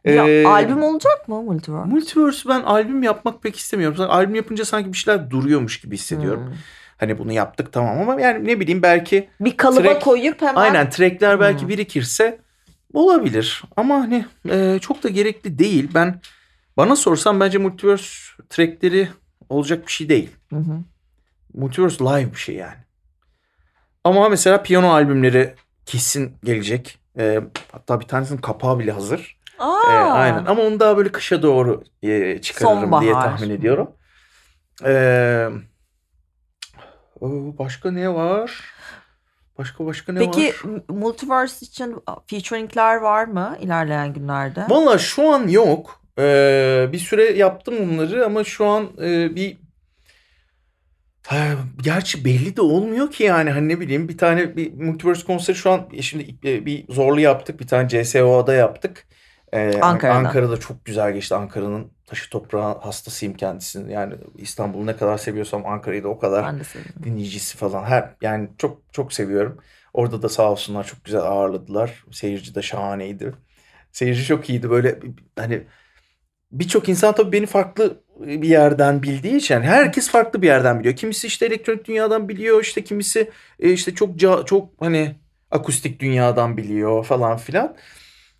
Ya, 0.05 0.29
ee, 0.29 0.45
albüm 0.47 0.83
olacak 0.83 1.29
mı 1.29 1.43
Multiverse? 1.43 1.91
Multiverse 1.91 2.49
ben 2.49 2.61
albüm 2.61 3.03
yapmak 3.03 3.43
pek 3.43 3.57
istemiyorum. 3.57 3.97
Sanki 3.97 4.13
Albüm 4.13 4.35
yapınca 4.35 4.65
sanki 4.65 4.93
bir 4.93 4.99
şeyler 4.99 5.31
duruyormuş 5.31 5.81
gibi 5.81 5.95
hissediyorum. 5.95 6.47
Hmm. 6.47 6.55
Hani 6.97 7.19
bunu 7.19 7.33
yaptık 7.33 7.73
tamam 7.73 8.01
ama 8.01 8.21
yani 8.21 8.47
ne 8.49 8.61
bileyim 8.61 8.83
belki 8.83 9.29
Bir 9.41 9.57
kalıba 9.57 9.89
Track- 9.89 10.01
koyup 10.01 10.43
hemen 10.43 10.55
Aynen 10.55 10.91
trackler 10.91 11.41
belki 11.41 11.63
Hmm. 11.63 11.69
birikirse 11.69 12.39
olabilir. 12.93 13.63
Ama 13.77 13.95
hani 13.95 14.25
e, 14.51 14.79
çok 14.81 15.03
da 15.03 15.09
gerekli 15.09 15.59
değil. 15.59 15.89
Ben 15.95 16.21
bana 16.77 16.97
sorsan 16.97 17.41
bence 17.41 17.59
Multiverse 17.59 18.09
trackleri 18.51 19.09
olacak 19.49 19.87
bir 19.87 19.93
şey 19.93 20.09
değil. 20.09 20.31
Hı 20.51 20.57
hı. 20.57 20.79
Multiverse 21.55 22.05
live 22.05 22.33
bir 22.33 22.39
şey 22.39 22.55
yani. 22.55 22.85
Ama 24.05 24.29
mesela 24.29 24.63
piyano 24.63 24.93
albümleri 24.93 25.55
kesin 25.87 26.37
gelecek. 26.45 26.99
E, 27.19 27.41
hatta 27.73 28.01
bir 28.01 28.07
tanesinin 28.07 28.41
kapağı 28.41 28.79
bile 28.79 28.93
hazır. 28.93 29.41
Aa, 29.59 29.93
E, 29.93 29.97
aynen. 29.97 30.45
Ama 30.45 30.63
onu 30.63 30.81
daha 30.81 30.97
böyle 30.97 31.13
kışa 31.13 31.43
doğru 31.43 31.85
e, 32.03 32.41
çıkarırım 32.41 32.81
Sonbahar. 32.81 33.03
diye 33.03 33.13
tahmin 33.13 33.51
ediyorum. 33.51 33.91
E, 34.85 35.49
başka 37.59 37.91
ne 37.91 38.15
var? 38.15 38.65
Başka 39.59 39.87
başka 39.87 40.13
ne 40.13 40.21
var? 40.21 40.27
Peki 40.35 40.53
Multiverse 40.89 41.67
için 41.67 41.97
featuringler 42.27 42.97
var 42.97 43.25
mı 43.25 43.57
ilerleyen 43.61 44.13
günlerde? 44.13 44.67
Valla 44.69 44.99
şu 44.99 45.33
an 45.35 45.49
yok. 45.49 46.01
Ee, 46.19 46.89
bir 46.93 46.99
süre 46.99 47.33
yaptım 47.33 47.75
bunları 47.79 48.27
ama 48.27 48.45
şu 48.45 48.67
an 48.67 48.91
e, 49.03 49.37
bir 49.37 49.57
gerçi 51.83 52.25
belli 52.25 52.57
de 52.57 52.61
olmuyor 52.61 53.11
ki 53.11 53.23
yani 53.25 53.51
hani 53.51 53.69
ne 53.69 53.81
bileyim 53.81 54.09
bir 54.09 54.19
tane 54.19 54.57
bir 54.57 54.73
multiverse 54.73 55.27
konseri 55.27 55.57
şu 55.57 55.71
an 55.71 55.89
e, 55.93 56.03
şimdi 56.03 56.37
e, 56.45 56.67
bir 56.67 56.93
zorlu 56.93 57.21
yaptık 57.21 57.61
bir 57.61 57.67
tane 57.67 57.89
CSO'da 57.89 58.55
yaptık. 58.55 59.07
Ee, 59.53 59.81
Ankara'da. 59.81 60.19
Ankara'da 60.19 60.57
çok 60.61 60.85
güzel 60.85 61.13
geçti. 61.13 61.35
Ankara'nın 61.35 61.91
taşı 62.07 62.31
toprağı 62.31 62.81
hastasıyım 62.81 63.35
kendisinin. 63.35 63.89
Yani 63.89 64.15
İstanbul'u 64.37 64.87
ne 64.87 64.97
kadar 64.97 65.19
seviyorsam 65.19 65.67
Ankara'yı 65.67 66.05
da 66.05 66.09
o 66.09 66.19
kadar 66.19 66.55
dinleyicisi 67.03 67.57
falan 67.57 67.85
her 67.85 68.15
yani 68.23 68.49
çok 68.59 68.81
çok 68.93 69.13
seviyorum. 69.13 69.59
Orada 69.93 70.23
da 70.23 70.29
sağ 70.29 70.51
olsunlar 70.51 70.87
çok 70.87 71.05
güzel 71.05 71.21
ağırladılar. 71.21 72.05
Seyirci 72.13 72.55
de 72.55 72.63
şahaneydi. 72.63 73.35
Seyirci 73.93 74.25
çok 74.25 74.51
iyiydi 74.51 74.71
böyle 74.71 74.99
hani 75.39 75.63
birçok 76.59 76.89
insan 76.89 77.15
tabii 77.15 77.33
beni 77.33 77.47
farklı 77.47 78.01
bir 78.21 78.49
yerden 78.49 79.03
bildiği 79.03 79.37
için 79.37 79.55
yani 79.55 79.67
herkes 79.67 80.09
farklı 80.11 80.43
bir 80.43 80.47
yerden 80.47 80.81
biliyor. 80.81 80.97
Kimisi 80.97 81.27
işte 81.27 81.47
elektronik 81.47 81.85
dünyadan 81.89 82.29
biliyor 82.29 82.63
işte 82.63 82.85
kimisi 82.85 83.31
e, 83.61 83.73
işte 83.73 83.95
çok 83.95 84.19
çok 84.47 84.69
hani 84.81 85.17
akustik 85.51 86.01
dünyadan 86.01 86.57
biliyor 86.57 87.05
falan 87.05 87.37
filan. 87.37 87.77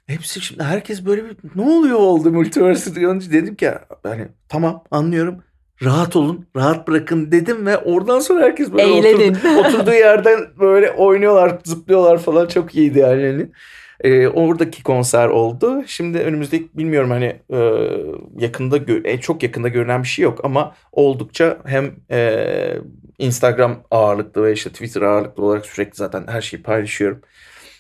hepsi 0.07 0.41
şimdi 0.41 0.63
herkes 0.63 1.07
böyle 1.07 1.25
bir 1.25 1.37
ne 1.55 1.63
oluyor 1.63 1.99
oldu 1.99 2.31
Multiversity 2.31 3.01
görünce 3.01 3.33
dedim 3.33 3.55
ki 3.55 3.71
hani 4.03 4.29
tamam 4.49 4.85
anlıyorum 4.91 5.43
rahat 5.83 6.17
olun 6.17 6.47
rahat 6.57 6.89
bırakın 6.89 7.33
dedim 7.33 7.67
ve 7.67 7.79
oradan 7.79 8.21
sonra 8.21 8.45
herkes 8.45 8.73
böyle 8.73 8.83
Eğlenin. 8.83 9.35
oturdu- 9.35 9.59
oturduğu 9.61 9.93
yerden 9.95 10.41
böyle 10.61 10.91
oynuyorlar 10.91 11.59
zıplıyorlar 11.65 12.19
falan 12.19 12.47
çok 12.47 12.75
iyiydi 12.75 12.99
yani. 12.99 13.47
E, 14.05 14.29
oradaki 14.29 14.83
konser 14.83 15.29
oldu. 15.29 15.85
Şimdi 15.87 16.19
önümüzdeki 16.19 16.69
bilmiyorum 16.75 17.11
hani 17.11 17.41
e, 17.51 17.59
yakında 18.39 19.09
e, 19.09 19.21
çok 19.21 19.43
yakında 19.43 19.69
görünen 19.69 20.03
bir 20.03 20.09
şey 20.09 20.23
yok 20.23 20.45
ama 20.45 20.75
oldukça 20.93 21.59
hem 21.67 21.97
e, 22.11 22.79
Instagram 23.19 23.83
ağırlıklı 23.91 24.45
ve 24.45 24.53
işte 24.53 24.71
Twitter 24.71 25.03
ağırlıklı 25.03 25.45
olarak 25.45 25.67
sürekli 25.67 25.97
zaten 25.97 26.27
her 26.27 26.41
şeyi 26.41 26.63
paylaşıyorum. 26.63 27.21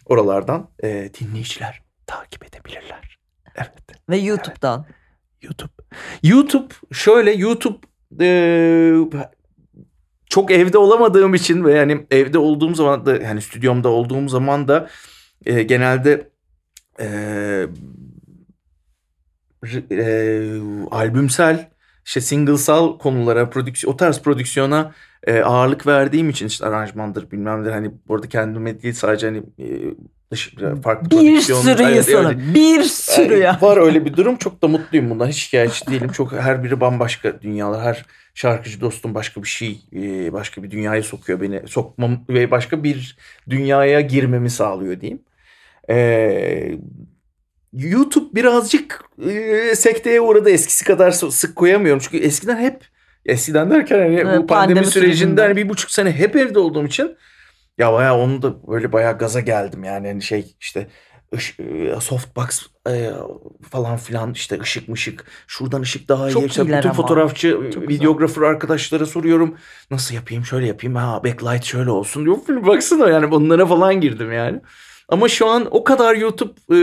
Oralardan 0.07 0.71
e, 0.83 1.11
dinleyiciler 1.21 1.83
takip 2.07 2.45
edebilirler. 2.47 3.19
Evet. 3.57 3.73
Ve 4.11 4.17
YouTube'dan. 4.17 4.87
YouTube. 5.43 5.73
YouTube 6.23 6.75
şöyle 6.93 7.33
YouTube 7.33 7.79
e, 8.21 8.29
çok 10.27 10.51
evde 10.51 10.79
olamadığım 10.79 11.35
için 11.35 11.65
ve 11.65 11.75
yani 11.75 12.07
evde 12.11 12.39
olduğum 12.39 12.75
zaman 12.75 13.07
da 13.07 13.17
yani 13.17 13.43
stüdyomda 13.43 13.89
olduğum 13.89 14.29
zaman 14.29 14.69
da 14.69 14.89
e, 15.47 15.63
genelde 15.63 16.29
e, 17.01 17.67
e, 19.91 20.07
albümsel 20.91 21.69
işte 22.07 22.21
singlesal 22.21 22.99
konulara 22.99 23.51
prodüksiyon 23.51 23.95
o 23.95 23.97
tarz 23.97 24.21
prodüksiyona 24.23 24.93
e, 25.27 25.41
ağırlık 25.41 25.87
verdiğim 25.87 26.31
için 26.31 26.47
işte 26.47 26.67
aranjmandır 26.67 27.31
bilmem 27.31 27.61
nedir 27.63 27.71
hani 27.71 27.91
burada 28.09 28.29
kendime 28.29 28.83
değil 28.83 28.95
sadece 28.95 29.27
hani 29.27 29.39
e, 29.39 29.95
dış, 30.31 30.55
farklı 30.83 31.11
Bir 31.11 31.41
sürü 31.41 31.83
Evet, 31.83 31.97
insana. 32.09 32.33
evet. 32.33 32.55
Bir 32.55 32.83
sürü 32.83 33.33
Yani 33.33 33.43
ya. 33.43 33.59
Var 33.61 33.77
öyle 33.77 34.05
bir 34.05 34.17
durum. 34.17 34.37
Çok 34.37 34.63
da 34.63 34.69
mutluyum 34.69 35.11
bundan. 35.11 35.29
Hiç 35.29 35.37
şikayetçi 35.37 35.87
değilim. 35.87 36.09
Çok 36.13 36.33
her 36.33 36.65
biri 36.65 36.81
bambaşka 36.81 37.41
dünyalar. 37.43 37.83
Her 37.83 38.05
şarkıcı 38.35 38.81
dostum 38.81 39.15
başka 39.15 39.43
bir 39.43 39.49
şey, 39.49 39.81
başka 40.33 40.63
bir 40.63 40.71
dünyaya 40.71 41.03
sokuyor 41.03 41.41
beni. 41.41 41.63
Sokmam 41.69 42.25
ve 42.29 42.51
başka 42.51 42.85
bir 42.85 43.17
dünyaya 43.51 44.01
girmemi 44.01 44.51
sağlıyor 44.51 45.01
diyeyim. 45.01 45.23
Ee, 45.91 46.79
YouTube 47.73 48.35
birazcık 48.35 49.05
e, 49.29 49.75
sekteye 49.77 50.21
uğradı. 50.21 50.51
Eskisi 50.51 50.85
kadar 50.85 51.11
sık 51.11 51.57
koyamıyorum. 51.57 52.03
Çünkü 52.05 52.25
eskiden 52.25 52.57
hep 52.57 52.85
eskiden 53.27 53.71
derken 53.71 53.99
hani 53.99 54.15
Evet, 54.15 54.27
bu 54.27 54.47
pandemi, 54.47 54.47
pandemi 54.47 54.87
sürecinde 54.87 55.43
hani 55.43 55.57
bir 55.57 55.69
buçuk 55.69 55.91
sene 55.91 56.13
hep 56.13 56.37
evde 56.37 56.59
olduğum 56.59 56.87
için 56.87 57.17
ya 57.79 57.93
bayağı 57.93 58.17
onu 58.17 58.43
da 58.43 58.69
böyle 58.69 58.93
bayağı 58.93 59.19
gaza 59.19 59.41
geldim 59.41 59.85
yani 59.85 60.09
hani 60.09 60.23
şey 60.23 60.55
işte 60.61 60.89
softbox 62.01 62.67
e, 62.89 63.11
falan 63.71 63.97
filan 63.97 64.33
işte 64.33 64.61
ışık 64.61 64.89
mışık 64.89 65.25
şuradan 65.47 65.83
ışık 65.83 66.09
daha 66.09 66.29
iyi. 66.29 66.33
Çok 66.33 66.43
bütün 66.43 66.73
ama. 66.73 66.93
fotoğrafçı 66.93 67.51
Çok 67.51 67.73
güzel. 67.73 67.89
videografer 67.89 68.43
arkadaşlara 68.43 69.07
soruyorum 69.07 69.57
nasıl 69.91 70.15
yapayım 70.15 70.45
şöyle 70.45 70.67
yapayım 70.67 70.97
ha 70.97 71.25
backlight 71.25 71.65
şöyle 71.65 71.91
olsun 71.91 72.25
diyor. 72.25 72.67
Baksana 72.67 73.09
yani 73.09 73.31
bunlara 73.31 73.67
falan 73.67 74.01
girdim 74.01 74.33
yani. 74.33 74.61
Ama 75.09 75.29
şu 75.29 75.47
an 75.49 75.69
o 75.71 75.85
kadar 75.85 76.15
YouTube 76.15 76.53
e, 76.71 76.79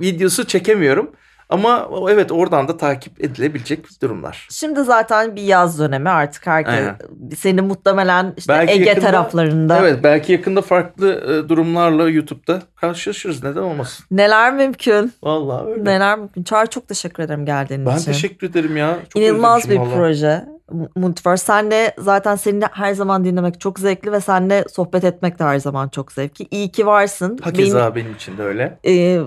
videosu 0.00 0.46
çekemiyorum. 0.46 1.10
Ama 1.48 1.88
evet 2.10 2.32
oradan 2.32 2.68
da 2.68 2.76
takip 2.76 3.24
edilebilecek 3.24 4.02
durumlar. 4.02 4.48
Şimdi 4.50 4.80
zaten 4.80 5.36
bir 5.36 5.42
yaz 5.42 5.78
dönemi 5.78 6.08
artık 6.08 6.46
herkes 6.46 6.74
Aynen. 6.74 6.96
seni 7.36 7.60
muhtemelen 7.62 8.34
işte 8.36 8.52
Belki 8.52 8.72
Ege 8.72 8.84
yakında- 8.84 9.06
taraflarında 9.06 9.78
Evet 9.80 9.98
belki 10.02 10.32
yakında 10.32 10.62
farklı 10.62 11.12
e, 11.44 11.48
durumlarla 11.48 12.08
YouTube'da 12.10 12.62
karşılaşırız. 12.76 13.42
Neden 13.44 13.60
olmasın? 13.60 14.04
neler 14.10 14.52
mümkün 14.54 15.12
Vallahi 15.22 15.66
öyle. 15.70 15.84
neler 15.84 16.18
mümkün. 16.18 16.42
Çağrı 16.42 16.66
çok 16.66 16.88
teşekkür 16.88 17.22
ederim 17.22 17.46
geldiğin 17.46 17.86
Ben 17.86 17.96
için. 17.96 18.04
teşekkür 18.12 18.50
ederim 18.50 18.76
ya. 18.76 18.96
Çok 19.08 19.22
İnanılmaz 19.22 19.70
bir 19.70 19.76
vallahi. 19.76 19.94
proje. 19.94 20.44
M- 20.72 20.88
Multiverse. 20.96 21.44
Senle 21.44 21.94
zaten 21.98 22.36
seni 22.36 22.60
de 22.60 22.66
her 22.72 22.92
zaman 22.94 23.24
dinlemek 23.24 23.60
çok 23.60 23.78
zevkli 23.78 24.12
ve 24.12 24.20
seninle 24.20 24.64
sohbet 24.72 25.04
etmek 25.04 25.38
de 25.38 25.44
her 25.44 25.58
zaman 25.58 25.88
çok 25.88 26.12
zevkli. 26.12 26.46
İyi 26.50 26.72
ki 26.72 26.86
varsın. 26.86 27.38
Hakeza 27.42 27.94
benim 27.94 28.14
için 28.14 28.38
de 28.38 28.42
öyle. 28.42 28.78
e, 28.86 29.20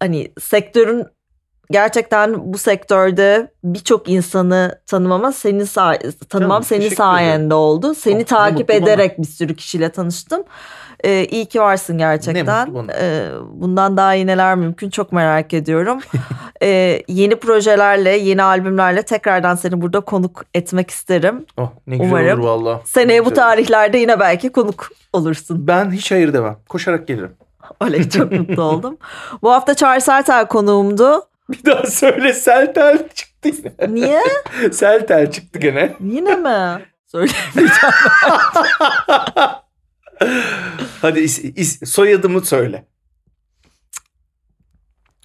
hani 0.00 0.32
sektörün 0.40 1.06
gerçekten 1.70 2.52
bu 2.52 2.58
sektörde 2.58 3.52
birçok 3.64 4.08
insanı 4.08 4.78
tanımama 4.86 5.32
senin 5.32 5.64
say 5.64 5.98
tanımam 6.28 6.62
Canım, 6.62 6.64
senin 6.64 6.88
sayende 6.94 7.54
oldu. 7.54 7.94
Seni 7.94 8.22
Oh, 8.22 8.26
takip 8.26 8.58
mutlu 8.58 8.68
bana. 8.74 8.76
ederek 8.92 9.18
bir 9.18 9.26
sürü 9.26 9.56
kişiyle 9.56 9.88
tanıştım. 9.88 10.42
E, 11.04 11.24
iyi 11.24 11.46
ki 11.46 11.60
varsın 11.60 11.98
gerçekten. 11.98 12.68
mutlu 12.68 12.74
bana. 12.74 12.92
E, 12.92 13.28
bundan 13.52 13.96
daha 13.96 14.14
iyi 14.14 14.26
neler 14.26 14.54
mümkün 14.54 14.90
çok 14.90 15.12
merak 15.12 15.54
ediyorum. 15.54 16.00
E, 16.62 17.02
yeni 17.08 17.36
projelerle, 17.36 18.10
yeni 18.10 18.42
albümlerle 18.42 19.02
tekrardan 19.02 19.54
seni 19.54 19.80
burada 19.80 20.00
konuk 20.00 20.44
etmek 20.54 20.90
isterim. 20.90 21.46
Oh 21.56 21.70
ne 21.86 21.96
güzel 21.96 22.10
Umarım 22.10 22.40
olur 22.40 22.48
valla. 22.48 22.80
Seneye 22.84 23.20
Ne 23.20 23.24
bu 23.24 23.28
güzel 23.28 23.44
tarihlerde 23.44 23.98
yine 23.98 24.20
belki 24.20 24.52
konuk 24.52 24.88
olursun. 25.12 25.66
Ben 25.66 25.90
hiç 25.90 26.10
hayır 26.10 26.32
demem. 26.32 26.56
Koşarak 26.68 27.08
gelirim. 27.08 27.32
Oley 27.80 28.08
çok 28.10 28.32
mutlu 28.32 28.62
oldum. 28.62 28.98
Bu 29.42 29.52
hafta 29.52 29.74
Çağrı 29.74 30.00
Sertel 30.00 30.46
konuğumdu. 30.46 31.22
Bir 31.50 31.64
daha 31.64 31.86
söyle 31.86 32.32
Seltel 32.32 33.08
çıktı 33.14 33.48
yine. 33.48 33.94
Niye? 33.94 34.20
Seltel 34.72 35.30
çıktı 35.30 35.58
gene. 35.58 35.92
Yine 36.00 36.36
mi? 36.36 36.84
Söyleyemeyeceğim. 37.06 37.94
Hadi 41.02 41.20
is, 41.20 41.38
is- 41.44 41.86
soyadımı 41.86 42.40
söyle. 42.40 42.84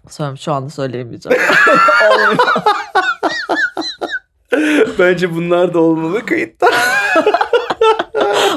Söyleyeyim 0.09 0.37
şu 0.37 0.53
anda 0.53 0.69
söyleyemeyeceğim. 0.69 1.41
Bence 4.99 5.35
bunlar 5.35 5.73
da 5.73 5.79
olmalı 5.79 6.25
kayıtta. 6.25 6.67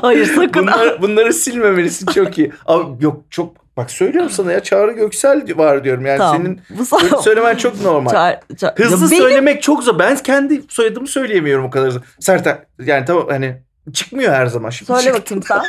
Hayır 0.03 0.26
sakın. 0.26 0.62
Bunlar, 0.66 1.03
bunları 1.03 1.32
silmemelisin 1.32 2.07
çok 2.07 2.38
iyi. 2.38 2.53
Abi 2.66 3.05
yok 3.05 3.22
çok 3.30 3.76
bak 3.76 3.90
söylüyorum 3.90 4.30
sana 4.30 4.53
ya 4.53 4.62
Çağrı 4.62 4.93
Göksel 4.93 5.59
var 5.59 5.84
diyorum. 5.84 6.07
Yani 6.07 6.18
tamam. 6.18 6.36
senin 6.36 6.61
Bu 6.70 7.22
söylemen 7.22 7.57
çok 7.57 7.82
normal. 7.82 8.11
Çağır- 8.11 8.38
çağır- 8.57 8.76
Hızlı 8.78 9.05
Ya 9.05 9.11
benim- 9.11 9.22
söylemek 9.22 9.62
çok 9.62 9.82
zor. 9.82 9.99
Ben 9.99 10.16
kendi 10.16 10.62
soyadımı 10.68 11.07
söyleyemiyorum 11.07 11.64
o 11.64 11.70
kadar. 11.70 11.93
Sertel. 12.20 12.64
Yani 12.84 13.05
tamam 13.05 13.28
hani 13.28 13.62
çıkmıyor 13.93 14.33
her 14.33 14.47
zaman. 14.47 14.70
Şimdi 14.70 14.93
Söyle 14.93 15.16
çıktı. 15.16 15.20
bakayım 15.37 15.43
sen. 15.43 15.62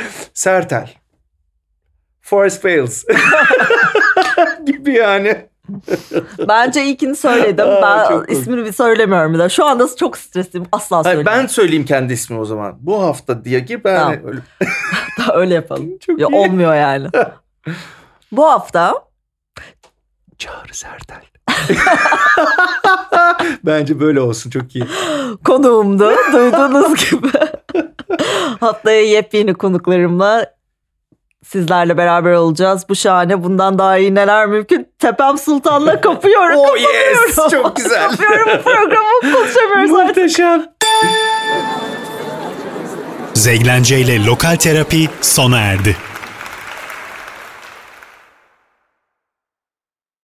Sertel. 0.34 0.90
Forest 2.22 2.62
Fails. 2.62 3.04
gibi 4.66 4.92
yani. 4.94 5.46
Bence 6.48 6.84
ilkini 6.84 7.16
söyledim. 7.16 7.66
Aa, 7.68 7.82
ben 7.82 8.08
çok 8.08 8.32
ismini 8.32 8.64
bir 8.64 8.72
söylemiyorum 8.72 9.34
bir 9.34 9.38
de. 9.38 9.48
Şu 9.48 9.64
anda 9.64 9.96
çok 9.96 10.18
stresliyim. 10.18 10.68
Asla 10.72 11.04
söylemiyorum. 11.04 11.40
ben 11.42 11.46
söyleyeyim 11.46 11.84
kendi 11.84 12.12
ismi 12.12 12.38
o 12.38 12.44
zaman. 12.44 12.76
Bu 12.80 13.02
hafta 13.02 13.44
diye 13.44 13.64
ki 13.64 13.84
ben 13.84 13.96
Tamam. 13.96 14.18
öyle, 14.26 14.40
Öyle 15.34 15.54
yapalım. 15.54 15.98
çok 15.98 16.20
Ya 16.20 16.28
iyi. 16.28 16.36
olmuyor 16.36 16.74
yani. 16.74 17.08
Bu 18.32 18.46
hafta 18.50 18.94
Çağrı 20.38 20.74
Sertel. 20.74 21.22
Bence 23.64 24.00
böyle 24.00 24.20
olsun 24.20 24.50
çok 24.50 24.76
iyi. 24.76 24.84
konuğumdu. 25.44 26.12
Duyduğunuz 26.32 27.10
gibi. 27.10 27.28
Haftaya 28.60 29.02
yepyeni 29.02 29.54
konuklarımla 29.54 30.46
sizlerle 31.44 31.96
beraber 31.96 32.32
olacağız. 32.32 32.86
Bu 32.88 32.96
şahane 32.96 33.44
bundan 33.44 33.78
daha 33.78 33.98
iyi 33.98 34.14
neler 34.14 34.46
mümkün. 34.46 34.88
Tepem 34.98 35.38
Sultan'la 35.38 36.00
kapıyorum. 36.00 36.56
Oh 36.66 36.76
yes 36.78 37.50
çok 37.50 37.76
güzel. 37.76 38.10
Kapıyorum 38.10 38.46
bu 38.58 38.62
programı 38.62 39.34
konuşamıyoruz. 39.34 39.90
Muhteşem. 39.90 40.66
Zeglence 43.34 43.98
ile 44.00 44.24
Lokal 44.26 44.56
Terapi 44.56 45.08
sona 45.20 45.58
erdi. 45.60 45.96